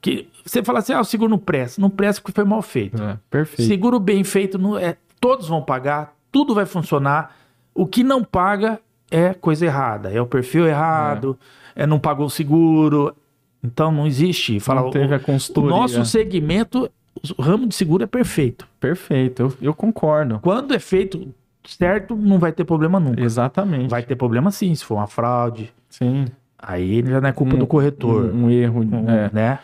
Que 0.00 0.28
você 0.44 0.62
fala 0.64 0.78
assim: 0.78 0.92
ah, 0.92 1.00
o 1.00 1.04
seguro 1.04 1.30
não 1.30 1.38
presta. 1.38 1.80
Não 1.80 1.90
presta 1.90 2.22
porque 2.22 2.34
foi 2.34 2.44
mal 2.44 2.62
feito. 2.62 3.00
É, 3.00 3.18
perfeito. 3.30 3.68
Seguro 3.68 4.00
bem 4.00 4.24
feito, 4.24 4.58
não 4.58 4.78
é, 4.78 4.96
todos 5.20 5.48
vão 5.48 5.62
pagar, 5.62 6.16
tudo 6.32 6.54
vai 6.54 6.66
funcionar. 6.66 7.36
O 7.74 7.86
que 7.86 8.02
não 8.02 8.24
paga 8.24 8.80
é 9.10 9.34
coisa 9.34 9.66
errada, 9.66 10.10
é 10.10 10.20
o 10.20 10.26
perfil 10.26 10.66
errado, 10.66 11.38
é, 11.76 11.86
não 11.86 11.98
pagou 11.98 12.26
o 12.26 12.30
seguro. 12.30 13.14
Então 13.62 13.90
não 13.90 14.06
existe. 14.06 14.60
Fala, 14.60 14.82
Não 14.82 14.90
teve 14.90 15.12
a 15.14 15.16
o, 15.16 15.20
o 15.20 15.22
consultoria. 15.24 15.70
nosso 15.70 16.04
segmento, 16.04 16.90
o 17.36 17.42
ramo 17.42 17.66
de 17.66 17.74
seguro 17.74 18.04
é 18.04 18.06
perfeito. 18.06 18.66
Perfeito, 18.80 19.42
eu, 19.42 19.52
eu 19.60 19.74
concordo. 19.74 20.38
Quando 20.40 20.72
é 20.74 20.78
feito 20.78 21.28
certo, 21.66 22.14
não 22.16 22.38
vai 22.38 22.52
ter 22.52 22.64
problema 22.64 22.98
nunca. 23.00 23.20
Exatamente. 23.20 23.90
Vai 23.90 24.02
ter 24.02 24.14
problema 24.16 24.50
sim, 24.50 24.74
se 24.74 24.84
for 24.84 24.94
uma 24.94 25.06
fraude. 25.06 25.72
Sim. 25.90 26.26
Aí 26.58 27.04
já 27.06 27.20
não 27.20 27.28
é 27.28 27.32
culpa 27.32 27.54
Um- 27.56 27.58
do 27.58 27.66
corretor. 27.66 28.26
Um, 28.34 28.44
um 28.46 28.50
erro. 28.50 28.80
um, 28.82 29.08
é. 29.10 29.30
né? 29.32 29.58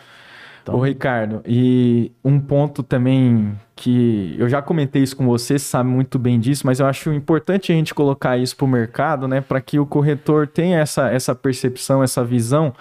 Então- 0.63 0.77
Ô, 0.77 0.81
Ricardo, 0.83 1.43
e 1.47 2.11
um 2.25 2.41
ponto 2.41 2.83
também 2.83 3.55
que 3.77 4.35
eu 4.39 4.49
já 4.49 4.63
comentei 4.63 5.03
isso 5.03 5.15
com 5.17 5.27
você, 5.27 5.59
você 5.59 5.67
sabe 5.67 5.91
muito 5.91 6.19
bem 6.19 6.41
disso, 6.41 6.67
mas 6.67 6.81
eu 6.81 6.87
acho 6.87 7.13
importante 7.13 7.71
a 7.71 7.75
gente 7.75 7.93
colocar 7.93 8.39
isso 8.39 8.57
para 8.57 8.65
o 8.65 8.69
mercado, 8.69 9.29
né, 9.29 9.41
para 9.43 9.61
que 9.61 9.79
o 9.79 9.85
corretor 9.85 10.47
tenha 10.47 10.79
essa, 10.79 11.11
essa 11.11 11.35
percepção, 11.35 12.03
essa 12.03 12.25
visão, 12.25 12.73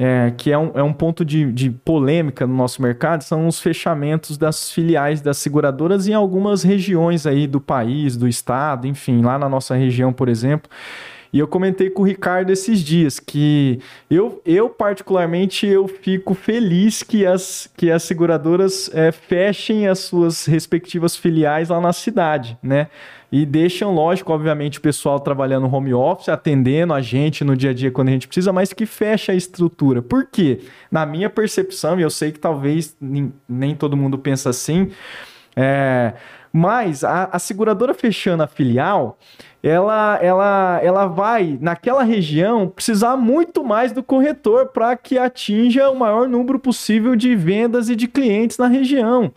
é, 0.00 0.32
que 0.36 0.52
é 0.52 0.56
um, 0.56 0.70
é 0.74 0.82
um 0.82 0.92
ponto 0.92 1.24
de, 1.24 1.50
de 1.52 1.70
polêmica 1.70 2.46
no 2.46 2.54
nosso 2.54 2.80
mercado, 2.80 3.22
são 3.22 3.48
os 3.48 3.60
fechamentos 3.60 4.38
das 4.38 4.70
filiais 4.70 5.20
das 5.20 5.38
seguradoras 5.38 6.06
em 6.06 6.14
algumas 6.14 6.62
regiões 6.62 7.26
aí 7.26 7.48
do 7.48 7.60
país, 7.60 8.16
do 8.16 8.28
estado, 8.28 8.86
enfim, 8.86 9.20
lá 9.22 9.36
na 9.36 9.48
nossa 9.48 9.74
região, 9.74 10.12
por 10.12 10.28
exemplo. 10.28 10.70
E 11.32 11.38
eu 11.38 11.46
comentei 11.46 11.90
com 11.90 12.02
o 12.02 12.06
Ricardo 12.06 12.50
esses 12.50 12.80
dias 12.80 13.20
que 13.20 13.80
eu, 14.10 14.40
eu 14.44 14.68
particularmente, 14.68 15.66
eu 15.66 15.86
fico 15.86 16.34
feliz 16.34 17.02
que 17.02 17.26
as, 17.26 17.70
que 17.76 17.90
as 17.90 18.02
seguradoras 18.02 18.90
é, 18.94 19.12
fechem 19.12 19.86
as 19.86 19.98
suas 20.00 20.46
respectivas 20.46 21.16
filiais 21.16 21.68
lá 21.68 21.80
na 21.80 21.92
cidade, 21.92 22.56
né? 22.62 22.88
E 23.30 23.44
deixam, 23.44 23.94
lógico, 23.94 24.32
obviamente, 24.32 24.78
o 24.78 24.80
pessoal 24.80 25.20
trabalhando 25.20 25.70
home 25.70 25.92
office, 25.92 26.30
atendendo 26.30 26.94
a 26.94 27.02
gente 27.02 27.44
no 27.44 27.54
dia 27.54 27.70
a 27.70 27.74
dia 27.74 27.90
quando 27.90 28.08
a 28.08 28.12
gente 28.12 28.26
precisa, 28.26 28.54
mas 28.54 28.72
que 28.72 28.86
feche 28.86 29.30
a 29.30 29.34
estrutura. 29.34 30.00
Por 30.00 30.26
quê? 30.26 30.60
Na 30.90 31.04
minha 31.04 31.28
percepção, 31.28 32.00
e 32.00 32.02
eu 32.02 32.08
sei 32.08 32.32
que 32.32 32.38
talvez 32.38 32.96
nem, 32.98 33.30
nem 33.46 33.74
todo 33.74 33.98
mundo 33.98 34.16
pensa 34.16 34.48
assim, 34.48 34.90
é, 35.54 36.14
mas 36.52 37.04
a, 37.04 37.24
a 37.32 37.38
seguradora 37.38 37.94
fechando 37.94 38.42
a 38.42 38.46
filial, 38.46 39.18
ela, 39.62 40.18
ela, 40.22 40.80
ela 40.82 41.06
vai, 41.06 41.58
naquela 41.60 42.02
região, 42.02 42.68
precisar 42.68 43.16
muito 43.16 43.64
mais 43.64 43.92
do 43.92 44.02
corretor 44.02 44.66
para 44.66 44.96
que 44.96 45.18
atinja 45.18 45.90
o 45.90 45.98
maior 45.98 46.28
número 46.28 46.58
possível 46.58 47.16
de 47.16 47.34
vendas 47.34 47.88
e 47.88 47.96
de 47.96 48.06
clientes 48.06 48.56
na 48.56 48.68
região. 48.68 49.32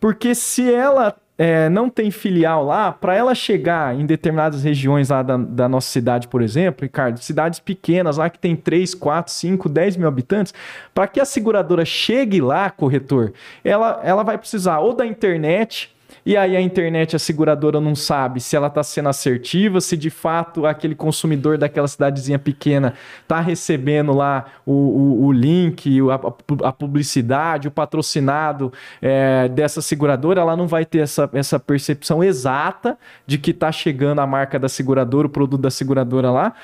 Porque 0.00 0.34
se 0.34 0.72
ela 0.72 1.14
é, 1.38 1.68
não 1.68 1.88
tem 1.88 2.10
filial 2.10 2.64
lá, 2.64 2.92
para 2.92 3.14
ela 3.14 3.34
chegar 3.34 3.98
em 3.98 4.04
determinadas 4.04 4.62
regiões 4.62 5.08
lá 5.08 5.22
da, 5.22 5.36
da 5.36 5.68
nossa 5.68 5.88
cidade, 5.88 6.28
por 6.28 6.42
exemplo, 6.42 6.82
Ricardo, 6.82 7.18
cidades 7.18 7.58
pequenas 7.58 8.16
lá 8.16 8.28
que 8.28 8.38
tem 8.38 8.54
3, 8.54 8.94
4, 8.94 9.32
5, 9.32 9.68
10 9.68 9.96
mil 9.96 10.08
habitantes, 10.08 10.52
para 10.94 11.06
que 11.06 11.20
a 11.20 11.24
seguradora 11.24 11.84
chegue 11.84 12.40
lá, 12.40 12.70
corretor, 12.70 13.32
ela, 13.64 14.00
ela 14.04 14.22
vai 14.22 14.36
precisar 14.36 14.80
ou 14.80 14.92
da 14.92 15.06
internet, 15.06 15.94
e 16.24 16.36
aí 16.36 16.56
a 16.56 16.60
internet, 16.60 17.16
a 17.16 17.18
seguradora 17.18 17.80
não 17.80 17.96
sabe 17.96 18.40
se 18.40 18.54
ela 18.54 18.68
está 18.68 18.82
sendo 18.82 19.08
assertiva, 19.08 19.80
se 19.80 19.96
de 19.96 20.08
fato 20.08 20.66
aquele 20.66 20.94
consumidor 20.94 21.58
daquela 21.58 21.88
cidadezinha 21.88 22.38
pequena 22.38 22.94
está 23.22 23.40
recebendo 23.40 24.12
lá 24.12 24.44
o, 24.64 24.72
o, 24.72 25.26
o 25.26 25.32
link, 25.32 25.98
a, 26.10 26.68
a 26.68 26.72
publicidade, 26.72 27.66
o 27.66 27.70
patrocinado 27.72 28.72
é, 29.00 29.48
dessa 29.48 29.82
seguradora, 29.82 30.40
ela 30.40 30.56
não 30.56 30.68
vai 30.68 30.84
ter 30.84 30.98
essa, 30.98 31.28
essa 31.32 31.58
percepção 31.58 32.22
exata 32.22 32.96
de 33.26 33.36
que 33.36 33.50
está 33.50 33.72
chegando 33.72 34.20
a 34.20 34.26
marca 34.26 34.58
da 34.58 34.68
seguradora, 34.68 35.26
o 35.26 35.30
produto 35.30 35.60
da 35.60 35.70
seguradora 35.70 36.30
lá. 36.30 36.54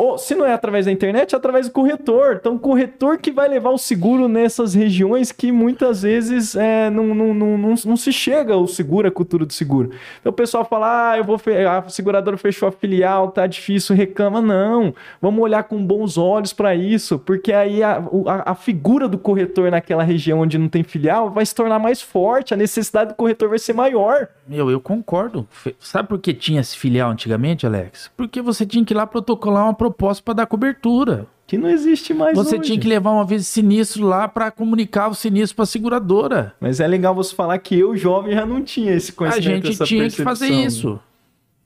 Ou, 0.00 0.16
se 0.16 0.32
não 0.36 0.46
é 0.46 0.52
através 0.52 0.86
da 0.86 0.92
internet, 0.92 1.34
é 1.34 1.36
através 1.36 1.66
do 1.66 1.72
corretor. 1.72 2.36
Então, 2.40 2.54
o 2.54 2.58
corretor 2.58 3.18
que 3.18 3.32
vai 3.32 3.48
levar 3.48 3.70
o 3.70 3.78
seguro 3.78 4.28
nessas 4.28 4.72
regiões 4.72 5.32
que 5.32 5.50
muitas 5.50 6.02
vezes 6.02 6.54
é, 6.54 6.88
não, 6.88 7.12
não, 7.12 7.34
não, 7.34 7.58
não, 7.58 7.74
não 7.84 7.96
se 7.96 8.12
chega 8.12 8.56
o 8.56 8.68
seguro, 8.68 9.08
a 9.08 9.10
cultura 9.10 9.44
do 9.44 9.52
seguro. 9.52 9.90
Então, 10.20 10.30
o 10.30 10.32
pessoal 10.32 10.64
fala, 10.64 11.10
ah, 11.10 11.18
eu 11.18 11.24
vou 11.24 11.36
fe- 11.36 11.66
a 11.66 11.82
seguradora 11.88 12.36
fechou 12.36 12.68
a 12.68 12.70
filial, 12.70 13.32
tá 13.32 13.44
difícil, 13.44 13.96
reclama. 13.96 14.40
Não, 14.40 14.94
vamos 15.20 15.42
olhar 15.42 15.64
com 15.64 15.84
bons 15.84 16.16
olhos 16.16 16.52
para 16.52 16.76
isso, 16.76 17.18
porque 17.18 17.52
aí 17.52 17.82
a, 17.82 17.96
a, 18.26 18.52
a 18.52 18.54
figura 18.54 19.08
do 19.08 19.18
corretor 19.18 19.68
naquela 19.68 20.04
região 20.04 20.38
onde 20.38 20.58
não 20.58 20.68
tem 20.68 20.84
filial 20.84 21.28
vai 21.28 21.44
se 21.44 21.52
tornar 21.52 21.80
mais 21.80 22.00
forte, 22.00 22.54
a 22.54 22.56
necessidade 22.56 23.10
do 23.10 23.16
corretor 23.16 23.48
vai 23.48 23.58
ser 23.58 23.72
maior. 23.72 24.28
Meu, 24.46 24.70
eu 24.70 24.80
concordo. 24.80 25.44
Sabe 25.80 26.08
por 26.08 26.20
que 26.20 26.32
tinha 26.32 26.60
esse 26.60 26.78
filial 26.78 27.10
antigamente, 27.10 27.66
Alex? 27.66 28.12
Porque 28.16 28.40
você 28.40 28.64
tinha 28.64 28.84
que 28.84 28.94
ir 28.94 28.96
lá 28.96 29.04
protocolar 29.04 29.64
uma 29.64 29.87
proposta 29.90 30.22
para 30.22 30.34
dar 30.34 30.46
cobertura. 30.46 31.26
Que 31.46 31.56
não 31.56 31.68
existe 31.70 32.12
mais 32.12 32.36
Você 32.36 32.56
hoje. 32.56 32.64
tinha 32.66 32.78
que 32.78 32.86
levar 32.86 33.10
uma 33.10 33.24
vez 33.24 33.46
sinistro 33.46 34.04
lá 34.06 34.28
para 34.28 34.50
comunicar 34.50 35.08
o 35.08 35.14
sinistro 35.14 35.56
para 35.56 35.62
a 35.62 35.66
seguradora. 35.66 36.54
Mas 36.60 36.78
é 36.78 36.86
legal 36.86 37.14
você 37.14 37.34
falar 37.34 37.58
que 37.58 37.78
eu, 37.78 37.96
jovem, 37.96 38.34
já 38.34 38.44
não 38.44 38.62
tinha 38.62 38.92
esse 38.92 39.12
A 39.12 39.14
conhecimento, 39.14 39.46
gente 39.66 39.68
essa 39.70 39.84
tinha 39.84 40.08
que 40.10 40.22
fazer 40.22 40.48
percepção. 40.48 40.66
isso. 40.66 41.00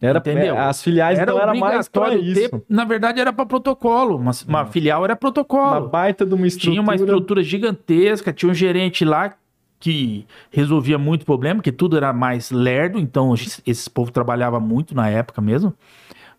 Era, 0.00 0.18
Entendeu? 0.18 0.56
é, 0.56 0.58
as 0.58 0.82
filiais 0.82 1.16
Era 1.18 1.32
não 1.32 1.40
era 1.40 1.54
mais 1.54 1.88
para 1.88 2.14
isso. 2.16 2.48
ter, 2.50 2.62
na 2.68 2.84
verdade 2.84 3.20
era 3.20 3.32
para 3.32 3.46
protocolo, 3.46 4.16
uma, 4.16 4.32
uma 4.48 4.66
filial 4.66 5.04
era 5.04 5.12
Uma 5.12 5.16
protocolo. 5.16 5.88
baita 5.88 6.26
de 6.26 6.34
uma 6.34 6.44
estrutura. 6.46 6.72
Tinha 6.72 6.82
uma 6.82 6.94
estrutura 6.96 7.42
gigantesca, 7.42 8.32
tinha 8.32 8.50
um 8.50 8.54
gerente 8.54 9.04
lá 9.04 9.32
que 9.78 10.26
resolvia 10.50 10.98
muito 10.98 11.24
problema, 11.24 11.60
que 11.62 11.70
tudo 11.72 11.96
era 11.96 12.12
mais 12.12 12.50
lerdo, 12.52 12.98
então 13.00 13.32
esse 13.66 13.90
povo 13.90 14.10
trabalhava 14.12 14.58
muito 14.60 14.92
na 14.94 15.08
época 15.08 15.40
mesmo. 15.40 15.72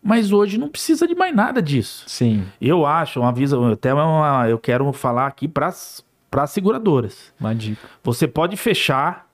Mas 0.04 0.32
hoje 0.32 0.58
não 0.58 0.68
precisa 0.68 1.08
de 1.08 1.14
mais 1.14 1.34
nada 1.34 1.62
disso. 1.62 2.04
Sim. 2.06 2.44
Eu 2.60 2.84
acho, 2.84 3.20
uma 3.20 3.32
visão, 3.32 3.72
até 3.72 3.94
uma, 3.94 4.46
eu 4.48 4.58
quero 4.58 4.92
falar 4.92 5.26
aqui 5.26 5.48
para 5.48 5.68
as 5.68 6.04
seguradoras. 6.48 7.32
Uma 7.40 7.54
dica. 7.54 7.88
Você 8.02 8.28
pode 8.28 8.54
fechar 8.58 9.26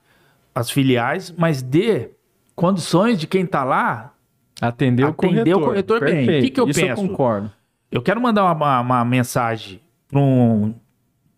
as 0.55 0.71
filiais, 0.71 1.35
mas 1.37 1.61
dê 1.61 2.11
condições 2.55 3.19
de 3.19 3.27
quem 3.27 3.43
está 3.43 3.65
lá 3.65 4.15
Atender, 4.61 5.07
Atender 5.07 5.07
o 5.07 5.15
corretor, 5.15 5.63
o 5.63 5.65
corretor 5.65 6.01
bem. 6.05 6.39
O 6.39 6.43
que, 6.43 6.51
que 6.51 6.61
eu 6.61 6.69
Isso 6.69 6.81
penso? 6.81 7.03
eu 7.03 7.09
concordo. 7.09 7.51
Eu 7.91 8.03
quero 8.03 8.21
mandar 8.21 8.53
uma, 8.53 8.81
uma, 8.81 9.05
mensagem 9.05 9.81
para 10.07 10.21
um 10.21 10.75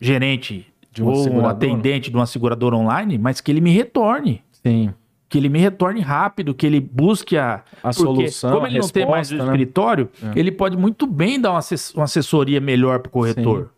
gerente 0.01 0.67
De 0.91 1.03
ou 1.03 1.31
um 1.31 1.47
atendente 1.47 2.11
de 2.11 2.17
uma 2.17 2.27
seguradora 2.27 2.77
online, 2.77 3.17
mas 3.17 3.41
que 3.41 3.51
ele 3.51 3.61
me 3.61 3.71
retorne. 3.71 4.43
Sim. 4.51 4.93
Que 5.33 5.39
ele 5.39 5.49
me 5.49 5.59
retorne 5.59 6.01
rápido, 6.01 6.53
que 6.55 6.67
ele 6.67 6.79
busque 6.79 7.39
a, 7.39 7.63
A 7.83 7.89
porque 7.89 7.95
solução, 7.95 8.53
Como 8.53 8.67
ele 8.67 8.79
não 8.79 8.87
tem 8.89 9.07
mais 9.09 9.31
o 9.31 9.35
resposta, 9.35 9.45
né? 9.51 9.57
escritório, 9.59 10.09
É. 10.23 10.39
ele 10.39 10.53
pode 10.53 10.77
muito 10.77 11.07
bem 11.07 11.41
dar 11.41 11.53
uma, 11.53 11.59
assess- 11.59 11.95
uma 11.95 12.05
assessoria 12.05 12.61
melhor 12.61 12.99
para 12.99 13.09
o 13.09 13.11
corretor. 13.13 13.71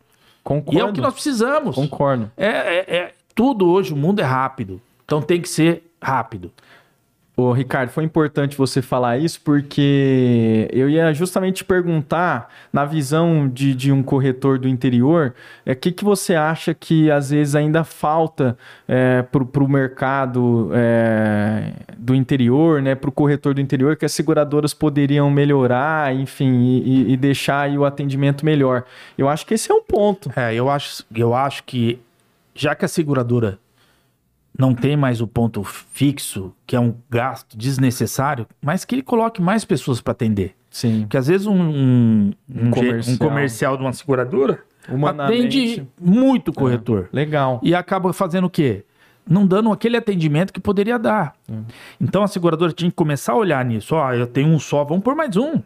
Concordo. 0.43 0.77
E 0.79 0.83
é 0.83 0.85
o 0.85 0.93
que 0.93 1.01
nós 1.01 1.15
precisamos. 1.15 1.77
Concordo. 1.77 2.29
É, 2.37 2.47
é- 2.49 2.97
é- 2.97 3.13
tudo 3.37 3.69
hoje, 3.71 3.93
o 3.93 3.97
mundo 3.97 4.19
é 4.21 4.25
rápido. 4.25 4.81
Então 5.05 5.23
tem 5.23 5.41
que 5.41 5.49
ser 5.49 5.85
rápido. 6.03 6.51
Ô, 7.37 7.51
Ricardo, 7.51 7.91
foi 7.91 8.05
importante 8.05 8.57
você 8.57 8.81
falar 8.81 9.19
isso 9.19 9.41
porque 9.41 10.69
eu 10.73 10.89
ia 10.89 11.13
justamente 11.13 11.57
te 11.57 11.65
perguntar, 11.65 12.49
na 12.73 12.85
visão 12.85 13.49
de, 13.49 13.75
de 13.75 13.91
um 13.91 14.05
corretor 14.05 14.57
do 14.57 14.69
interior, 14.69 15.35
o 15.67 15.71
é, 15.71 15.75
que, 15.75 15.91
que 15.91 16.05
você 16.05 16.37
acha 16.37 16.73
que 16.73 17.11
às 17.11 17.31
vezes 17.31 17.57
ainda 17.57 17.83
falta 17.83 18.57
é, 18.87 19.23
para 19.23 19.65
o 19.65 19.69
mercado 19.69 20.71
é, 20.75 21.73
do 21.99 22.15
interior, 22.15 22.81
né, 22.81 22.95
para 22.95 23.09
o 23.09 23.13
corretor 23.13 23.53
do 23.53 23.61
interior, 23.61 23.97
que 23.97 24.05
as 24.05 24.13
seguradoras 24.13 24.73
poderiam 24.73 25.29
melhorar, 25.29 26.15
enfim, 26.15 26.83
e, 26.85 27.15
e- 27.15 27.17
deixar 27.17 27.69
o 27.71 27.85
atendimento 27.85 28.45
melhor. 28.47 28.85
Eu 29.19 29.29
acho 29.29 29.45
que 29.45 29.55
esse 29.55 29.69
é 29.73 29.75
um 29.75 29.83
ponto. 29.83 30.31
É, 30.37 30.55
eu 30.55 30.71
acho, 30.71 31.05
eu 31.13 31.35
acho 31.35 31.65
que 31.65 31.99
já 32.55 32.77
que 32.77 32.85
a 32.85 32.89
seguradora 32.89 33.59
não 34.59 34.75
tem 34.75 34.97
mais 34.97 35.21
o 35.21 35.27
ponto 35.27 35.63
fixo, 35.65 36.53
que 36.67 36.77
é 36.77 36.81
um 36.81 36.95
gasto 37.11 37.57
desnecessário, 37.57 38.47
mas 38.63 38.85
que 38.85 38.95
ele 38.95 39.03
coloque 39.03 39.43
mais 39.43 39.65
pessoas 39.65 40.01
para 40.01 40.13
atender. 40.13 40.55
Sim. 40.71 41.03
Porque 41.03 41.17
às 41.17 41.27
vezes 41.27 41.47
um, 41.47 41.55
um, 41.61 42.33
um 42.49 42.65
ge- 42.67 42.71
comercial. 42.73 43.15
um 43.15 43.19
comercial 43.19 43.77
de 43.77 43.83
uma 43.83 43.93
seguradora 43.93 44.63
atende 45.19 45.87
muito 46.01 46.53
corretor. 46.53 47.09
Legal. 47.13 47.61
E 47.63 47.75
acaba 47.75 48.13
fazendo 48.13 48.45
o 48.47 48.51
quê? 48.51 48.85
Não 49.27 49.47
dando 49.47 49.73
aquele 49.73 49.97
atendimento 49.97 50.53
que 50.53 50.61
poderia 50.61 50.99
dar. 50.99 51.35
Então 52.01 52.23
a 52.23 52.29
seguradora 52.29 52.73
tinha 52.73 52.91
que 52.91 52.95
começar 52.97 53.33
a 53.33 53.37
olhar 53.37 53.65
nisso. 53.65 53.95
Ó, 53.95 54.13
eu 54.13 54.27
tenho 54.27 54.49
um 54.49 54.59
só, 54.59 54.85
vamos 54.85 55.03
por 55.03 55.15
mais 55.17 55.37
um. 55.37 55.63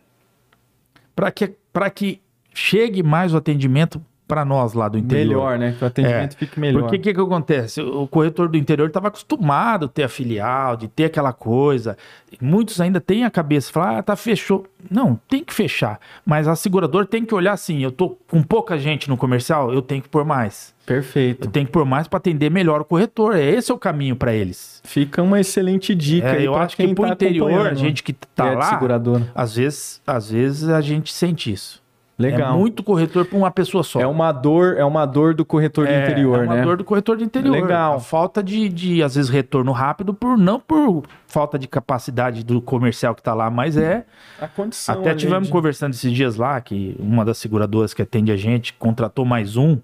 Para 1.16 1.30
que, 1.32 1.54
pra 1.72 1.90
que 1.90 2.20
chegue 2.54 3.02
mais 3.02 3.34
o 3.34 3.36
atendimento 3.36 4.00
para 4.28 4.44
nós 4.44 4.74
lá 4.74 4.88
do 4.88 4.98
interior. 4.98 5.26
Melhor, 5.26 5.58
né? 5.58 5.74
Que 5.76 5.82
o 5.82 5.86
atendimento 5.86 6.36
fique 6.36 6.60
melhor. 6.60 6.82
Porque 6.82 6.96
o 6.96 7.00
que, 7.00 7.14
que 7.14 7.20
acontece? 7.20 7.80
O 7.80 8.06
corretor 8.06 8.48
do 8.48 8.58
interior 8.58 8.86
estava 8.86 9.08
acostumado 9.08 9.86
a 9.86 9.88
ter 9.88 10.04
a 10.04 10.08
filial, 10.08 10.76
de 10.76 10.86
ter 10.86 11.06
aquela 11.06 11.32
coisa. 11.32 11.96
Muitos 12.40 12.78
ainda 12.80 13.00
têm 13.00 13.24
a 13.24 13.30
cabeça, 13.30 13.72
falar, 13.72 13.98
ah, 13.98 14.02
tá 14.02 14.14
fechou. 14.14 14.66
Não, 14.90 15.18
tem 15.28 15.42
que 15.42 15.54
fechar. 15.54 15.98
Mas 16.24 16.46
a 16.46 16.54
seguradora 16.54 17.06
tem 17.06 17.24
que 17.24 17.34
olhar 17.34 17.52
assim, 17.52 17.82
eu 17.82 17.90
tô 17.90 18.10
com 18.28 18.42
pouca 18.42 18.78
gente 18.78 19.08
no 19.08 19.16
comercial, 19.16 19.72
eu 19.72 19.80
tenho 19.80 20.02
que 20.02 20.08
pôr 20.08 20.24
mais. 20.24 20.74
Perfeito. 20.84 21.46
Eu 21.46 21.50
tenho 21.50 21.66
que 21.66 21.72
pôr 21.72 21.84
mais 21.84 22.06
para 22.06 22.18
atender 22.18 22.50
melhor 22.50 22.80
o 22.80 22.84
corretor. 22.84 23.36
É 23.36 23.44
Esse 23.44 23.70
é 23.70 23.74
o 23.74 23.78
caminho 23.78 24.16
para 24.16 24.32
eles. 24.32 24.80
Fica 24.84 25.22
uma 25.22 25.38
excelente 25.40 25.94
dica 25.94 26.36
É, 26.36 26.46
eu 26.46 26.54
acho 26.54 26.76
que 26.76 26.94
pro 26.94 27.06
tá 27.06 27.12
interior, 27.12 27.66
a 27.66 27.74
gente 27.74 28.02
que 28.02 28.12
tá 28.12 28.46
é 28.46 28.54
lá, 28.54 28.70
seguradora. 28.70 29.30
às 29.34 29.56
vezes, 29.56 30.00
às 30.06 30.30
vezes 30.30 30.68
a 30.68 30.80
gente 30.80 31.12
sente 31.12 31.52
isso. 31.52 31.82
Legal. 32.18 32.52
É 32.54 32.58
muito 32.58 32.82
corretor 32.82 33.24
para 33.24 33.38
uma 33.38 33.50
pessoa 33.50 33.84
só. 33.84 34.00
É 34.00 34.06
uma 34.06 34.32
dor, 34.32 34.76
é 34.76 34.84
uma 34.84 35.06
dor 35.06 35.34
do 35.34 35.44
corretor 35.44 35.86
do 35.86 35.92
É, 35.92 36.02
interior, 36.02 36.40
é 36.40 36.42
uma 36.46 36.54
né? 36.56 36.62
dor 36.62 36.76
do 36.76 36.82
corretor 36.84 37.16
do 37.16 37.22
interior. 37.22 37.52
Legal. 37.52 37.94
A 37.96 38.00
falta 38.00 38.42
de, 38.42 38.68
de, 38.68 39.02
às 39.04 39.14
vezes, 39.14 39.30
retorno 39.30 39.70
rápido, 39.70 40.12
por 40.12 40.36
não 40.36 40.58
por 40.58 41.04
falta 41.28 41.56
de 41.58 41.68
capacidade 41.68 42.44
do 42.44 42.60
comercial 42.60 43.14
que 43.14 43.22
tá 43.22 43.34
lá, 43.34 43.48
mas 43.50 43.76
é. 43.76 44.04
A 44.40 44.48
condição. 44.48 45.00
Até 45.00 45.14
tivemos 45.14 45.46
de- 45.46 45.52
conversando 45.52 45.92
esses 45.92 46.12
dias 46.12 46.34
lá, 46.36 46.60
que 46.60 46.96
uma 46.98 47.24
das 47.24 47.38
seguradoras 47.38 47.94
que 47.94 48.02
atende 48.02 48.32
a 48.32 48.36
gente 48.36 48.72
contratou 48.74 49.24
mais 49.24 49.56
um, 49.56 49.78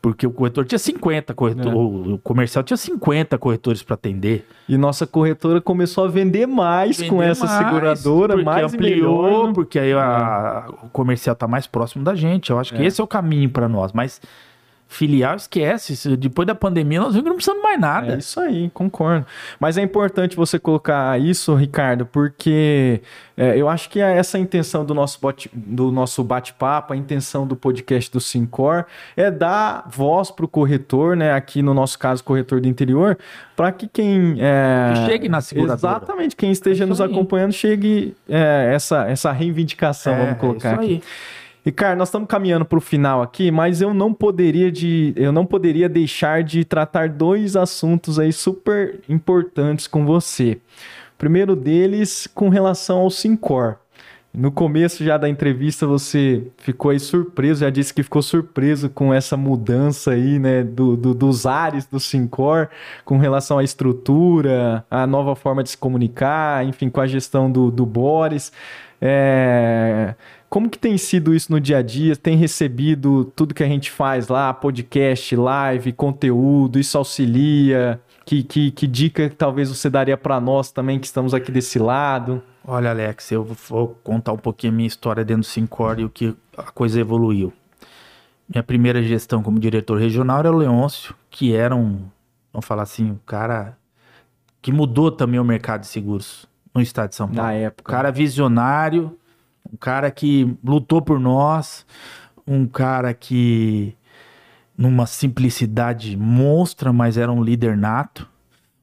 porque 0.00 0.26
o 0.26 0.30
corretor 0.30 0.64
tinha 0.64 0.78
50 0.78 1.34
corretor, 1.34 1.72
É. 1.72 1.74
o 1.76 2.18
comercial 2.22 2.62
tinha 2.62 2.76
50 2.76 3.36
corretores 3.36 3.82
para 3.82 3.94
atender. 3.94 4.46
E 4.68 4.76
nossa 4.78 5.06
corretora 5.06 5.60
começou 5.60 6.04
a 6.04 6.08
vender 6.08 6.46
mais 6.46 7.02
com 7.02 7.18
Vender 7.18 7.30
essa 7.30 7.46
mais, 7.46 7.58
seguradora, 7.58 8.32
porque 8.34 8.44
mais 8.44 8.72
e 8.72 8.76
ampliou, 8.76 9.22
melhor. 9.24 9.46
né? 9.48 9.52
porque 9.54 9.78
aí 9.78 9.92
a- 9.92 10.66
o 10.84 10.88
comercial 10.90 11.34
tá 11.34 11.48
mais 11.48 11.66
próximo 11.66 12.04
da 12.04 12.14
gente. 12.14 12.50
Eu 12.50 12.58
acho 12.58 12.74
que 12.74 12.82
É. 12.82 12.86
esse 12.86 13.00
é 13.00 13.04
o 13.04 13.06
caminho 13.08 13.50
para 13.50 13.68
nós, 13.68 13.92
mas 13.92 14.20
filial 14.90 15.36
esquece, 15.36 16.16
depois 16.16 16.46
da 16.46 16.54
pandemia 16.54 16.98
nós 16.98 17.10
vimos 17.12 17.22
que 17.22 17.28
não 17.28 17.36
precisamos 17.36 17.62
mais 17.62 17.78
nada. 17.78 18.14
É 18.14 18.18
isso 18.18 18.40
aí, 18.40 18.70
concordo. 18.72 19.26
Mas 19.60 19.76
é 19.76 19.82
importante 19.82 20.34
você 20.34 20.58
colocar 20.58 21.20
isso, 21.20 21.54
Ricardo, 21.54 22.06
porque 22.06 23.02
é, 23.36 23.54
eu 23.56 23.68
acho 23.68 23.90
que 23.90 24.00
é 24.00 24.16
essa 24.16 24.38
a 24.38 24.40
intenção 24.40 24.86
do 24.86 24.94
nosso 24.94 25.20
bate- 25.20 25.50
do 25.52 25.92
nosso 25.92 26.24
bate-papo, 26.24 26.94
a 26.94 26.96
intenção 26.96 27.46
do 27.46 27.54
podcast 27.54 28.10
do 28.10 28.18
Sincor 28.18 28.86
é 29.14 29.30
dar 29.30 29.86
voz 29.90 30.30
para 30.30 30.46
o 30.46 30.48
corretor, 30.48 31.14
né? 31.14 31.32
Aqui 31.32 31.60
no 31.60 31.74
nosso 31.74 31.98
caso, 31.98 32.24
corretor 32.24 32.58
do 32.60 32.66
interior, 32.66 33.18
para 33.54 33.70
que 33.70 33.86
quem 33.86 34.36
é, 34.40 34.94
Que 34.94 35.06
chegue 35.06 35.28
na 35.28 35.42
seguradora. 35.42 35.96
Exatamente, 35.98 36.34
quem 36.34 36.50
esteja 36.50 36.84
É 36.84 36.86
nos 36.86 37.00
acompanhando 37.00 37.52
chegue 37.52 38.16
é, 38.28 38.72
essa 38.74 39.04
essa 39.06 39.30
reivindicação, 39.32 40.16
vamos 40.16 40.38
colocar 40.38 40.72
isso 40.72 40.80
aqui. 40.80 40.92
aí. 40.94 41.02
Ricardo, 41.68 41.98
nós 41.98 42.08
estamos 42.08 42.26
caminhando 42.28 42.64
para 42.64 42.78
o 42.78 42.80
final 42.80 43.20
aqui, 43.20 43.50
mas 43.50 43.82
eu 43.82 43.92
não 43.92 44.14
poderia 44.14 44.72
de, 44.72 45.12
eu 45.14 45.30
não 45.30 45.44
poderia 45.44 45.86
deixar 45.86 46.42
de 46.42 46.64
tratar 46.64 47.10
dois 47.10 47.56
assuntos 47.56 48.18
aí 48.18 48.32
super 48.32 49.00
importantes 49.06 49.86
com 49.86 50.06
você. 50.06 50.52
O 51.14 51.18
primeiro 51.18 51.54
deles 51.54 52.26
com 52.34 52.48
relação 52.48 53.00
ao 53.00 53.10
Sincor. 53.10 53.76
No 54.32 54.50
começo 54.50 55.04
já 55.04 55.18
da 55.18 55.28
entrevista 55.28 55.86
você 55.86 56.42
ficou 56.56 56.90
aí 56.90 56.98
surpreso, 56.98 57.60
já 57.60 57.68
disse 57.68 57.92
que 57.92 58.02
ficou 58.02 58.22
surpreso 58.22 58.88
com 58.88 59.12
essa 59.12 59.36
mudança 59.36 60.12
aí, 60.12 60.38
né, 60.38 60.64
do, 60.64 60.96
do- 60.96 61.12
dos 61.14 61.44
ares 61.44 61.84
do 61.84 62.00
Sincor, 62.00 62.70
com 63.04 63.18
relação 63.18 63.58
à 63.58 63.64
estrutura, 63.64 64.86
a 64.90 65.06
nova 65.06 65.36
forma 65.36 65.62
de 65.62 65.68
se 65.68 65.76
comunicar, 65.76 66.64
enfim, 66.64 66.88
com 66.88 67.00
a 67.02 67.06
gestão 67.06 67.50
do, 67.52 67.70
do 67.70 67.84
Boris. 67.84 68.50
É, 69.00 70.14
como 70.48 70.68
que 70.70 70.78
tem 70.78 70.96
sido 70.96 71.34
isso 71.34 71.52
no 71.52 71.60
dia 71.60 71.78
a 71.78 71.82
dia? 71.82 72.16
Tem 72.16 72.36
recebido 72.36 73.24
tudo 73.36 73.54
que 73.54 73.62
a 73.62 73.68
gente 73.68 73.90
faz 73.90 74.28
lá, 74.28 74.52
podcast, 74.54 75.34
live, 75.36 75.92
conteúdo, 75.92 76.78
isso 76.78 76.96
auxilia? 76.98 78.00
Que, 78.24 78.42
que, 78.42 78.70
que 78.70 78.86
dica 78.86 79.28
que 79.28 79.36
talvez 79.36 79.68
você 79.70 79.88
daria 79.88 80.16
para 80.16 80.38
nós 80.40 80.70
também 80.70 80.98
que 80.98 81.06
estamos 81.06 81.32
aqui 81.32 81.50
desse 81.50 81.78
lado? 81.78 82.42
Olha, 82.66 82.90
Alex, 82.90 83.32
eu 83.32 83.42
vou 83.42 83.98
contar 84.04 84.32
um 84.32 84.36
pouquinho 84.38 84.72
a 84.72 84.76
minha 84.76 84.86
história 84.86 85.24
dentro 85.24 85.42
do 85.42 85.46
Sincor 85.46 85.98
e 85.98 86.04
o 86.04 86.10
que 86.10 86.36
a 86.56 86.64
coisa 86.64 87.00
evoluiu. 87.00 87.52
Minha 88.46 88.62
primeira 88.62 89.02
gestão 89.02 89.42
como 89.42 89.58
diretor 89.58 89.98
regional 89.98 90.40
era 90.40 90.52
o 90.52 90.56
Leôncio, 90.56 91.14
que 91.30 91.54
era 91.54 91.74
um, 91.74 92.02
vamos 92.52 92.66
falar 92.66 92.82
assim, 92.82 93.10
um 93.10 93.18
cara 93.24 93.76
que 94.60 94.72
mudou 94.72 95.10
também 95.10 95.40
o 95.40 95.44
mercado 95.44 95.82
de 95.82 95.86
seguros 95.86 96.46
no 96.74 96.82
estado 96.82 97.10
de 97.10 97.16
São 97.16 97.28
Paulo. 97.28 97.42
Na 97.42 97.48
Um 97.54 97.62
época. 97.62 97.90
cara 97.92 98.10
visionário, 98.10 99.16
um 99.72 99.76
cara 99.76 100.10
que 100.10 100.56
lutou 100.64 101.00
por 101.02 101.18
nós, 101.20 101.86
um 102.46 102.66
cara 102.66 103.12
que 103.14 103.94
numa 104.76 105.06
simplicidade 105.06 106.16
monstra, 106.16 106.92
mas 106.92 107.16
era 107.18 107.30
um 107.32 107.42
líder 107.42 107.76
nato, 107.76 108.28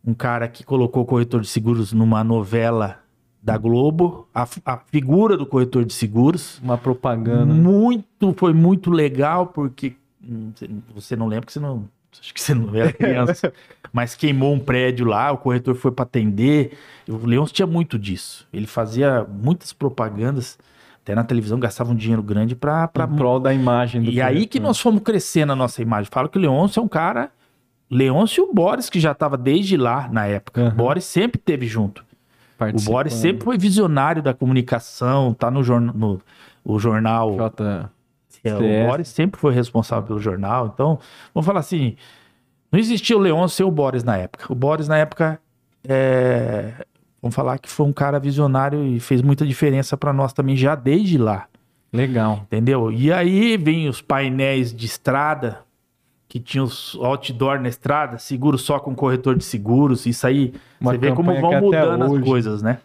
um 0.05 0.13
cara 0.13 0.47
que 0.47 0.63
colocou 0.63 1.03
o 1.03 1.05
corretor 1.05 1.41
de 1.41 1.47
seguros 1.47 1.93
numa 1.93 2.23
novela 2.23 2.99
da 3.41 3.57
Globo, 3.57 4.27
a, 4.33 4.47
a 4.65 4.77
figura 4.77 5.38
do 5.38 5.45
corretor 5.45 5.86
de 5.86 5.93
seguros, 5.93 6.59
Uma 6.63 6.77
propaganda. 6.77 7.53
muito 7.53 8.33
foi 8.38 8.53
muito 8.53 8.89
legal 8.91 9.47
porque 9.47 9.95
hum, 10.23 10.51
você- 10.93 11.15
não 11.15 11.27
lembra 11.27 11.45
que 11.45 11.53
você 11.53 11.59
não 11.59 11.88
acho 12.19 12.33
que 12.33 12.41
você 12.41 12.53
não 12.55 12.73
era 12.75 12.91
criança, 12.93 13.53
mas 13.93 14.15
queimou 14.15 14.53
um 14.53 14.59
prédio 14.59 15.05
lá, 15.05 15.31
o 15.31 15.38
corretor 15.38 15.75
foi 15.75 15.91
para 15.91 16.03
atender. 16.03 16.77
O 17.07 17.17
Leôncio 17.25 17.53
tinha 17.55 17.67
muito 17.67 17.99
disso. 17.99 18.47
Ele 18.51 18.65
fazia 18.65 19.23
muitas 19.29 19.71
propagandas, 19.73 20.57
até 21.06 21.14
na 21.14 21.24
televisão 21.24 21.60
gastava 21.60 21.91
um 21.91 21.95
dinheiro 21.95 22.24
grande 22.24 22.56
para 22.56 22.88
Pra 22.88 23.08
prol 23.08 23.39
da 23.39 23.53
imagem 23.53 24.01
do 24.01 24.10
e 24.10 24.20
aí 24.20 24.47
que 24.47 24.60
nós 24.60 24.80
fomos 24.80 25.03
crescendo 25.03 25.53
a 25.53 25.56
nossa 25.56 25.80
imagem. 25.80 26.10
Falo 26.12 26.28
que 26.28 26.36
o 26.39 26.41
Leôncio 26.41 26.80
é 26.80 26.84
um 26.84 26.88
cara. 26.88 27.30
Leôncio 27.91 28.43
e 28.43 28.49
o 28.49 28.51
Boris, 28.51 28.89
que 28.89 28.99
já 28.99 29.12
estava 29.12 29.38
desde 29.38 29.78
lá 29.78 30.10
na 30.12 30.26
época. 30.26 30.62
Aham. 30.62 30.72
O 30.72 30.76
Boris 30.76 31.06
sempre 31.06 31.39
teve 31.39 31.68
junto. 31.68 32.03
O. 32.60 32.82
Boris 32.82 33.14
sempre 33.14 33.43
foi 33.43 33.56
visionário 33.56 34.24
da 34.24 34.34
comunicação, 34.34 35.32
tá 35.36 35.51
no, 35.51 35.64
jorna- 35.64 35.93
no 35.93 36.20
o 36.64 36.80
jornal. 36.80 37.36
J... 37.36 37.89
É, 38.43 38.56
o. 38.56 38.88
Boris 38.88 39.08
sempre 39.08 39.39
foi 39.39 39.53
responsável 39.53 40.08
pelo 40.08 40.20
jornal. 40.20 40.72
Então, 40.74 40.97
vamos 41.36 41.45
falar 41.45 41.60
assim: 41.60 41.95
não 42.72 42.80
existia 42.80 43.16
o 43.16 43.20
Leôncio 43.20 43.58
sem 43.58 43.66
o 43.66 43.70
Boris 43.70 44.03
na 44.03 44.18
época. 44.18 44.51
O 44.51 44.56
Boris, 44.56 44.88
na 44.88 44.97
época, 44.97 45.39
é, 45.88 46.74
vamos 47.26 47.36
falar 47.36 47.57
que 47.57 47.67
foi 47.67 47.88
um 47.88 47.91
cara 47.91 48.19
visionário 48.19 48.86
e 48.86 48.99
fez 48.99 49.19
muita 49.19 49.47
diferença 49.47 49.97
para 49.97 50.13
nós 50.13 50.32
também 50.32 50.55
já 50.55 50.76
desde 50.76 51.17
lá. 51.17 51.47
Legal. 51.91 52.41
Entendeu? 52.43 52.91
E 52.91 53.11
aí 53.11 53.57
vem 53.57 53.89
os 53.89 53.99
painéis 53.99 54.71
de 54.71 54.86
estrada, 54.86 55.61
que 56.28 56.39
tinha 56.39 56.63
os 56.63 56.95
outdoor 57.01 57.59
na 57.59 57.67
estrada, 57.67 58.19
seguro 58.19 58.59
só 58.59 58.78
com 58.78 58.93
corretor 58.93 59.36
de 59.36 59.43
seguros. 59.43 60.05
Isso 60.05 60.28
aí, 60.28 60.53
Uma 60.80 60.91
você 60.91 60.97
vê 60.99 61.11
como 61.13 61.34
vão 61.41 61.61
mudando 61.61 62.03
as 62.03 62.23
coisas, 62.23 62.61
né? 62.61 62.78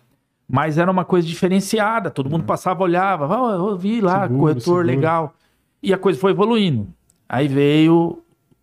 Mas 0.48 0.78
era 0.78 0.90
uma 0.90 1.04
coisa 1.04 1.28
diferenciada. 1.28 2.10
Todo 2.10 2.30
mundo 2.30 2.44
passava, 2.44 2.82
olhava, 2.82 3.26
"Ah, 3.26 3.52
eu 3.56 3.76
vi 3.76 4.00
lá, 4.00 4.22
Seguro, 4.22 4.40
corretor, 4.40 4.62
seguro. 4.62 4.86
legal. 4.86 5.34
E 5.82 5.92
a 5.92 5.98
coisa 5.98 6.18
foi 6.18 6.30
evoluindo. 6.30 6.88
Aí 7.28 7.46
veio 7.46 8.22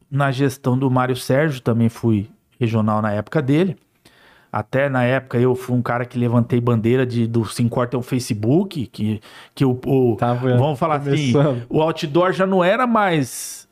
na 0.09 0.31
gestão 0.31 0.75
do 0.77 0.89
Mário 0.89 1.15
Sérgio, 1.15 1.61
também 1.61 1.87
fui 1.87 2.27
regional 2.59 2.99
na 3.01 3.11
época 3.11 3.41
dele. 3.43 3.77
Até 4.59 4.89
na 4.89 5.03
época 5.03 5.37
eu 5.37 5.53
fui 5.55 5.75
um 5.75 5.81
cara 5.81 6.03
que 6.05 6.17
levantei 6.17 6.59
bandeira 6.59 7.05
de, 7.05 7.27
do 7.27 7.45
Sincor 7.45 7.87
ter 7.87 7.97
um 7.97 8.01
Facebook, 8.01 8.87
que, 8.87 9.21
que 9.53 9.63
o, 9.63 9.79
o- 9.85 10.15
Tava 10.17 10.57
vamos 10.57 10.79
falar 10.79 10.95
assim, 10.95 11.31
começando. 11.31 11.63
o 11.69 11.81
outdoor 11.81 12.31
já 12.33 12.45
não 12.47 12.63
era 12.63 12.87
mais 12.87 13.67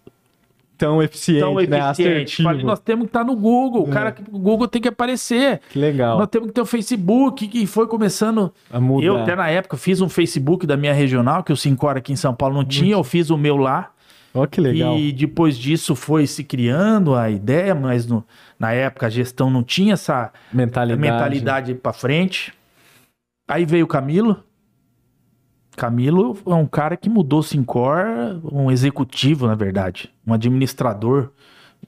Tão 0.78 1.02
eficiente, 1.02 1.40
tão 1.40 1.56
né? 1.56 1.64
eficiente. 1.64 1.82
Assertivo. 2.04 2.50
Falei, 2.50 2.64
nós 2.66 2.80
temos 2.82 3.04
que 3.06 3.10
estar 3.10 3.24
no 3.24 3.34
Google, 3.34 3.86
o 3.86 3.90
É. 3.90 3.92
cara, 3.94 4.16
o 4.30 4.38
Google 4.38 4.68
tem 4.68 4.82
que 4.82 4.90
aparecer. 4.90 5.62
Que 5.70 5.80
legal. 5.80 6.20
Nós 6.20 6.28
temos 6.28 6.50
que 6.50 6.54
ter 6.54 6.60
o 6.60 6.66
Facebook, 6.66 7.48
que 7.48 7.66
foi 7.66 7.88
começando. 7.88 8.52
A 8.70 8.78
mudar. 8.78 9.06
Eu 9.08 9.18
até 9.22 9.38
na 9.38 9.50
época 9.50 9.78
fiz 9.78 10.02
um 10.02 10.10
Facebook 10.10 10.68
da 10.68 10.76
minha 10.76 10.92
regional, 10.94 11.44
que 11.46 11.54
o 11.54 11.56
Sincor 11.56 11.96
aqui 11.96 12.12
em 12.12 12.18
São 12.18 12.34
Paulo 12.36 12.56
não 12.56 12.66
tinha, 12.66 12.92
eu 12.94 13.04
fiz 13.06 13.30
o 13.30 13.38
meu 13.38 13.56
lá. 13.56 13.90
Ó, 14.36 14.46
que 14.46 14.60
legal. 14.60 14.98
E 14.98 15.12
depois 15.14 15.58
disso 15.58 15.96
foi 15.96 16.28
se 16.28 16.44
criando 16.44 17.16
a 17.16 17.30
ideia, 17.30 17.74
mas 17.74 18.06
no- 18.06 18.24
na 18.60 18.72
época 18.74 19.08
a 19.08 19.10
gestão 19.10 19.50
não 19.50 19.64
tinha 19.64 19.94
essa 19.94 20.32
Mentalidade. 20.54 21.02
mentalidade 21.02 21.74
para 21.76 21.94
frente. 21.94 22.54
Aí 23.48 23.66
veio 23.66 23.86
o 23.86 23.88
Camilo. 23.88 24.44
Camilo 25.76 26.38
é 26.46 26.54
um 26.54 26.66
cara 26.66 26.96
que 26.96 27.10
mudou 27.10 27.40
o 27.40 27.44
Sincor, 27.44 28.06
um 28.52 28.72
executivo, 28.72 29.46
na 29.48 29.56
verdade, 29.56 30.10
um 30.26 30.34
administrador. 30.34 31.30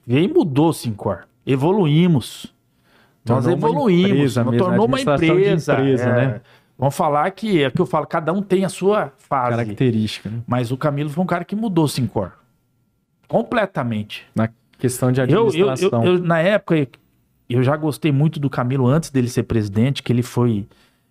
Veio 0.06 0.24
e 0.24 0.32
mudou 0.32 0.68
o 0.68 0.72
Sincor. 0.74 1.26
Evoluímos. 1.46 2.52
Nós 3.26 3.44
Tornou 3.44 3.58
uma 3.58 3.68
evoluímos. 3.68 4.10
empresa 4.10 4.44
mesmo, 4.44 4.58
tornou 4.58 4.86
uma 4.86 5.00
empresa. 5.00 5.72
empresa, 5.74 6.04
é. 6.08 6.14
né? 6.26 6.40
Vamos 6.78 6.94
falar 6.94 7.28
que 7.32 7.64
é 7.64 7.70
que 7.70 7.80
eu 7.80 7.86
falo, 7.86 8.06
cada 8.06 8.32
um 8.32 8.40
tem 8.40 8.64
a 8.64 8.68
sua 8.68 9.12
fase. 9.18 9.56
Característica, 9.56 10.30
né? 10.30 10.40
Mas 10.46 10.70
o 10.70 10.76
Camilo 10.76 11.10
foi 11.10 11.24
um 11.24 11.26
cara 11.26 11.44
que 11.44 11.56
mudou 11.56 11.88
Sincor. 11.88 12.32
Completamente. 13.26 14.24
Na 14.34 14.48
questão 14.78 15.10
de 15.10 15.20
Eu, 15.20 15.26
eu, 15.26 15.46
administração. 15.48 16.04
eu, 16.04 16.14
eu, 16.14 16.22
na 16.22 16.38
época, 16.38 16.88
eu 17.50 17.62
já 17.64 17.76
gostei 17.76 18.12
muito 18.12 18.38
do 18.38 18.48
Camilo 18.48 18.86
antes 18.86 19.10
dele 19.10 19.28
ser 19.28 19.42
presidente, 19.42 20.04
que 20.04 20.12
ele 20.12 20.22
foi 20.22 20.68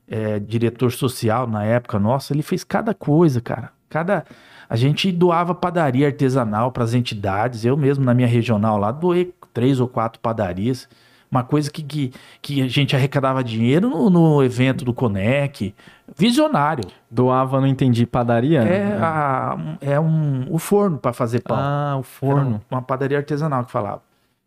é, 0.07 0.39
diretor 0.39 0.91
social 0.91 1.45
na 1.45 1.65
época 1.65 1.99
nossa. 1.99 2.33
Ele 2.33 2.41
fez 2.41 2.63
cada 2.63 2.93
coisa, 2.93 3.41
cara. 3.41 3.71
Cada. 3.89 4.23
A 4.69 4.75
gente 4.75 5.11
doava 5.11 5.53
padaria 5.53 6.07
artesanal 6.07 6.71
para 6.71 6.83
as 6.85 6.93
entidades. 6.93 7.65
Eu 7.65 7.75
mesmo, 7.75 8.05
na 8.05 8.13
minha 8.13 8.27
regional 8.27 8.77
lá, 8.77 8.91
doei 8.91 9.33
três 9.53 9.79
ou 9.81 9.87
quatro 9.87 10.19
padarias. 10.21 10.87
Uma 11.29 11.43
coisa 11.43 11.69
que, 11.69 11.83
que, 11.83 12.13
que 12.41 12.61
a 12.61 12.67
gente 12.69 12.95
arrecadava 12.95 13.43
dinheiro 13.43 13.89
no, 13.89 14.09
no 14.09 14.43
evento 14.43 14.85
do 14.85 14.93
Conec. 14.93 15.73
Visionário. 16.15 16.85
Doava, 17.11 17.59
não 17.59 17.67
entendi, 17.67 18.05
padaria? 18.05 18.61
É, 18.61 18.97
a- 18.99 19.57
é 19.81 19.99
um, 19.99 20.45
o 20.49 20.57
forno 20.57 20.97
para 20.97 21.11
fazer 21.13 21.41
pão. 21.41 21.57
Ah, 21.59 21.93
o 21.95 21.99
Era 21.99 22.03
forno. 22.03 22.61
uma 22.71 22.81
padaria 22.81 23.17
artesanal 23.17 23.65
que 23.65 23.71
falava. 23.71 24.01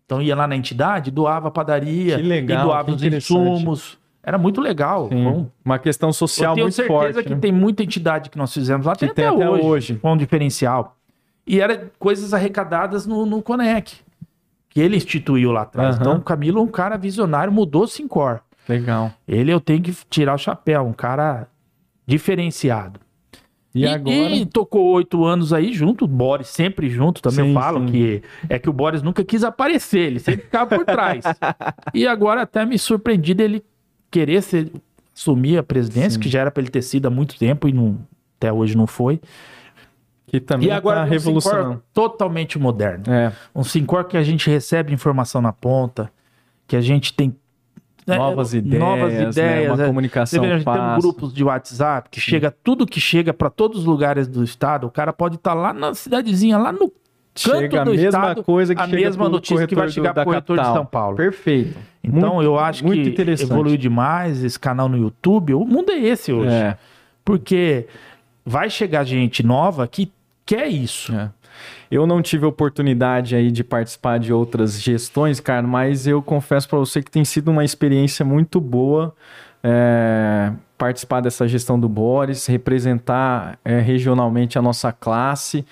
Então 0.07 0.21
ia 0.23 0.35
lá 0.35 0.47
na 0.47 0.57
entidade, 0.57 1.11
doava 1.11 1.49
a 1.49 1.51
padaria, 1.51 2.17
Que 2.17 2.23
legal, 2.23 2.61
e 2.61 2.63
doava 2.65 2.91
os 2.91 3.03
insumos. 3.03 3.99
Era 4.23 4.37
muito 4.39 4.61
legal. 4.61 5.09
Uma 5.65 5.79
questão 5.79 6.09
eu 6.09 6.13
social 6.15 6.55
tenho 6.55 6.65
muito 6.65 6.75
certeza 6.75 6.99
forte. 7.13 7.23
que 7.23 7.35
né? 7.35 7.41
tem 7.41 7.53
muita 7.53 7.83
entidade 7.83 8.29
que 8.31 8.37
nós 8.39 8.53
fizemos 8.53 8.87
lá, 8.87 8.95
Que 8.95 9.01
tem, 9.07 9.15
tem 9.15 9.27
até, 9.27 9.37
até 9.37 9.49
hoje, 9.51 9.63
hoje. 9.65 9.95
com 9.97 10.13
um 10.13 10.17
diferencial. 10.17 10.97
E 11.47 11.61
era 11.61 11.91
coisas 11.99 12.35
arrecadadas 12.35 13.07
no, 13.07 13.25
no 13.25 13.41
Conec, 13.43 13.95
que 14.71 14.81
ele 14.81 14.97
instituiu 14.97 15.53
lá 15.53 15.63
atrás. 15.63 15.97
Aham. 15.97 16.01
Então 16.01 16.17
o 16.17 16.23
Camilo 16.23 16.61
é 16.61 16.63
um 16.63 16.69
cara 16.69 16.97
visionário, 16.97 17.53
mudou 17.53 17.87
Sincor. 17.87 18.41
Legal. 18.69 19.13
Ele 19.27 19.53
eu 19.53 19.61
tenho 19.61 19.83
que 19.83 19.93
tirar 20.09 20.35
o 20.35 20.39
chapéu, 20.39 20.83
um 20.83 20.93
cara 20.93 21.49
diferenciado. 22.07 23.01
E, 23.75 23.87
agora? 23.87 24.15
e 24.15 24.45
tocou 24.47 24.85
oito 24.95 25.25
anos 25.25 25.53
aí 25.53 25.73
junto, 25.73 26.05
o 26.05 26.09
Boris 26.09 26.49
sempre 26.49 26.91
junto, 26.91 27.23
também 27.23 27.45
Sim, 27.45 27.51
eu 27.51 27.55
falo 27.55 27.81
sim. 27.81 27.93
que 27.93 28.23
é 28.49 28.59
que 28.59 28.69
o 28.69 28.73
Boris 28.73 29.01
nunca 29.01 29.25
quis 29.25 29.45
aparecer, 29.45 30.09
ele 30.09 30.19
sempre 30.19 30.43
ficava 30.43 30.77
por 30.77 30.85
trás. 30.85 31.23
e 31.95 32.05
agora 32.05 32.43
até 32.43 32.65
me 32.67 32.77
surpreendi 32.77 33.33
dele 33.33 33.63
querer 34.11 34.43
ser, 34.43 34.73
assumir 35.15 35.57
a 35.57 35.63
presidência, 35.63 36.11
Sim. 36.11 36.21
que 36.21 36.29
já 36.29 36.41
era 36.41 36.51
para 36.51 36.63
ele 36.63 36.71
ter 36.71 36.83
sido 36.83 37.07
há 37.07 37.11
muito 37.11 37.39
tempo 37.39 37.69
e 37.69 37.73
não, 37.73 37.99
até 38.39 38.53
hoje 38.53 38.77
não 38.77 38.89
foi. 38.89 39.21
Que 40.31 40.39
também 40.39 40.69
e 40.69 40.71
agora 40.71 41.01
tá 41.01 41.03
um 41.03 41.07
Sincor 41.07 41.19
revolucionando. 41.19 41.83
totalmente 41.93 42.57
moderno. 42.57 43.03
É, 43.09 43.33
Um 43.53 43.65
Sincor 43.65 44.05
que 44.05 44.17
a 44.17 44.23
gente 44.23 44.49
recebe 44.49 44.95
informação 44.95 45.43
na 45.43 45.53
ponta, 45.53 46.11
que 46.69 46.77
a 46.77 46.81
gente 46.81 47.13
tem 47.13 47.35
é, 48.07 48.17
novas 48.17 48.55
ideias, 48.55 48.79
novas 48.81 49.13
né? 49.13 49.23
ideias, 49.29 49.73
uma 49.75 49.83
é. 49.83 49.87
comunicação 49.89 50.41
vê, 50.41 50.53
a 50.53 50.59
gente 50.59 50.65
tem 50.65 50.99
grupos 51.01 51.35
de 51.35 51.43
WhatsApp 51.43 52.09
que 52.11 52.21
chega 52.21 52.51
tudo 52.63 52.87
que 52.87 53.01
chega 53.01 53.35
para 53.35 53.51
todos 53.51 53.81
os 53.81 53.85
lugares 53.85 54.29
do 54.29 54.45
estado. 54.45 54.87
O 54.87 54.91
cara 54.91 55.13
pode 55.13 55.35
estar 55.35 55.53
lá 55.53 55.73
na 55.73 55.95
cidadezinha, 55.95 56.57
lá 56.57 56.71
no 56.71 56.89
canto 56.89 57.01
Chega 57.35 57.81
a 57.81 57.85
do 57.85 57.91
mesma 57.91 58.07
estado, 58.09 58.45
coisa 58.45 58.75
que 58.75 58.83
a 58.83 58.87
mesma 58.87 59.29
notícia 59.29 59.67
que 59.67 59.75
vai 59.75 59.89
chegar 59.89 60.13
da 60.13 60.23
pro 60.23 60.31
corretor 60.31 60.57
de 60.57 60.63
capital. 60.63 60.77
São 60.77 60.87
Paulo. 60.87 61.17
Perfeito. 61.17 61.77
Então 62.05 62.35
Muito- 62.35 62.47
eu 62.47 62.59
acho 62.59 62.85
que 62.85 63.15
evoluiu 63.43 63.77
demais 63.77 64.45
esse 64.45 64.59
canal 64.59 64.89
no 64.89 64.97
YouTube. 64.97 65.55
O 65.55 65.65
mundo 65.65 65.91
é 65.91 65.99
esse 65.99 66.33
hoje. 66.33 66.53
É, 66.53 66.77
Porque 67.25 67.87
vai 68.45 68.71
chegar 68.71 69.05
gente 69.05 69.45
nova 69.45 69.87
que 69.87 70.11
quer 70.45 70.69
isso. 70.69 71.13
é. 71.15 71.31
Eu 71.91 72.07
não 72.07 72.23
tive 72.23 72.47
oportunidade 72.47 73.35
aí 73.35 73.51
de 73.51 73.65
participar 73.65 74.19
de 74.19 74.33
outras 74.33 74.81
gestões, 74.81 75.41
cara, 75.41 75.67
mas 75.67 76.07
eu 76.07 76.23
confesso 76.23 76.69
para 76.69 76.79
você 76.79 77.03
que 77.03 77.11
tem 77.11 77.25
sido 77.25 77.51
uma 77.51 77.65
experiência 77.65 78.25
muito 78.25 78.61
boa 78.61 79.15
é, 79.63 80.53
participar 80.79 81.21
dessa 81.21 81.47
gestão 81.47 81.79
do 81.79 81.89
Boris, 81.89 82.47
representar 82.47 83.59
é, 83.65 83.81
regionalmente 83.81 84.59
a 84.59 84.63
nossa 84.63 84.93
classe. 84.93 85.65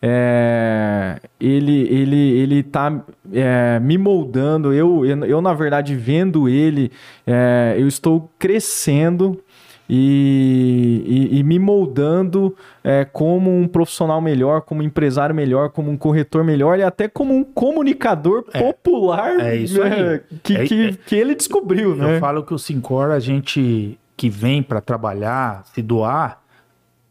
É, 0.00 1.18
ele, 1.40 1.88
ele, 1.88 2.16
ele 2.16 2.62
tá 2.62 3.02
é, 3.32 3.80
me 3.80 3.96
moldando. 3.96 4.72
Eu, 4.72 5.04
eu, 5.04 5.24
eu, 5.24 5.40
na 5.40 5.54
verdade, 5.54 5.96
vendo 5.96 6.48
ele, 6.48 6.92
é, 7.26 7.74
eu 7.78 7.88
estou 7.88 8.30
crescendo 8.38 9.40
e, 9.88 11.30
e- 11.32 11.38
e 11.38 11.42
me 11.42 11.58
moldando 11.58 12.56
é, 12.82 13.04
como 13.04 13.50
um 13.54 13.66
profissional 13.68 14.20
melhor, 14.20 14.62
como 14.62 14.80
um 14.80 14.84
empresário 14.84 15.34
melhor, 15.34 15.70
como 15.70 15.90
um 15.90 15.96
corretor 15.96 16.42
melhor 16.44 16.78
e 16.78 16.82
até 16.82 17.08
como 17.08 17.34
um 17.34 17.44
comunicador 17.44 18.44
popular 18.44 19.38
é 19.40 19.58
né, 19.60 20.20
que, 20.42 20.56
É- 20.56 20.64
que, 20.66 20.82
é- 20.88 20.92
que 21.06 21.14
ele 21.14 21.34
descobriu, 21.34 21.94
né? 21.94 22.16
Eu 22.16 22.20
falo 22.20 22.42
que 22.42 22.54
o 22.54 22.58
Sincor, 22.58 23.10
a 23.10 23.18
gente 23.20 23.98
que 24.16 24.30
vem 24.30 24.62
para 24.62 24.80
trabalhar, 24.80 25.64
se 25.74 25.82
doar, 25.82 26.40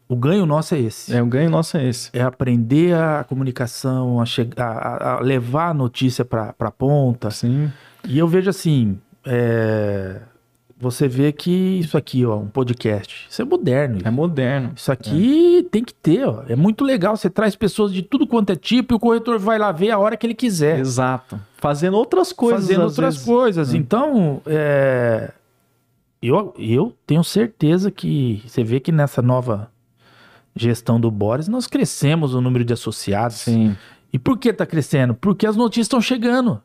o 0.08 0.16
ganho 0.16 0.44
nosso 0.46 0.74
é 0.74 0.80
esse. 0.80 1.14
É, 1.14 1.22
o 1.22 1.26
ganho 1.26 1.48
nosso 1.50 1.76
é 1.76 1.86
esse. 1.88 2.10
É 2.12 2.22
aprender 2.22 2.94
a 2.94 3.24
comunicação, 3.24 4.20
a, 4.20 4.26
chegar, 4.26 4.66
a, 4.76 5.14
a 5.14 5.20
levar 5.20 5.68
a 5.70 5.74
notícia 5.74 6.24
para 6.24 6.54
a 6.58 6.70
ponta. 6.70 7.30
Sim. 7.30 7.70
E 8.06 8.18
eu 8.18 8.28
vejo 8.28 8.50
assim, 8.50 8.98
é, 9.24 10.16
você 10.78 11.06
vê 11.06 11.32
que 11.32 11.50
isso 11.50 11.96
aqui, 11.96 12.24
ó, 12.26 12.36
um 12.36 12.48
podcast, 12.48 13.26
isso 13.30 13.40
é 13.40 13.44
moderno. 13.44 14.00
É 14.04 14.10
moderno. 14.10 14.72
Isso 14.76 14.90
aqui 14.90 15.66
tem 15.70 15.84
que 15.84 15.94
ter, 15.94 16.26
ó. 16.26 16.42
É 16.48 16.56
muito 16.56 16.84
legal. 16.84 17.16
Você 17.16 17.30
traz 17.30 17.54
pessoas 17.54 17.92
de 17.92 18.02
tudo 18.02 18.26
quanto 18.26 18.50
é 18.50 18.56
tipo 18.56 18.92
e 18.92 18.96
o 18.96 18.98
corretor 18.98 19.38
vai 19.38 19.58
lá 19.58 19.70
ver 19.72 19.90
a 19.90 19.98
hora 19.98 20.16
que 20.16 20.26
ele 20.26 20.34
quiser. 20.34 20.78
Exato. 20.78 21.40
Fazendo 21.56 21.96
outras 21.96 22.32
coisas. 22.32 22.66
fazendo 22.66 22.82
outras 22.82 23.14
vezes. 23.14 23.26
coisas. 23.26 23.72
Hum. 23.72 23.76
Então, 23.76 24.42
é, 24.46 25.32
eu, 26.20 26.54
eu 26.58 26.94
tenho 27.06 27.22
certeza 27.22 27.90
que 27.90 28.42
você 28.46 28.64
vê 28.64 28.80
que 28.80 28.90
nessa 28.90 29.22
nova 29.22 29.70
gestão 30.56 31.00
do 31.00 31.10
Boris, 31.10 31.48
nós 31.48 31.66
crescemos 31.66 32.34
o 32.34 32.40
número 32.40 32.64
de 32.64 32.72
associados. 32.72 33.36
Sim. 33.38 33.76
E 34.12 34.18
por 34.18 34.38
que 34.38 34.52
tá 34.52 34.64
crescendo? 34.64 35.14
Porque 35.14 35.46
as 35.46 35.56
notícias 35.56 35.86
estão 35.86 36.00
chegando. 36.00 36.62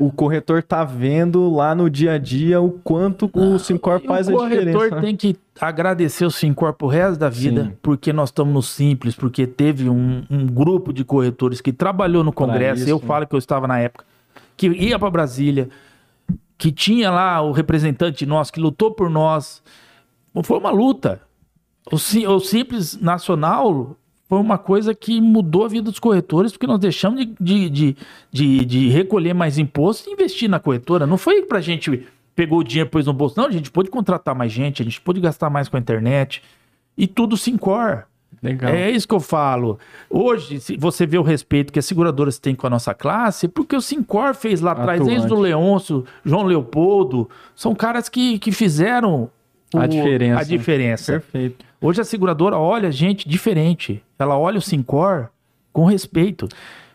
O 0.00 0.10
corretor 0.10 0.62
tá 0.62 0.82
vendo 0.82 1.54
lá 1.54 1.74
no 1.74 1.90
dia 1.90 2.12
a 2.14 2.18
dia 2.18 2.58
o 2.58 2.70
quanto 2.70 3.30
o 3.34 3.58
Sincor 3.58 4.00
E 4.02 4.06
faz 4.06 4.28
o 4.28 4.30
a 4.30 4.38
corretor 4.38 4.64
diferença. 4.64 4.94
né? 4.96 5.00
tem 5.02 5.14
que 5.14 5.36
agradecer 5.60 6.24
o 6.24 6.30
Sincor 6.30 6.72
pro 6.72 6.88
resto 6.88 7.18
da 7.18 7.28
vida, 7.28 7.64
Sim. 7.64 7.76
porque 7.82 8.10
nós 8.10 8.30
estamos 8.30 8.54
no 8.54 8.62
Simples, 8.62 9.14
porque 9.14 9.46
teve 9.46 9.90
um, 9.90 10.24
um 10.30 10.46
grupo 10.46 10.90
de 10.90 11.04
corretores 11.04 11.60
que 11.60 11.70
trabalhou 11.70 12.24
no 12.24 12.32
Congresso, 12.32 12.80
isso, 12.80 12.90
eu 12.90 12.98
né? 12.98 13.04
falo 13.06 13.26
que 13.26 13.34
eu 13.34 13.38
estava 13.38 13.68
na 13.68 13.78
época, 13.78 14.06
que 14.56 14.68
ia 14.68 14.98
para 14.98 15.10
Brasília, 15.10 15.68
que 16.56 16.72
tinha 16.72 17.10
lá 17.10 17.42
o 17.42 17.52
representante 17.52 18.24
nosso, 18.24 18.50
que 18.50 18.58
lutou 18.60 18.92
por 18.92 19.10
nós. 19.10 19.62
Foi 20.44 20.58
uma 20.58 20.70
luta. 20.70 21.20
O, 21.92 21.96
o 21.96 22.40
Simples 22.40 22.98
Nacional 22.98 23.96
foi 24.30 24.38
uma 24.38 24.56
coisa 24.56 24.94
que 24.94 25.20
mudou 25.20 25.64
a 25.64 25.68
vida 25.68 25.90
dos 25.90 25.98
corretores, 25.98 26.52
porque 26.52 26.64
nós 26.64 26.78
deixamos 26.78 27.26
de, 27.40 27.68
de, 27.68 27.96
de, 28.30 28.64
de, 28.64 28.88
recolher 28.88 29.34
mais 29.34 29.58
imposto 29.58 30.08
e 30.08 30.12
investir 30.12 30.48
na 30.48 30.60
corretora. 30.60 31.04
Não 31.04 31.18
foi 31.18 31.42
pra 31.42 31.60
gente 31.60 32.06
pegou 32.36 32.60
o 32.60 32.64
dinheiro 32.64 32.88
e 32.88 32.90
pôs 32.92 33.06
no 33.06 33.12
bolso. 33.12 33.34
Não, 33.36 33.48
a 33.48 33.50
gente 33.50 33.72
pode 33.72 33.90
contratar 33.90 34.32
mais 34.32 34.52
gente, 34.52 34.82
a 34.82 34.84
gente 34.84 35.00
pode 35.00 35.18
gastar 35.18 35.50
mais 35.50 35.68
com 35.68 35.76
a 35.76 35.80
internet. 35.80 36.44
E 36.96 37.08
tudo 37.08 37.36
se 37.36 37.50
encor. 37.50 38.04
Legal. 38.40 38.70
É 38.70 38.88
isso 38.88 39.08
que 39.08 39.14
eu 39.14 39.20
falo. 39.20 39.80
Hoje, 40.08 40.60
se 40.60 40.76
você 40.76 41.04
vê 41.04 41.18
o 41.18 41.22
respeito 41.22 41.72
que 41.72 41.80
as 41.80 41.84
seguradoras 41.84 42.38
têm 42.38 42.54
com 42.54 42.68
a 42.68 42.70
nossa 42.70 42.94
classe, 42.94 43.48
porque 43.48 43.74
o 43.74 43.80
Sincor 43.80 44.36
fez 44.36 44.60
lá 44.60 44.70
atrás, 44.70 45.04
desde 45.04 45.32
o 45.32 45.40
Leôncio, 45.40 46.06
João 46.24 46.44
Leopoldo, 46.44 47.28
são 47.56 47.74
caras 47.74 48.08
que, 48.08 48.38
que 48.38 48.52
fizeram 48.52 49.28
o- 49.74 49.78
A 49.78 49.86
diferença. 49.86 50.40
a 50.40 50.44
diferença. 50.44 51.12
Perfeito. 51.12 51.64
Hoje 51.80 52.00
a 52.00 52.04
seguradora 52.04 52.56
olha 52.58 52.88
a 52.88 52.92
gente 52.92 53.28
diferente. 53.28 54.02
Ela 54.18 54.38
olha 54.38 54.58
o 54.58 54.62
Sincor 54.62 55.28
com 55.72 55.84
respeito. 55.84 56.48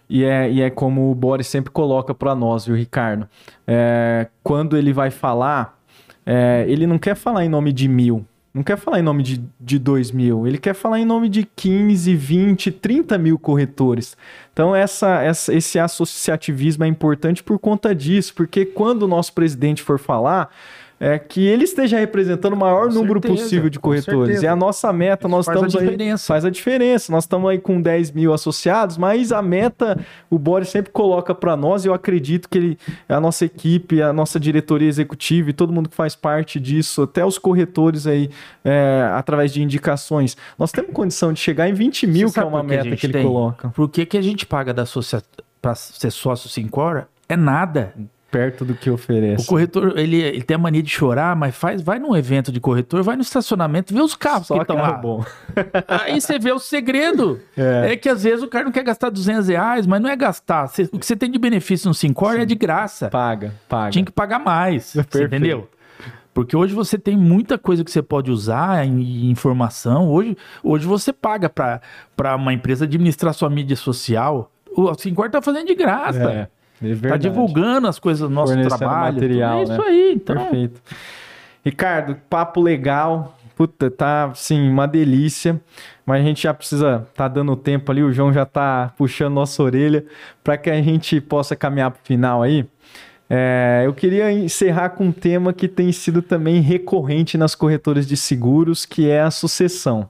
E 0.07 0.23
é, 0.23 0.51
e 0.51 0.61
é 0.61 0.69
como 0.69 1.09
o 1.11 1.15
Boris 1.15 1.47
sempre 1.47 1.71
coloca 1.71 2.13
para 2.13 2.35
nós, 2.35 2.65
viu, 2.67 2.75
Ricardo? 2.75 3.27
É, 3.65 4.27
quando 4.43 4.77
ele 4.77 4.93
vai 4.93 5.09
falar, 5.09 5.79
é, 6.25 6.63
ele 6.67 6.85
não 6.85 6.99
quer 6.99 7.15
falar 7.15 7.43
em 7.43 7.49
nome 7.49 7.73
de 7.73 7.87
mil, 7.87 8.23
não 8.53 8.61
quer 8.61 8.77
falar 8.77 8.99
em 8.99 9.01
nome 9.01 9.23
de, 9.23 9.41
de 9.59 9.79
dois 9.79 10.11
mil, 10.11 10.45
ele 10.45 10.59
quer 10.59 10.75
falar 10.75 10.99
em 10.99 11.05
nome 11.05 11.27
de 11.27 11.43
15, 11.55 12.15
20, 12.15 12.69
30 12.71 13.17
mil 13.17 13.39
corretores. 13.39 14.15
Então, 14.53 14.75
essa, 14.75 15.23
essa- 15.23 15.51
esse 15.51 15.79
associativismo 15.79 16.83
é 16.83 16.87
importante 16.87 17.41
por 17.41 17.57
conta 17.57 17.93
disso, 17.95 18.31
porque 18.35 18.63
quando 18.63 19.03
o 19.03 19.07
nosso 19.07 19.33
presidente 19.33 19.81
for 19.81 19.97
falar, 19.97 20.49
é 20.99 21.19
que 21.19 21.45
ele 21.45 21.65
esteja 21.65 21.99
representando 21.99 22.53
o 22.53 22.57
maior 22.57 22.87
Com 22.87 22.93
número 22.93 23.19
certeza, 23.21 23.43
possível 23.43 23.69
de 23.69 23.79
corretores. 23.79 24.43
É 24.43 24.47
a 24.47 24.55
nossa 24.55 24.91
meta, 24.93 25.27
Isso 25.27 25.35
nós 25.35 25.45
faz 25.45 25.57
a 25.57 25.67
estamos 25.67 25.75
aí. 25.75 25.89
diferença. 25.91 26.27
Faz 26.27 26.45
a 26.45 26.49
diferença. 26.49 27.11
Nós 27.11 27.23
estamos 27.25 27.49
aí 27.49 27.59
com 27.59 27.81
10 27.81 28.11
mil 28.11 28.33
associados, 28.33 28.97
mas 28.97 29.31
a 29.31 29.41
meta 29.41 29.99
o 30.29 30.39
Boris 30.39 30.69
sempre 30.69 30.91
coloca 30.91 31.35
para 31.35 31.55
nós 31.57 31.83
e 31.83 31.87
eu 31.89 31.93
acredito 31.93 32.47
que 32.47 32.57
ele, 32.57 32.77
a 33.09 33.19
nossa 33.19 33.45
equipe, 33.45 34.01
a 34.01 34.13
nossa 34.13 34.39
diretoria 34.39 34.87
executiva 34.87 35.49
e 35.49 35.53
todo 35.53 35.73
mundo 35.73 35.89
que 35.89 35.95
faz 35.95 36.15
parte 36.15 36.59
disso, 36.59 37.03
até 37.03 37.25
os 37.25 37.37
corretores 37.37 38.07
aí, 38.07 38.29
é, 38.63 39.09
através 39.13 39.51
de 39.53 39.61
indicações, 39.61 40.37
nós 40.57 40.71
temos 40.71 40.91
condição 40.93 41.33
de 41.33 41.39
chegar 41.39 41.67
em 41.69 41.73
20 41.73 42.07
mil, 42.07 42.31
que 42.31 42.39
é 42.39 42.43
uma 42.43 42.59
que 42.63 42.73
a 42.73 42.83
meta 42.83 42.95
que 42.95 43.05
ele 43.05 43.13
tem? 43.13 43.23
coloca. 43.23 43.69
Por 43.69 43.89
que, 43.89 44.05
que 44.05 44.17
a 44.17 44.21
gente 44.21 44.45
paga 44.45 44.73
da 44.73 44.83
associa... 44.83 45.21
para 45.61 45.75
ser 45.75 46.11
sócio 46.11 46.49
Sincor? 46.49 47.07
É 47.27 47.35
nada. 47.35 47.93
Perto 48.35 48.65
do 48.65 48.73
que 48.73 48.89
O 48.89 48.95
oferece. 48.95 49.47
corretor, 49.47 49.97
ele, 49.97 50.17
ele 50.21 50.41
tem 50.41 50.55
a 50.55 50.57
mania 50.57 50.83
de 50.83 50.89
chorar, 50.89 51.35
mas 51.37 51.55
faz, 51.55 51.81
vai 51.81 51.99
num 51.99 52.13
evento 52.15 52.51
de 52.51 52.59
corretor, 52.59 53.01
vai 53.01 53.15
no 53.15 53.21
estacionamento, 53.21 53.93
vê 53.93 54.01
os 54.01 54.13
carros 54.13 54.47
Só 54.47 54.55
que 54.55 54.61
estão 54.61 54.75
lá. 54.75 54.91
bom. 54.91 55.23
Aí 55.87 56.19
você 56.19 56.37
vê 56.37 56.51
o 56.51 56.59
segredo. 56.59 57.39
É. 57.55 57.93
É. 57.93 57.95
que 57.95 58.09
às 58.09 58.23
vezes 58.23 58.43
o 58.43 58.47
cara 58.49 58.65
não 58.65 58.73
quer 58.73 58.83
gastar 58.83 59.09
200 59.09 59.47
reais, 59.47 59.87
mas 59.87 60.01
não 60.01 60.09
é 60.09 60.15
gastar. 60.17 60.69
O 60.91 60.99
que 60.99 61.05
você 61.05 61.15
tem 61.15 61.31
de 61.31 61.39
benefício 61.39 61.87
no 61.87 61.93
Sincor 61.93 62.37
é 62.37 62.45
de 62.45 62.55
graça. 62.55 63.09
Paga, 63.09 63.53
paga. 63.69 63.91
Tinha 63.91 64.03
que 64.03 64.11
pagar 64.11 64.39
mais. 64.39 64.93
Entendeu? 65.15 65.69
Porque 66.33 66.57
hoje 66.57 66.73
você 66.75 66.97
tem 66.97 67.15
muita 67.15 67.57
coisa 67.57 67.85
que 67.85 67.89
você 67.89 68.01
pode 68.01 68.29
usar 68.29 68.85
em 68.85 69.31
informação. 69.31 70.09
Hoje, 70.09 70.35
hoje 70.61 70.85
você 70.85 71.13
paga 71.13 71.49
para 71.49 72.35
uma 72.35 72.51
empresa 72.51 72.83
administrar 72.83 73.33
sua 73.33 73.49
mídia 73.49 73.77
social. 73.77 74.51
O 74.75 74.93
Sincor 74.95 75.29
tá 75.29 75.41
fazendo 75.41 75.67
de 75.67 75.75
graça. 75.75 76.29
É, 76.29 76.47
é 76.81 77.09
Tá 77.09 77.17
divulgando 77.17 77.87
as 77.87 77.99
coisas 77.99 78.27
do 78.27 78.33
nosso 78.33 78.53
trabalho. 78.67 79.15
material, 79.15 79.59
é 79.59 79.63
isso 79.63 79.71
né? 79.71 79.83
aí. 79.87 80.13
Então, 80.15 80.35
Perfeito. 80.35 80.81
Ricardo, 81.63 82.15
papo 82.29 82.61
legal. 82.61 83.37
Puta, 83.55 83.89
tá, 83.89 84.31
sim, 84.35 84.69
uma 84.69 84.85
delícia. 84.85 85.59
Mas 86.05 86.21
a 86.21 86.23
gente 86.23 86.43
já 86.43 86.53
precisa 86.53 87.07
tá 87.15 87.27
dando 87.27 87.55
tempo 87.55 87.91
ali. 87.91 88.03
O 88.03 88.11
João 88.11 88.31
já 88.31 88.45
tá 88.45 88.93
puxando 88.97 89.33
nossa 89.33 89.63
orelha 89.63 90.05
para 90.43 90.57
que 90.57 90.69
a 90.69 90.81
gente 90.81 91.19
possa 91.21 91.55
caminhar 91.55 91.91
pro 91.91 92.01
final 92.03 92.43
aí. 92.43 92.67
É, 93.29 93.83
eu 93.85 93.93
queria 93.93 94.31
encerrar 94.31 94.89
com 94.89 95.05
um 95.05 95.11
tema 95.11 95.51
que 95.51 95.67
tem 95.67 95.91
sido 95.91 96.21
também 96.21 96.61
recorrente 96.61 97.37
nas 97.37 97.55
corretoras 97.55 98.05
de 98.05 98.15
seguros, 98.15 98.85
que 98.85 99.09
é 99.09 99.21
a 99.21 99.31
sucessão. 99.31 100.07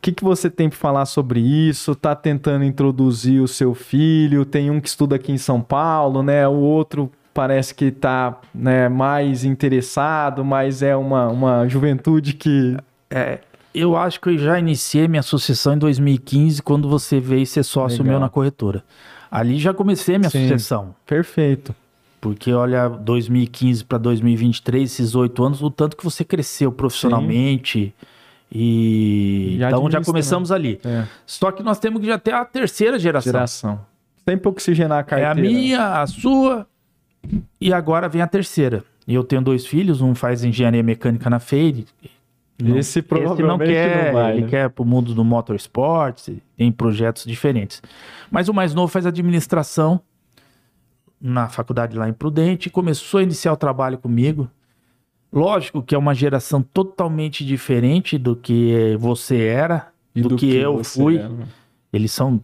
O 0.00 0.02
que, 0.02 0.12
que 0.12 0.24
você 0.24 0.48
tem 0.48 0.66
para 0.66 0.78
falar 0.78 1.04
sobre 1.04 1.40
isso? 1.40 1.94
Tá 1.94 2.16
tentando 2.16 2.64
introduzir 2.64 3.42
o 3.42 3.46
seu 3.46 3.74
filho? 3.74 4.46
Tem 4.46 4.70
um 4.70 4.80
que 4.80 4.88
estuda 4.88 5.16
aqui 5.16 5.30
em 5.30 5.36
São 5.36 5.60
Paulo, 5.60 6.22
né? 6.22 6.48
O 6.48 6.54
outro 6.54 7.12
parece 7.34 7.74
que 7.74 7.90
tá 7.90 8.40
né, 8.54 8.88
mais 8.88 9.44
interessado, 9.44 10.42
mas 10.42 10.82
é 10.82 10.96
uma, 10.96 11.28
uma 11.28 11.68
juventude 11.68 12.32
que. 12.32 12.78
é, 13.10 13.40
eu 13.74 13.94
acho 13.94 14.18
que 14.22 14.30
eu 14.30 14.38
já 14.38 14.58
iniciei 14.58 15.06
minha 15.06 15.22
sucessão 15.22 15.74
em 15.74 15.78
2015, 15.78 16.62
quando 16.62 16.88
você 16.88 17.20
veio 17.20 17.46
ser 17.46 17.62
sócio 17.62 17.98
Legal. 17.98 18.12
meu 18.12 18.20
na 18.20 18.30
corretora. 18.30 18.82
Ali 19.30 19.58
já 19.58 19.74
comecei 19.74 20.16
minha 20.16 20.30
Sim. 20.30 20.48
sucessão. 20.48 20.94
Perfeito. 21.04 21.74
Porque 22.22 22.50
olha, 22.54 22.88
2015 22.88 23.84
para 23.84 23.98
2023, 23.98 24.90
esses 24.90 25.14
oito 25.14 25.44
anos, 25.44 25.62
o 25.62 25.70
tanto 25.70 25.94
que 25.94 26.02
você 26.04 26.24
cresceu 26.24 26.72
profissionalmente. 26.72 27.94
E 28.52 29.52
E 29.52 29.54
então 29.56 29.68
já 29.70 29.76
administra, 29.76 30.04
começamos 30.04 30.50
ali. 30.52 30.80
É, 30.84 31.04
Só 31.26 31.52
que 31.52 31.62
nós 31.62 31.78
temos 31.78 32.00
que 32.00 32.06
já 32.06 32.18
ter 32.18 32.32
a 32.34 32.44
terceira 32.44 32.98
geração. 32.98 33.32
geração. 33.32 33.80
Sempre 34.28 34.48
oxigenar 34.48 34.98
a 34.98 35.00
É 35.00 35.04
carteira. 35.04 35.32
a 35.32 35.34
minha, 35.34 36.00
a 36.02 36.06
sua 36.06 36.66
e 37.60 37.72
agora 37.72 38.08
vem 38.08 38.22
a 38.22 38.26
terceira. 38.26 38.82
E 39.06 39.14
eu 39.14 39.24
tenho 39.24 39.42
dois 39.42 39.66
filhos, 39.66 40.00
um 40.00 40.14
faz 40.14 40.44
engenharia 40.44 40.82
mecânica 40.82 41.28
na 41.30 41.38
FEIRE. 41.38 41.86
Não- 42.62 42.76
Esse 42.76 43.00
provavelmente 43.00 43.46
não 43.48 43.58
quer, 43.58 44.06
não 44.06 44.12
vai, 44.20 44.32
ele 44.34 44.42
né? 44.42 44.48
quer 44.48 44.68
pro 44.70 44.84
mundo 44.84 45.14
do 45.14 45.24
motorsport, 45.24 46.28
tem 46.56 46.70
projetos 46.70 47.24
diferentes. 47.24 47.80
Mas 48.30 48.48
o 48.48 48.54
mais 48.54 48.74
novo 48.74 48.88
faz 48.88 49.06
administração 49.06 50.00
na 51.20 51.48
faculdade 51.48 51.96
lá 51.96 52.08
em 52.08 52.12
Prudente, 52.12 52.68
começou 52.70 53.18
a 53.20 53.22
iniciar 53.22 53.52
o 53.52 53.56
trabalho 53.56 53.96
comigo. 53.98 54.48
Lógico 55.32 55.82
que 55.82 55.94
é 55.94 55.98
uma 55.98 56.14
geração 56.14 56.60
totalmente 56.62 57.44
diferente 57.44 58.18
do 58.18 58.34
que 58.34 58.96
você 58.98 59.44
era, 59.44 59.88
E 60.14 60.22
do, 60.22 60.34
que, 60.36 60.54
eu 60.56 60.78
você 60.78 61.00
fui. 61.00 61.18
é, 61.18 61.28
né? 61.28 61.44
Eles 61.92 62.10
são 62.12 62.40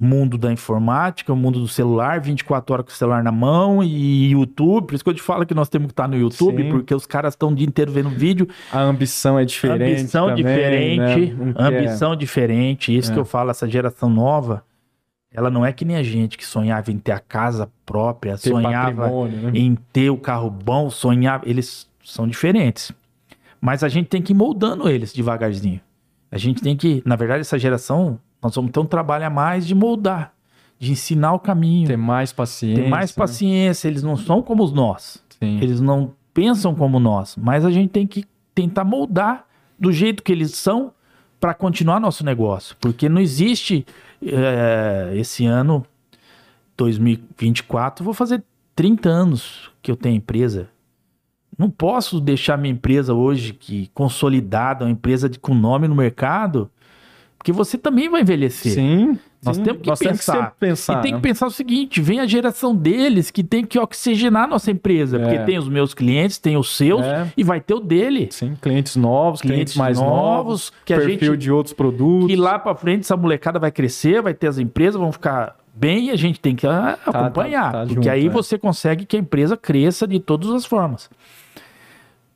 mundo 0.00 0.38
da 0.38 0.52
informática, 0.52 1.32
o 1.32 1.36
mundo 1.36 1.58
do 1.58 1.66
celular, 1.66 2.20
24 2.20 2.72
horas 2.72 2.86
com 2.86 2.92
o 2.92 2.94
celular 2.94 3.24
na 3.24 3.32
mão 3.32 3.82
e 3.82 4.30
YouTube. 4.30 4.86
Por 4.86 4.94
isso 4.94 5.02
que 5.02 5.10
eu 5.10 5.14
te 5.14 5.22
falo 5.22 5.44
que 5.44 5.54
nós 5.54 5.68
temos 5.68 5.86
que 5.88 5.92
estar 5.92 6.06
no 6.06 6.16
YouTube, 6.16 6.62
Sim. 6.62 6.70
porque 6.70 6.94
os 6.94 7.06
caras 7.06 7.34
estão 7.34 7.48
o 7.50 7.54
dia 7.54 7.66
inteiro 7.66 7.90
vendo 7.90 8.08
vídeo. 8.10 8.46
A 8.70 8.80
ambição 8.82 9.36
é 9.38 9.44
diferente. 9.44 9.98
ambição 10.00 10.28
também, 10.28 10.44
diferente, 10.44 11.32
né? 11.34 11.44
Não 11.46 11.52
quer- 11.54 11.62
ambição 11.62 12.14
diferente. 12.14 12.96
Isso 12.96 13.10
É. 13.10 13.14
que 13.14 13.18
eu 13.18 13.24
falo, 13.24 13.50
essa 13.50 13.66
geração 13.68 14.08
nova, 14.08 14.62
ela 15.32 15.50
não 15.50 15.66
é 15.66 15.72
que 15.72 15.84
nem 15.84 15.96
a 15.96 16.02
gente 16.04 16.38
que 16.38 16.46
sonhava 16.46 16.92
em 16.92 16.98
ter 16.98 17.12
a 17.12 17.18
casa 17.18 17.68
própria, 17.84 18.36
ter 18.38 18.50
sonhava 18.50 19.08
né? 19.26 19.50
em 19.54 19.76
ter 19.92 20.10
o 20.10 20.16
carro 20.18 20.50
bom, 20.50 20.90
sonhava. 20.90 21.48
Eles 21.48 21.87
são 22.08 22.26
diferentes. 22.26 22.92
Mas 23.60 23.82
a 23.82 23.88
gente 23.88 24.06
tem 24.06 24.22
que 24.22 24.32
ir 24.32 24.36
moldando 24.36 24.88
eles 24.88 25.12
devagarzinho. 25.12 25.80
A 26.30 26.38
gente 26.38 26.62
tem 26.62 26.76
que, 26.76 27.02
na 27.04 27.16
verdade, 27.16 27.40
essa 27.40 27.58
geração, 27.58 28.18
nós 28.42 28.54
vamos 28.54 28.70
ter 28.70 28.80
um 28.80 28.84
trabalho 28.86 29.26
a 29.26 29.30
mais 29.30 29.66
de 29.66 29.74
moldar, 29.74 30.32
de 30.78 30.92
ensinar 30.92 31.32
o 31.32 31.38
caminho, 31.38 31.86
Ter 31.86 31.94
ter, 31.94 31.96
mais 31.96 32.32
paciência. 32.32 32.88
mais 32.88 33.10
né? 33.10 33.16
paciência. 33.16 33.88
Eles 33.88 34.02
não 34.02 34.16
são 34.16 34.42
como 34.42 34.66
nós. 34.68 35.22
Sim. 35.38 35.58
Eles 35.60 35.80
não 35.80 36.12
pensam 36.32 36.74
como 36.74 37.00
nós, 37.00 37.36
mas 37.36 37.64
a 37.64 37.70
gente 37.70 37.90
tem 37.90 38.06
que 38.06 38.24
tentar 38.54 38.84
moldar 38.84 39.44
do 39.78 39.92
jeito 39.92 40.22
que 40.22 40.32
eles 40.32 40.54
são 40.54 40.92
para 41.40 41.54
continuar 41.54 42.00
nosso 42.00 42.24
negócio, 42.24 42.76
porque 42.80 43.08
não 43.08 43.20
existe 43.20 43.86
é, 44.24 45.12
esse 45.14 45.46
ano 45.46 45.86
2024, 46.76 48.04
vou 48.04 48.14
fazer 48.14 48.42
30 48.74 49.08
anos 49.08 49.70
que 49.82 49.90
eu 49.90 49.96
tenho 49.96 50.16
empresa. 50.16 50.68
Não 51.58 51.68
posso 51.68 52.20
deixar 52.20 52.56
minha 52.56 52.72
empresa 52.72 53.12
hoje 53.12 53.52
que 53.52 53.90
consolidada, 53.92 54.84
uma 54.84 54.90
empresa 54.90 55.28
de, 55.28 55.38
com 55.40 55.54
nome 55.54 55.88
no 55.88 55.94
mercado, 55.96 56.70
porque 57.36 57.50
você 57.52 57.76
também 57.76 58.08
vai 58.08 58.20
envelhecer. 58.20 58.72
Sim. 58.72 59.18
Nós 59.44 59.56
sim. 59.56 59.62
temos 59.62 59.82
que 59.82 59.88
Nós 59.88 59.98
temos 60.00 60.18
pensar. 60.18 60.32
sempre 60.32 60.52
pensar. 60.58 60.98
E 60.98 61.02
tem 61.02 61.12
né? 61.12 61.18
que 61.18 61.22
pensar 61.22 61.46
o 61.46 61.50
seguinte: 61.50 62.00
vem 62.00 62.18
a 62.20 62.26
geração 62.26 62.74
deles 62.74 63.30
que 63.30 63.42
tem 63.44 63.64
que 63.64 63.78
oxigenar 63.78 64.44
a 64.44 64.46
nossa 64.48 64.70
empresa. 64.70 65.16
É. 65.16 65.20
Porque 65.20 65.38
tem 65.44 65.58
os 65.58 65.68
meus 65.68 65.94
clientes, 65.94 66.38
tem 66.38 66.56
os 66.56 66.76
seus 66.76 67.02
É. 67.02 67.32
e 67.36 67.44
vai 67.44 67.60
ter 67.60 67.74
o 67.74 67.80
dele. 67.80 68.28
Sim, 68.32 68.56
clientes 68.60 68.96
novos, 68.96 69.40
clientes, 69.40 69.74
Clientes 69.74 69.76
mais 69.76 69.98
novos, 69.98 70.72
que 70.84 70.92
a 70.92 70.96
perfil 70.96 71.32
gente- 71.34 71.42
de 71.42 71.52
outros 71.52 71.72
produtos. 71.72 72.26
Que 72.28 72.34
lá 72.36 72.58
pra 72.58 72.74
frente 72.74 73.00
essa 73.00 73.16
molecada 73.16 73.58
vai 73.60 73.70
crescer, 73.70 74.20
vai 74.20 74.34
ter 74.34 74.48
as 74.48 74.58
empresas, 74.58 75.00
vão 75.00 75.12
ficar 75.12 75.56
bem 75.72 76.06
e 76.06 76.10
a 76.10 76.16
gente 76.16 76.40
tem 76.40 76.56
que 76.56 76.66
ah, 76.66 76.98
tá- 77.04 77.10
acompanhar. 77.20 77.70
tá 77.70 77.78
porque 77.82 77.94
junto, 77.94 78.10
aí 78.10 78.26
é. 78.26 78.28
você 78.30 78.58
consegue 78.58 79.04
que 79.06 79.16
a 79.16 79.20
empresa 79.20 79.56
cresça 79.56 80.06
de 80.08 80.18
todas 80.18 80.50
as 80.50 80.64
formas. 80.66 81.08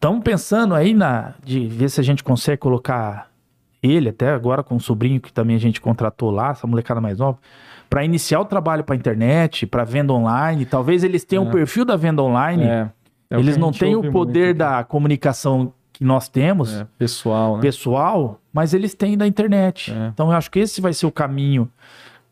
Estamos 0.03 0.25
pensando 0.25 0.75
aí 0.75 0.95
na, 0.95 1.35
de 1.45 1.65
ver 1.69 1.89
se 1.89 2.01
a 2.01 2.03
gente 2.03 2.25
consegue 2.25 2.57
colocar 2.57 3.31
ele, 3.81 4.09
até 4.09 4.31
agora 4.31 4.61
com 4.61 4.75
o 4.75 4.81
sobrinho 4.81 5.21
que 5.21 5.33
também 5.33 5.55
a 5.55 5.61
gente 5.61 5.81
contratou 5.81 6.33
lá, 6.33 6.51
essa 6.51 6.67
molecada 6.67 7.01
mais 7.01 7.19
nova, 7.19 7.39
para 7.89 8.05
iniciar 8.05 8.41
o 8.41 8.45
trabalho 8.45 8.83
para 8.83 8.97
internet, 8.97 9.65
para 9.65 9.85
venda 9.85 10.13
online. 10.13 10.67
Talvez 10.67 11.05
eles 11.05 11.25
tenham 11.25 11.45
o 11.45 11.53
perfil 11.53 11.85
da 11.85 11.95
venda 11.95 12.21
online. 12.21 12.65
É, 12.65 12.91
é 13.31 13.39
eles 13.39 13.57
não 13.57 13.71
têm 13.71 13.95
o 13.95 14.11
poder 14.11 14.47
muito, 14.47 14.59
da 14.59 14.83
comunicação 14.83 15.73
que 15.93 16.03
nós 16.03 16.29
temos, 16.29 16.75
é, 16.75 16.87
pessoal, 16.99 17.55
né? 17.55 17.63
pessoal, 17.63 18.41
mas 18.53 18.75
eles 18.75 18.97
têm 18.97 19.17
da 19.17 19.25
internet. 19.25 19.93
É. 19.93 20.09
Então 20.09 20.33
eu 20.33 20.37
acho 20.37 20.51
que 20.51 20.59
esse 20.59 20.81
vai 20.81 20.93
ser 20.93 21.07
o 21.07 21.13
caminho 21.13 21.71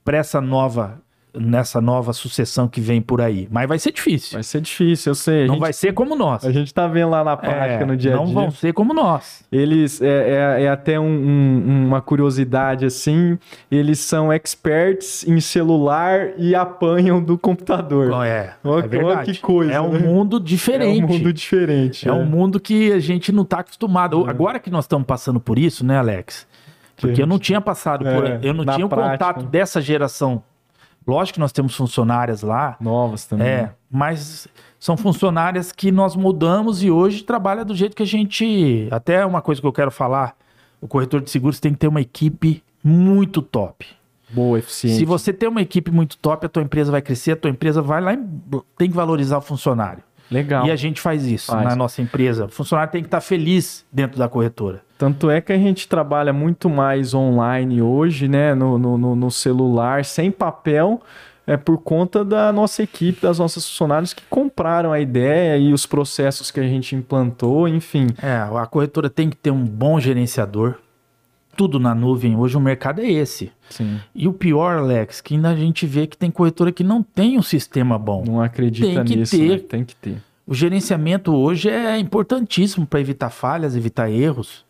para 0.04 0.16
essa 0.16 0.40
nova 0.40 1.00
nessa 1.35 1.81
nova 1.81 2.12
sucessão 2.12 2.66
que 2.68 2.81
vem 2.81 3.01
por 3.01 3.20
aí. 3.20 3.49
Mas 3.51 3.68
vai 3.68 3.78
ser 3.78 3.93
difícil. 3.93 4.35
Vai 4.35 4.43
ser 4.43 4.61
difícil, 4.61 5.11
eu 5.11 5.14
sei. 5.14 5.45
A 5.45 5.47
não 5.47 5.55
gente, 5.55 5.61
vai 5.61 5.72
ser 5.72 5.93
como 5.93 6.14
nós. 6.16 6.45
a 6.45 6.51
gente 6.53 6.72
tá 6.74 6.87
vendo 6.87 7.11
lá 7.11 7.22
na 7.24 7.37
prática, 7.37 7.83
É, 7.83 7.85
no 7.85 7.97
dia 7.97 8.14
a 8.14 8.16
não 8.16 8.24
dia. 8.26 8.35
vão 8.35 8.51
ser 8.51 8.72
como 8.72 8.93
nós. 8.95 9.45
Eles, 9.51 10.01
é, 10.03 10.57
é- 10.59 10.62
é 10.64 10.68
até 10.68 10.99
um- 10.99 11.05
um- 11.07 11.87
uma 11.87 12.01
curiosidade 12.01 12.85
assim, 12.85 13.39
eles 13.70 13.99
são 14.01 14.33
experts 14.33 15.26
em 15.26 15.41
celular 15.41 16.31
e 16.37 16.55
apanham 16.55 17.22
do 17.22 17.39
computador. 17.39 18.11
É, 18.24 18.55
Ó, 18.64 18.78
é 18.78 18.83
verdade. 18.87 19.33
que 19.33 19.41
coisa, 19.41 19.72
É 19.72 19.81
um 19.81 19.93
né? 19.93 19.99
mundo 20.01 20.39
diferente. 20.41 21.01
É 21.01 21.05
um 21.05 21.09
mundo 21.09 21.33
diferente. 21.33 22.09
É 22.09 22.12
um 22.12 22.24
mundo 22.24 22.61
que 22.61 22.93
a 22.93 22.99
gente 22.99 23.33
não 23.33 23.45
tá 23.45 23.61
acostumado. 23.61 24.24
Agora 24.28 24.59
que 24.59 24.70
nós 24.70 24.85
estamos 24.85 25.07
passando 25.07 25.39
por 25.41 25.59
isso, 25.59 25.85
né, 25.85 25.99
Alex? 25.99 26.47
Porque 27.01 27.22
eu 27.22 27.26
não 27.26 27.39
tinha 27.39 27.61
passado 27.62 28.05
por. 28.05 28.26
É, 28.26 28.39
Eu 28.43 28.53
não 28.53 28.64
tinha 28.64 28.85
o 28.85 28.89
prática. 28.89 29.12
contato 29.33 29.43
dessa 29.47 29.81
geração. 29.81 30.43
Lógico 31.07 31.34
que 31.34 31.40
nós 31.40 31.53
temos 31.53 31.74
funcionárias 31.74 32.42
lá. 32.42 32.76
Novas 32.80 33.24
também. 33.24 33.46
É, 33.46 33.72
mas 33.90 34.46
são 34.78 34.96
funcionárias 34.96 35.72
que 35.72 35.90
nós 35.90 36.14
mudamos 36.14 36.82
e 36.82 36.90
hoje 36.90 37.22
trabalha 37.22 37.64
do 37.64 37.74
jeito 37.74 37.96
que 37.96 38.03
a 38.03 38.07
gente. 38.07 38.88
Até 38.90 39.24
uma 39.24 39.42
coisa 39.42 39.61
que 39.61 39.66
eu 39.66 39.72
quero 39.72 39.90
falar: 39.90 40.36
o 40.80 40.86
corretor 40.86 41.20
de 41.20 41.30
seguros 41.30 41.59
tem 41.59 41.72
que 41.72 41.78
ter 41.78 41.88
uma 41.88 42.01
equipe 42.01 42.62
muito 42.82 43.42
top. 43.42 43.86
Boa, 44.30 44.59
eficiente. 44.59 44.96
Se 44.96 45.05
você 45.05 45.32
tem 45.32 45.48
uma 45.48 45.61
equipe 45.61 45.90
muito 45.90 46.16
top, 46.16 46.46
a 46.46 46.48
tua 46.48 46.62
empresa 46.62 46.92
vai 46.92 47.03
crescer, 47.03 47.32
a 47.32 47.36
tua 47.36 47.51
empresa 47.51 47.82
vai 47.82 48.01
lá 48.01 48.14
e 48.14 48.18
tem 48.78 48.88
que 48.88 48.94
valorizar 48.94 49.38
o 49.38 49.40
funcionário. 49.40 50.03
Legal. 50.30 50.64
E 50.66 50.70
a 50.70 50.76
gente 50.76 51.01
faz 51.01 51.26
isso 51.26 51.51
Faz. 51.51 51.64
na 51.64 51.74
nossa 51.74 52.01
empresa. 52.01 52.44
O 52.44 52.48
funcionário 52.48 52.92
tem 52.92 53.03
que 53.03 53.09
estar 53.09 53.20
feliz 53.20 53.84
dentro 53.92 54.18
da 54.18 54.28
corretora. 54.28 54.82
Tanto 55.01 55.30
é 55.30 55.40
que 55.40 55.51
a 55.51 55.57
gente 55.57 55.88
trabalha 55.88 56.30
muito 56.30 56.68
mais 56.68 57.14
online 57.14 57.80
hoje, 57.80 58.28
né? 58.28 58.55
No, 58.55 58.76
no, 58.76 59.16
no- 59.16 59.30
celular, 59.30 60.05
sem 60.05 60.30
papel, 60.30 61.01
é 61.46 61.57
por 61.57 61.78
conta 61.78 62.22
da 62.22 62.53
nossa 62.53 62.82
equipe, 62.82 63.22
das 63.22 63.38
nossas 63.38 63.66
funcionários 63.66 64.12
que 64.12 64.22
compraram 64.28 64.92
a 64.92 65.01
ideia 65.01 65.57
e 65.57 65.72
os 65.72 65.86
processos 65.86 66.51
que 66.51 66.61
a 66.61 66.64
gente 66.68 66.94
implantou, 66.94 67.66
enfim. 67.66 68.09
É, 68.22 68.36
a 68.36 68.66
corretora 68.66 69.09
tem 69.09 69.30
que 69.30 69.36
ter 69.38 69.51
um 69.51 69.64
bom 69.64 69.98
gerenciador. 69.98 70.74
Tudo 71.57 71.80
na 71.80 71.94
nuvem. 71.94 72.36
Hoje 72.36 72.59
o 72.59 72.61
mercado 72.61 73.01
é 73.01 73.11
esse. 73.11 73.51
Sim. 73.70 73.98
E 74.14 74.28
o 74.28 74.34
pior, 74.34 74.76
Alex, 74.80 75.22
que 75.22 75.34
ainda 75.34 75.48
a 75.48 75.57
gente 75.57 75.86
vê 75.86 76.07
que 76.07 76.16
tem 76.16 76.30
corretora 76.30 76.70
que 76.72 76.84
não 76.84 77.03
tem 77.03 77.38
um 77.38 77.42
sistema 77.42 77.98
bom. 77.98 78.22
Não 78.26 78.42
acredita 78.42 79.03
Tem 79.03 79.16
nisso, 79.16 79.34
ter. 79.34 79.48
né? 79.48 79.59
Tem 79.66 79.82
que 79.82 79.96
ter. 79.96 80.22
O 80.51 80.55
gerenciamento 80.55 81.32
hoje 81.32 81.70
é 81.70 81.96
importantíssimo 81.96 82.84
para 82.84 82.98
evitar 82.98 83.30
falhas, 83.30 83.76
evitar 83.76 84.11
erros. 84.11 84.64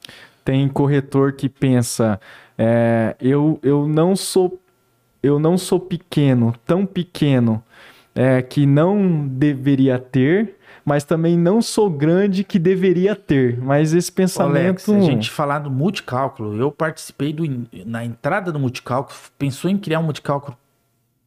Tem 0.45 0.69
corretor 0.69 1.33
que 1.33 1.49
pensa, 1.49 2.21
é, 2.59 3.17
eu, 3.19 3.59
eu 3.63 3.89
não 3.89 4.15
sou 4.15 4.61
eu 5.23 5.39
não 5.39 5.57
sou 5.57 5.81
pequeno, 5.81 6.55
tão 6.67 6.85
pequeno 6.85 7.65
é, 8.15 8.43
que 8.43 8.67
não 8.67 9.27
deveria 9.27 9.99
ter, 9.99 10.57
mas 10.85 11.03
também 11.03 11.39
não 11.39 11.63
sou 11.63 11.89
grande 11.89 12.45
que 12.45 12.59
deveria 12.59 13.17
ter. 13.17 13.59
Mas 13.59 13.95
esse 13.95 14.13
pensamento. 14.13 14.57
Alex, 14.57 14.89
a 14.91 15.01
gente 15.01 15.31
falar 15.31 15.61
do 15.61 15.71
multicálculo, 15.71 16.59
eu 16.59 16.71
participei 16.71 17.33
do, 17.33 17.45
na 17.87 18.05
entrada 18.05 18.53
do 18.53 18.59
multicálculo, 18.59 19.19
pensou 19.39 19.71
em 19.71 19.79
criar 19.79 20.01
um 20.01 20.05
multicálculo 20.05 20.59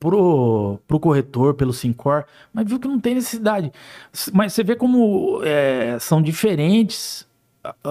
pro, 0.03 0.77
pro 0.85 0.99
corretor, 0.99 1.53
pelo 1.53 1.71
Sincor, 1.71 2.25
mas 2.51 2.67
viu 2.67 2.77
que 2.77 2.89
não 2.89 2.99
tem 2.99 3.15
necessidade. 3.15 3.71
Mas 4.33 4.51
você 4.51 4.61
vê 4.61 4.75
como 4.75 5.41
é, 5.45 5.97
são 5.97 6.21
diferentes 6.21 7.25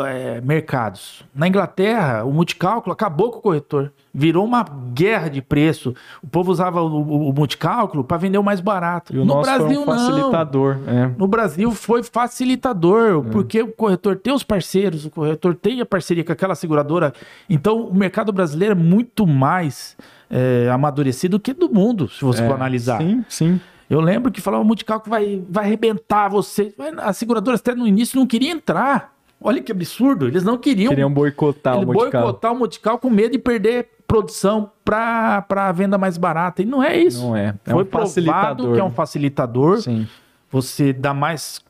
é, 0.04 0.40
mercados. 0.42 1.24
Na 1.34 1.48
Inglaterra, 1.48 2.24
o 2.24 2.32
multicálculo 2.32 2.92
acabou 2.92 3.30
com 3.30 3.38
o 3.38 3.42
corretor. 3.42 3.92
Virou 4.12 4.44
uma 4.44 4.62
guerra 4.92 5.28
de 5.28 5.40
preço. 5.40 5.94
O 6.22 6.26
povo 6.26 6.50
usava 6.52 6.82
o, 6.82 6.86
o- 6.86 7.30
o 7.30 7.32
multicálculo 7.32 8.04
para 8.04 8.18
vender 8.18 8.36
o 8.38 8.42
mais 8.42 8.60
barato. 8.60 9.14
E 9.14 9.16
o 9.16 9.20
no 9.24 9.34
nosso 9.34 9.42
Brasil, 9.50 9.66
foi 9.68 9.76
um 9.76 9.86
não. 9.86 10.06
facilitador. 10.06 10.78
É. 10.86 11.10
No 11.16 11.26
Brasil 11.26 11.70
foi 11.72 12.02
facilitador, 12.02 13.24
porque 13.24 13.62
o 13.62 13.72
corretor 13.72 14.16
tem 14.16 14.32
os 14.34 14.42
parceiros, 14.42 15.06
o 15.06 15.10
corretor 15.10 15.54
tem 15.54 15.80
a 15.80 15.86
parceria 15.86 16.22
com 16.24 16.32
aquela 16.32 16.54
seguradora. 16.54 17.12
Então, 17.48 17.86
o 17.86 17.94
mercado 17.94 18.32
brasileiro 18.32 18.72
é 18.72 18.76
muito 18.82 19.26
mais 19.26 19.96
é, 20.30 20.68
amadurecido 20.70 21.40
que 21.40 21.52
do 21.54 21.68
mundo, 21.72 22.08
se 22.08 22.22
você 22.24 22.42
É, 22.42 22.46
for 22.46 22.54
analisar. 22.54 23.00
Sim, 23.00 23.24
sim. 23.28 23.60
Eu 23.88 24.00
lembro 24.00 24.30
que 24.32 24.40
falava 24.40 24.62
o 24.62 24.66
multicálculo 24.66 25.10
vai, 25.10 25.42
vai 25.48 25.64
arrebentar 25.64 26.28
você. 26.28 26.74
As 26.98 27.16
seguradoras 27.16 27.60
até 27.60 27.74
no 27.74 27.86
início 27.86 28.18
não 28.18 28.26
queriam 28.26 28.52
entrar. 28.56 29.12
Olha 29.45 29.61
que 29.62 29.72
absurdo, 29.72 30.26
eles 30.26 30.43
não 30.45 30.57
queriam, 30.59 30.90
Queriam 30.90 31.12
boicotar 31.12 31.78
o 31.78 31.86
multicalo. 31.86 32.24
boicotar 32.26 32.53
o 32.53 32.57
multical 32.57 32.99
com 32.99 33.11
medo 33.11 33.32
de 33.32 33.38
perder 33.38 33.88
produção 34.07 34.70
para 34.84 35.45
a 35.49 35.72
venda 35.72 35.97
mais 35.97 36.16
barata. 36.18 36.62
E 36.62 36.66
não 36.66 36.82
é 36.82 36.97
isso. 36.97 37.20
Não 37.22 37.36
é. 37.36 37.55
É 37.66 37.70
Foi 37.72 37.82
um 37.82 37.86
provado 37.86 38.09
facilitador. 38.09 38.74
que 38.74 38.80
é 38.80 38.84
um 38.84 38.90
facilitador 38.90 39.80
Sim. 39.80 40.07
você 40.51 40.93
dá 40.93 41.14
mais 41.14 41.61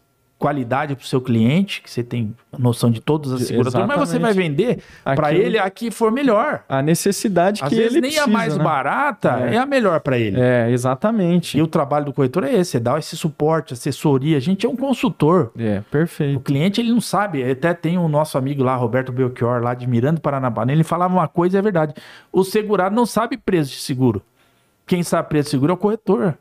qualidade 0.43 0.97
para 0.97 1.05
o 1.05 1.07
seu 1.07 1.21
cliente, 1.21 1.81
que 1.81 1.89
você 1.89 2.03
tem 2.03 2.35
noção 2.59 2.91
de 2.91 3.01
todas 3.01 3.31
as 3.33 3.43
seguradoras, 3.43 3.87
mas 3.87 3.97
você 4.09 4.19
vai 4.19 4.33
vender 4.33 4.83
para 5.05 5.33
ele 5.33 5.57
a 5.57 5.71
que 5.71 5.89
for 5.89 6.11
melhor. 6.11 6.65
A 6.69 6.83
necessidade 6.83 7.63
Às 7.63 7.69
que 7.69 7.77
vezes 7.77 7.93
ele 7.93 8.01
nem 8.01 8.11
precisa, 8.11 8.25
a 8.25 8.33
mais 8.33 8.57
né? 8.57 8.65
barata 8.65 9.39
É. 9.49 9.55
é. 9.55 9.59
a 9.59 9.65
melhor 9.65 10.01
para 10.01 10.19
ele. 10.19 10.41
É, 10.41 10.69
exatamente. 10.69 11.57
E 11.57 11.63
o 11.63 11.69
trabalho 11.69 12.07
do 12.07 12.13
corretor 12.13 12.43
é 12.43 12.53
esse, 12.55 12.77
é 12.77 12.81
dar 12.81 12.99
esse 12.99 13.17
suporte, 13.17 13.73
assessoria. 13.73 14.37
A 14.37 14.41
gente 14.41 14.67
é 14.67 14.69
um 14.69 14.75
consultor. 14.75 15.53
É, 15.57 15.79
O 15.79 15.83
perfeito. 15.85 16.41
cliente 16.41 16.81
ele 16.81 16.91
não 16.91 17.01
sabe, 17.01 17.49
até 17.49 17.73
tem 17.73 17.97
o 17.97 18.09
nosso 18.09 18.37
amigo 18.37 18.65
lá, 18.65 18.75
Roberto 18.75 19.13
Belchior, 19.13 19.63
lá 19.63 19.75
de 19.75 19.87
Miranda, 19.87 20.21
Paranapanema, 20.21 20.77
ele 20.77 20.83
falava 20.85 21.15
uma 21.15 21.29
coisa 21.29 21.57
e 21.57 21.61
é 21.61 21.63
verdade. 21.63 21.95
O 22.33 22.43
segurado 22.43 22.97
não 22.97 23.07
sabe 23.07 23.37
preço 23.37 23.71
de 23.71 23.77
seguro. 23.77 24.21
Quem 24.87 25.05
sabe 25.05 25.29
preço 25.29 25.45
de 25.45 25.51
seguro 25.53 25.71
é 25.71 25.75
o 25.75 25.79
corretor. 25.79 26.35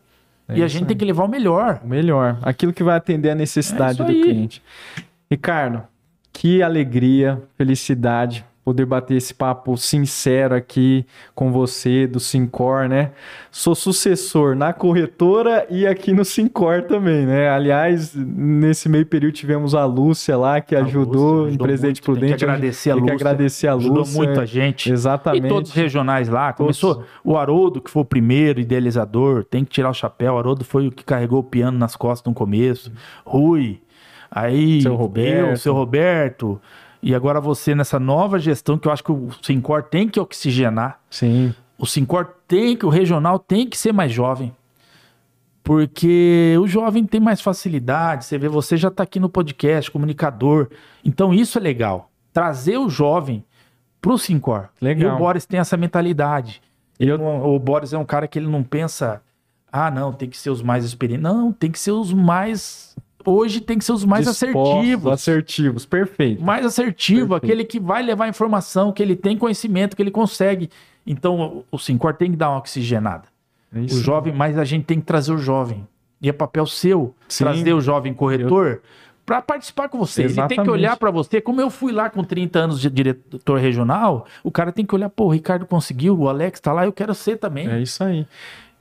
É 0.47 0.57
e 0.57 0.63
a 0.63 0.67
gente 0.67 0.83
aí. 0.83 0.87
tem 0.89 0.97
que 0.97 1.05
levar 1.05 1.23
o 1.25 1.27
melhor. 1.27 1.79
O 1.83 1.87
melhor. 1.87 2.37
Aquilo 2.41 2.73
que 2.73 2.83
vai 2.83 2.97
atender 2.97 3.29
a 3.29 3.35
necessidade 3.35 4.01
É 4.01 4.05
do 4.05 4.11
cliente. 4.11 4.61
Ricardo, 5.29 5.83
que 6.33 6.61
alegria, 6.61 7.41
felicidade 7.57 8.45
poder 8.63 8.85
bater 8.85 9.15
esse 9.17 9.33
papo 9.33 9.75
sincero 9.75 10.53
aqui 10.53 11.03
com 11.33 11.51
você 11.51 12.05
do 12.05 12.19
Sincor, 12.19 12.87
né? 12.87 13.11
Sou 13.49 13.73
sucessor 13.73 14.55
na 14.55 14.71
corretora 14.71 15.65
e 15.69 15.87
aqui 15.87 16.13
no 16.13 16.23
Sincor 16.23 16.83
também, 16.83 17.25
né? 17.25 17.49
Aliás, 17.49 18.13
nesse 18.15 18.87
meio 18.87 19.05
período 19.05 19.33
tivemos 19.33 19.73
a 19.73 19.83
Lúcia 19.85 20.37
lá 20.37 20.61
que 20.61 20.75
A 20.75 20.81
ajudou 20.81 21.31
Lúcia 21.33 21.47
ajudou 21.49 21.67
Presidente 21.67 22.01
muito, 22.01 22.03
Prudente. 22.05 22.29
Tem 22.29 22.37
que 22.37 22.43
agradecer 22.45 22.91
a 22.91 22.93
Tem 22.93 23.03
que 23.05 23.11
Lúcia. 23.11 23.27
agradecer 23.27 23.67
a 23.67 23.73
Ajudou 23.73 23.97
Lúcia. 23.97 24.23
muita 24.23 24.45
gente. 24.45 24.91
Exatamente. 24.91 25.45
E 25.45 25.49
todos 25.49 25.69
os 25.71 25.75
regionais 25.75 26.29
lá. 26.29 26.53
Todos. 26.53 26.79
Começou 26.79 27.03
o 27.23 27.35
Haroldo, 27.37 27.81
que 27.81 27.89
foi 27.89 28.03
o 28.03 28.05
primeiro 28.05 28.59
idealizador. 28.59 29.43
Tem 29.43 29.65
que 29.65 29.71
tirar 29.71 29.89
o 29.89 29.93
chapéu. 29.93 30.35
O 30.35 30.37
Haroldo 30.37 30.63
foi 30.63 30.87
o 30.87 30.91
que 30.91 31.03
carregou 31.03 31.39
o 31.39 31.43
piano 31.43 31.77
nas 31.79 31.95
costas 31.95 32.29
no 32.29 32.33
começo. 32.35 32.91
Rui. 33.25 33.81
Aí, 34.33 34.81
Seu 34.81 34.95
Roberto. 34.95 35.49
eu, 35.49 35.57
seu 35.57 35.73
Roberto. 35.73 36.61
E 37.03 37.15
agora 37.15 37.41
você 37.41 37.73
nessa 37.73 37.99
nova 37.99 38.37
gestão 38.39 38.77
que 38.77 38.87
eu 38.87 38.91
acho 38.91 39.03
que 39.03 39.11
o 39.11 39.29
Sincor 39.41 39.83
tem 39.83 40.07
que 40.07 40.19
oxigenar. 40.19 40.99
Sim. 41.09 41.53
O 41.77 41.85
Sincor 41.85 42.27
tem 42.47 42.75
que, 42.77 42.85
o 42.85 42.89
regional 42.89 43.39
tem 43.39 43.67
que 43.67 43.77
ser 43.77 43.91
mais 43.91 44.11
jovem. 44.11 44.53
Porque 45.63 46.55
o 46.59 46.67
jovem 46.67 47.05
tem 47.05 47.19
mais 47.21 47.39
facilidade. 47.41 48.25
Você 48.25 48.37
vê, 48.37 48.47
você 48.47 48.75
já 48.77 48.87
está 48.87 49.03
aqui 49.03 49.19
no 49.19 49.29
podcast, 49.29 49.91
comunicador. 49.91 50.69
Então 51.05 51.33
isso 51.33 51.57
é 51.57 51.61
legal. 51.61 52.09
Trazer 52.33 52.77
o 52.77 52.89
jovem 52.89 53.43
pro 54.01 54.17
Sincor. 54.17 54.69
Legal. 54.81 55.11
E 55.11 55.15
o 55.15 55.17
Boris 55.17 55.45
tem 55.45 55.59
essa 55.59 55.77
mentalidade. 55.77 56.61
Eu- 56.99 57.17
não- 57.17 57.43
O 57.45 57.59
Boris 57.59 57.93
é 57.93 57.97
um 57.97 58.05
cara 58.05 58.27
que 58.27 58.37
ele 58.39 58.47
não 58.47 58.63
pensa, 58.63 59.21
ah, 59.71 59.91
não, 59.91 60.11
tem 60.11 60.29
que 60.29 60.37
ser 60.37 60.49
os 60.49 60.61
mais 60.61 60.83
experientes. 60.85 61.23
Não, 61.23 61.51
tem 61.51 61.71
que 61.71 61.79
ser 61.79 61.91
os 61.91 62.11
mais. 62.13 62.95
Hoje 63.25 63.61
tem 63.61 63.77
que 63.77 63.85
ser 63.85 63.91
os 63.93 64.03
mais 64.05 64.25
Dispostos, 64.25 64.59
assertivos. 64.71 65.11
Assertivos, 65.13 65.85
perfeito. 65.85 66.41
Mais 66.43 66.65
assertivo, 66.65 67.29
Perfeito. 67.29 67.45
aquele 67.45 67.63
que 67.65 67.79
vai 67.79 68.01
levar 68.03 68.27
informação, 68.27 68.91
que 68.91 69.01
ele 69.01 69.15
tem 69.15 69.37
conhecimento, 69.37 69.95
que 69.95 70.01
ele 70.01 70.11
consegue. 70.11 70.69
Então 71.05 71.63
o 71.71 71.75
o 71.75 71.79
Sincor 71.79 72.13
tem 72.13 72.31
que 72.31 72.37
dar 72.37 72.49
uma 72.49 72.59
oxigenada. 72.59 73.23
É 73.73 73.79
O 73.79 73.83
isso. 73.85 74.01
jovem, 74.03 74.33
mas 74.33 74.57
a 74.57 74.63
gente 74.65 74.85
tem 74.85 74.99
que 74.99 75.05
trazer 75.05 75.31
o 75.31 75.37
jovem. 75.37 75.87
E 76.21 76.29
é 76.29 76.33
papel 76.33 76.65
seu 76.67 77.15
Sim. 77.27 77.45
trazer 77.45 77.73
o 77.73 77.81
jovem 77.81 78.13
corretor 78.13 78.81
para 79.25 79.41
participar 79.41 79.87
com 79.89 79.97
você. 79.97 80.23
Ele 80.23 80.27
tem 80.29 80.33
Exatamente. 80.43 80.63
que 80.65 80.69
olhar 80.71 80.97
para 80.97 81.09
você, 81.09 81.39
como 81.39 81.61
eu 81.61 81.69
fui 81.69 81.91
lá 81.91 82.09
com 82.09 82.23
30 82.23 82.59
anos 82.59 82.81
de 82.81 82.89
diretor 82.89 83.59
regional, 83.59 84.25
o 84.43 84.51
cara 84.51 84.71
tem 84.71 84.85
que 84.85 84.93
olhar, 84.93 85.09
pô, 85.09 85.25
o 85.25 85.29
Ricardo 85.29 85.65
conseguiu, 85.65 86.17
o 86.19 86.27
Alex 86.27 86.59
tá 86.59 86.73
lá, 86.73 86.85
eu 86.85 86.91
quero 86.91 87.15
ser 87.15 87.37
também. 87.37 87.67
É 87.69 87.79
isso 87.81 88.03
aí. 88.03 88.27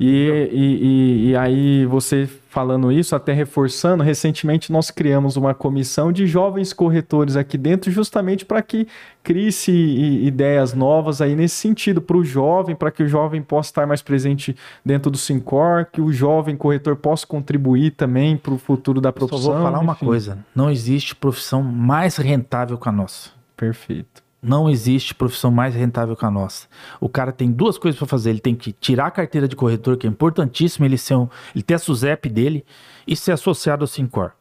E, 0.03 0.49
e, 0.51 0.57
e, 0.57 1.29
e 1.31 1.37
aí, 1.37 1.85
você 1.85 2.27
falando 2.49 2.91
isso, 2.91 3.15
até 3.15 3.35
reforçando, 3.35 4.03
recentemente 4.03 4.73
nós 4.73 4.91
criamos 4.91 5.37
uma 5.37 5.53
comissão 5.55 6.11
de 6.11 6.27
jovens 6.27 6.73
corretores 6.73 7.37
aqui 7.37 7.59
dentro, 7.59 7.91
justamente 7.91 8.45
para 8.47 8.63
que 8.63 8.89
crie-se 9.23 9.71
i- 9.71 10.27
ideias 10.27 10.73
novas 10.73 11.21
aí 11.21 11.37
nesse 11.37 11.57
sentido, 11.57 12.01
para 12.01 12.17
o 12.17 12.25
jovem, 12.25 12.75
para 12.75 12.91
que 12.91 13.03
o 13.03 13.07
jovem 13.09 13.43
possa 13.43 13.69
estar 13.69 13.87
mais 13.87 14.01
presente 14.01 14.57
dentro 14.85 15.11
do 15.11 15.19
Sincor, 15.19 15.87
que 15.93 16.01
o 16.01 16.11
jovem 16.11 16.57
corretor 16.57 16.97
possa 16.97 17.27
contribuir 17.27 17.91
também 17.91 18.39
para 18.39 18.55
o 18.55 18.59
futuro 18.59 19.03
da 19.03 19.11
Só 19.11 19.13
profissão. 19.13 19.53
vou 19.53 19.63
falar 19.63 19.79
uma 19.81 19.93
enfim. 19.93 20.07
coisa: 20.07 20.39
não 20.57 20.71
existe 20.71 21.15
profissão 21.15 21.63
mais 21.63 22.17
rentável 22.17 22.79
que 22.79 22.89
a 22.89 22.93
nossa. 22.93 23.31
Perfeito. 23.55 24.23
Não 24.43 24.71
existe 24.71 25.15
profissão 25.15 25.51
mais 25.51 25.75
rentável 25.75 26.17
que 26.17 26.25
a 26.25 26.31
nossa. 26.31 26.67
O 26.99 27.09
cara 27.09 27.31
tem 27.31 27.51
duas 27.51 27.77
coisas 27.77 27.99
para 27.99 28.09
fazer. 28.09 28.31
Ele 28.31 28.41
tem 28.41 28.55
que 28.55 28.73
tirar 28.73 29.07
a 29.07 29.11
carteira 29.11 29.47
de 29.47 29.55
corretor, 29.55 29.99
que 29.99 30.07
é 30.07 30.11
importantíssimo, 30.11 30.87
ele, 30.87 30.97
ser 30.97 31.15
um, 31.15 31.29
ele 31.55 31.63
ter 31.63 31.75
a 31.75 31.79
SUSEP 31.79 32.29
dele 32.29 32.65
e 33.07 33.15
ser 33.15 33.33
associado 33.33 33.83
ao 33.85 33.87
Sincor. 33.87 34.33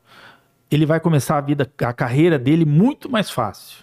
Ele 0.71 0.85
vai 0.85 0.99
começar 0.99 1.37
a 1.37 1.41
vida, 1.41 1.69
a 1.79 1.93
carreira 1.93 2.39
dele 2.39 2.63
muito 2.63 3.11
mais 3.11 3.29
fácil. 3.29 3.79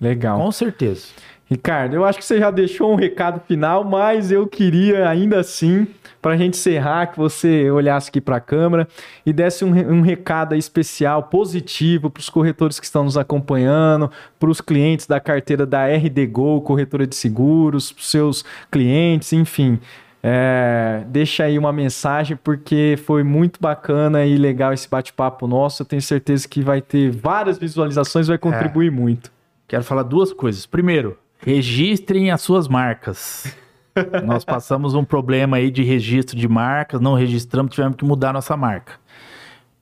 Legal. 0.00 0.38
Com 0.38 0.52
certeza. 0.52 1.06
Ricardo, 1.46 1.94
eu 1.94 2.04
acho 2.04 2.18
que 2.18 2.24
você 2.24 2.38
já 2.38 2.50
deixou 2.50 2.90
um 2.90 2.96
recado 2.96 3.40
final, 3.46 3.84
mas 3.84 4.32
eu 4.32 4.46
queria 4.46 5.08
ainda 5.08 5.40
assim, 5.40 5.86
para 6.20 6.32
a 6.32 6.36
gente 6.38 6.58
encerrar, 6.58 7.08
que 7.08 7.18
você 7.18 7.70
olhasse 7.70 8.08
aqui 8.08 8.20
para 8.20 8.36
a 8.36 8.40
câmera 8.40 8.88
e 9.26 9.32
desse 9.32 9.62
um, 9.62 9.68
um 9.68 10.00
recado 10.00 10.54
especial, 10.54 11.24
positivo 11.24 12.08
para 12.08 12.20
os 12.20 12.30
corretores 12.30 12.80
que 12.80 12.86
estão 12.86 13.04
nos 13.04 13.18
acompanhando, 13.18 14.10
para 14.40 14.48
os 14.48 14.62
clientes 14.62 15.06
da 15.06 15.20
carteira 15.20 15.66
da 15.66 15.86
RD 15.86 16.26
Go, 16.28 16.62
corretora 16.62 17.06
de 17.06 17.14
seguros, 17.14 17.92
para 17.92 18.00
os 18.00 18.10
seus 18.10 18.44
clientes, 18.70 19.32
enfim. 19.34 19.78
É, 20.26 21.04
deixa 21.08 21.44
aí 21.44 21.58
uma 21.58 21.70
mensagem, 21.70 22.38
porque 22.42 22.98
foi 23.04 23.22
muito 23.22 23.60
bacana 23.60 24.24
e 24.24 24.38
legal 24.38 24.72
esse 24.72 24.88
bate-papo 24.88 25.46
nosso. 25.46 25.82
Eu 25.82 25.86
tenho 25.86 26.00
certeza 26.00 26.48
que 26.48 26.62
vai 26.62 26.80
ter 26.80 27.10
várias 27.10 27.58
visualizações, 27.58 28.26
vai 28.26 28.38
contribuir 28.38 28.86
é. 28.86 28.90
muito. 28.90 29.30
Quero 29.68 29.84
falar 29.84 30.02
duas 30.02 30.32
coisas. 30.32 30.64
Primeiro, 30.64 31.18
Registrem 31.44 32.30
as 32.30 32.40
suas 32.40 32.66
marcas. 32.68 33.54
Nós 34.24 34.44
passamos 34.44 34.94
um 34.94 35.04
problema 35.04 35.58
aí 35.58 35.70
de 35.70 35.82
registro 35.82 36.36
de 36.36 36.48
marcas, 36.48 37.00
não 37.00 37.14
registramos, 37.14 37.74
tivemos 37.74 37.96
que 37.96 38.04
mudar 38.04 38.32
nossa 38.32 38.56
marca. 38.56 38.94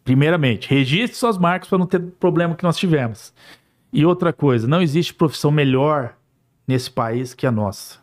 Primeiramente, 0.04 0.68
registre 0.68 1.16
suas 1.16 1.38
marcas 1.38 1.68
para 1.68 1.78
não 1.78 1.86
ter 1.86 2.00
problema 2.00 2.56
que 2.56 2.64
nós 2.64 2.76
tivemos. 2.76 3.32
E 3.92 4.04
outra 4.04 4.32
coisa, 4.32 4.66
não 4.66 4.82
existe 4.82 5.14
profissão 5.14 5.52
melhor 5.52 6.14
nesse 6.66 6.90
país 6.90 7.32
que 7.32 7.46
a 7.46 7.52
nossa. 7.52 8.00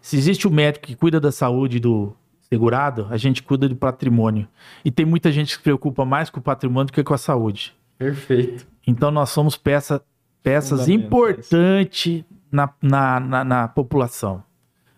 Se 0.00 0.16
existe 0.16 0.46
o 0.46 0.50
um 0.50 0.54
médico 0.54 0.86
que 0.86 0.94
cuida 0.94 1.18
da 1.18 1.32
saúde 1.32 1.80
do 1.80 2.14
segurado, 2.48 3.08
a 3.10 3.16
gente 3.16 3.42
cuida 3.42 3.68
do 3.68 3.74
patrimônio. 3.74 4.46
E 4.84 4.90
tem 4.90 5.04
muita 5.04 5.32
gente 5.32 5.48
que 5.48 5.56
se 5.56 5.62
preocupa 5.62 6.04
mais 6.04 6.30
com 6.30 6.38
o 6.38 6.42
patrimônio 6.42 6.86
do 6.86 6.92
que 6.92 7.02
com 7.02 7.14
a 7.14 7.18
saúde. 7.18 7.74
Perfeito. 7.98 8.64
Então 8.86 9.10
nós 9.10 9.30
somos 9.30 9.56
peça, 9.56 10.00
peças 10.42 10.88
importantes 10.88 12.24
na, 12.50 12.68
na, 12.82 13.20
na, 13.20 13.44
na 13.44 13.68
população. 13.68 14.42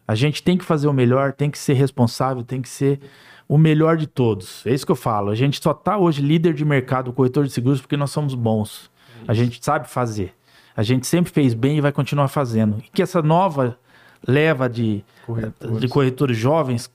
A 0.07 0.15
gente 0.15 0.43
tem 0.43 0.59
que 0.59 0.65
fazer 0.65 0.89
o 0.89 0.93
melhor, 0.93 1.33
tem 1.33 1.51
que 1.51 1.59
ser 1.59 1.75
responsável, 1.75 2.43
tem 2.43 2.61
que 2.61 2.69
ser 2.69 3.01
o 3.49 3.57
melhor 3.57 3.97
de 3.97 4.07
todos. 4.07 4.65
É 4.67 4.73
isso 4.73 4.85
que 4.85 4.93
eu 4.93 4.97
falo. 4.97 5.31
A 5.31 5.35
gente 5.35 5.63
só 5.63 5.71
está 5.71 5.97
hoje 5.97 6.23
líder 6.23 6.55
de 6.55 6.65
mercado, 6.65 7.13
corretor 7.13 7.45
de 7.45 7.53
seguros, 7.53 7.81
porque 7.81 7.97
nós 7.97 8.11
somos 8.11 8.35
bons. 8.35 8.91
A 9.27 9.35
gente 9.35 9.65
sabe 9.65 9.89
fazer. 9.89 10.35
A 10.77 10.83
gente 10.83 11.07
sempre 11.07 11.33
fez 11.33 11.55
bem 11.55 11.79
e 11.79 11.81
vai 11.81 11.93
continuar 11.93 12.29
fazendo. 12.29 12.79
E 12.79 12.91
que 12.91 13.03
essa 13.03 13.23
nova 13.23 13.79
leva 14.27 14.69
de 14.69 15.05
corretores, 15.27 15.81
de 15.81 15.89
corretores 15.89 16.37
jovens 16.37 16.91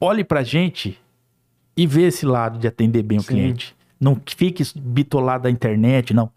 olhe 0.00 0.24
para 0.24 0.40
a 0.40 0.44
gente 0.44 0.98
e 1.76 1.86
vê 1.86 2.02
esse 2.02 2.24
lado 2.26 2.58
de 2.58 2.66
atender 2.66 3.02
bem 3.02 3.18
Sim. 3.18 3.24
o 3.24 3.28
cliente. 3.28 3.76
Não 4.00 4.20
fique 4.26 4.62
bitolado 4.76 5.44
da 5.44 5.50
internet, 5.50 6.12
não. 6.12 6.30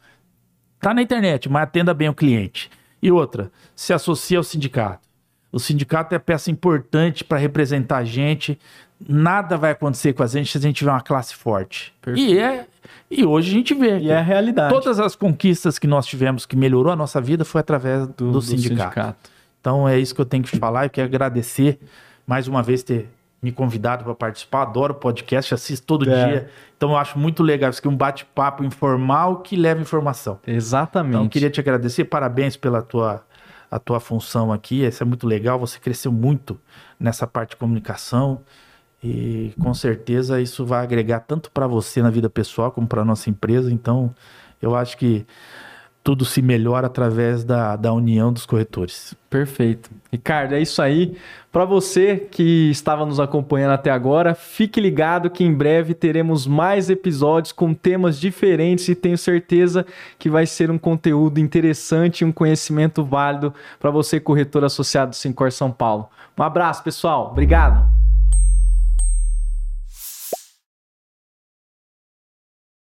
Tá 0.80 0.94
na 0.94 1.02
internet, 1.02 1.50
mas 1.50 1.64
atenda 1.64 1.94
bem 1.94 2.10
o 2.10 2.14
cliente. 2.14 2.70
E 3.02 3.12
outra, 3.12 3.52
se 3.76 3.94
associa 3.94 4.38
ao 4.38 4.44
sindicato. 4.44 5.08
O 5.52 5.60
sindicato 5.60 6.14
é 6.14 6.20
peça 6.20 6.52
importante 6.52 7.24
para 7.24 7.38
representar 7.38 7.98
a 7.98 8.04
gente. 8.04 8.60
Nada 9.08 9.58
vai 9.58 9.72
acontecer 9.72 10.14
com 10.14 10.22
a 10.22 10.28
gente 10.28 10.52
se 10.52 10.58
a 10.58 10.62
gente 10.62 10.76
tiver 10.76 10.92
uma 10.92 11.02
classe 11.02 11.34
forte. 11.34 11.94
Perfeito. 12.02 12.32
E 12.32 12.38
é 12.38 12.68
e 13.10 13.26
hoje 13.26 13.50
a 13.50 13.54
gente 13.54 13.74
vê. 13.74 13.98
E 14.00 14.10
é 14.10 14.18
a 14.18 14.22
realidade. 14.22 14.74
Todas 14.74 15.00
as 15.00 15.16
conquistas 15.16 15.80
que 15.80 15.88
nós 15.88 16.06
tivemos 16.06 16.46
que 16.46 16.56
melhorou 16.56 16.94
a 16.94 16.96
nossa 16.96 17.20
vida 17.20 17.44
foi 17.44 17.62
através 17.62 18.08
do, 18.08 18.14
do, 18.14 18.32
do 18.34 18.42
sindicato. 18.42 18.94
sindicato. 18.94 19.30
Então 19.60 19.90
é 19.90 20.00
isso 20.00 20.14
que 20.14 20.22
eu 20.22 20.26
tenho 20.26 20.44
que 20.44 20.58
falar. 20.58 20.86
Eu 20.86 20.90
quero 20.90 21.08
agradecer 21.08 21.80
mais 22.28 22.48
uma 22.48 22.62
vez 22.62 22.84
ter 22.84 23.10
me 23.42 23.52
convidado 23.52 24.04
para 24.04 24.16
participar. 24.16 24.64
Adoro 24.64 24.94
podcast, 24.94 25.54
assisto 25.54 25.86
todo 25.86 26.10
é. 26.10 26.26
dia. 26.26 26.50
Então 26.76 26.92
eu 26.92 26.98
acho 26.98 27.18
muito 27.18 27.44
legal 27.44 27.70
isso 27.70 27.80
aqui, 27.80 27.88
um 27.88 27.96
bate-papo 27.96 28.64
informal 28.64 29.38
que 29.38 29.56
leva 29.56 29.82
informação. 29.82 30.40
Exatamente. 30.46 31.14
Então 31.14 31.24
eu 31.24 31.30
queria 31.30 31.50
te 31.50 31.60
agradecer, 31.60 32.06
parabéns 32.06 32.56
pela 32.56 32.82
tua 32.82 33.24
a 33.72 33.78
tua 33.78 34.00
função 34.00 34.52
aqui, 34.52 34.84
isso 34.84 35.04
é 35.04 35.06
muito 35.06 35.28
legal, 35.28 35.60
você 35.60 35.78
cresceu 35.78 36.12
muito 36.12 36.60
nessa 37.00 37.28
parte 37.28 37.52
de 37.52 37.58
comunicação 37.58 38.42
e 39.04 39.54
com 39.60 39.74
certeza 39.74 40.42
isso 40.42 40.66
vai 40.66 40.84
agregar 40.84 41.20
tanto 41.20 41.52
para 41.52 41.68
você 41.68 42.02
na 42.02 42.10
vida 42.10 42.30
pessoal 42.30 42.72
como 42.72 42.88
para 42.88 43.06
nossa 43.06 43.30
empresa. 43.30 43.72
Então, 43.72 44.14
eu 44.62 44.76
acho 44.76 44.98
que 44.98 45.26
tudo 46.04 46.26
se 46.26 46.42
melhora 46.42 46.88
através 46.88 47.44
da, 47.44 47.76
da 47.76 47.94
união 47.94 48.32
dos 48.32 48.46
corretores. 48.46 49.14
Perfeito. 49.30 49.92
Ricardo, 50.12 50.56
é 50.56 50.62
isso 50.62 50.82
aí. 50.82 51.16
Para 51.52 51.66
você 51.66 52.28
que 52.32 52.70
estava 52.70 53.06
nos 53.06 53.20
acompanhando 53.20 53.74
até 53.74 53.92
agora, 53.92 54.34
fique 54.34 54.80
ligado 54.80 55.30
que 55.30 55.44
em 55.44 55.54
breve 55.54 55.94
teremos 55.94 56.48
mais 56.48 56.90
episódios 56.90 57.52
com 57.52 57.74
temas 57.74 58.20
diferentes 58.20 58.88
e 58.88 58.96
tenho 58.96 59.18
certeza 59.18 59.86
que 60.18 60.30
vai 60.30 60.46
ser 60.46 60.72
um 60.72 60.78
conteúdo 60.78 61.40
interessante 61.40 62.22
e 62.22 62.26
um 62.26 62.32
conhecimento 62.32 63.04
válido 63.04 63.54
para 63.80 63.92
você, 63.92 64.20
corretor 64.20 64.64
associado 64.64 65.12
do 65.12 65.16
Sincor 65.16 65.52
São 65.52 65.72
Paulo. 65.72 66.10
Um 66.38 66.44
abraço, 66.44 66.84
pessoal. 66.84 67.30
Obrigado. 67.32 68.09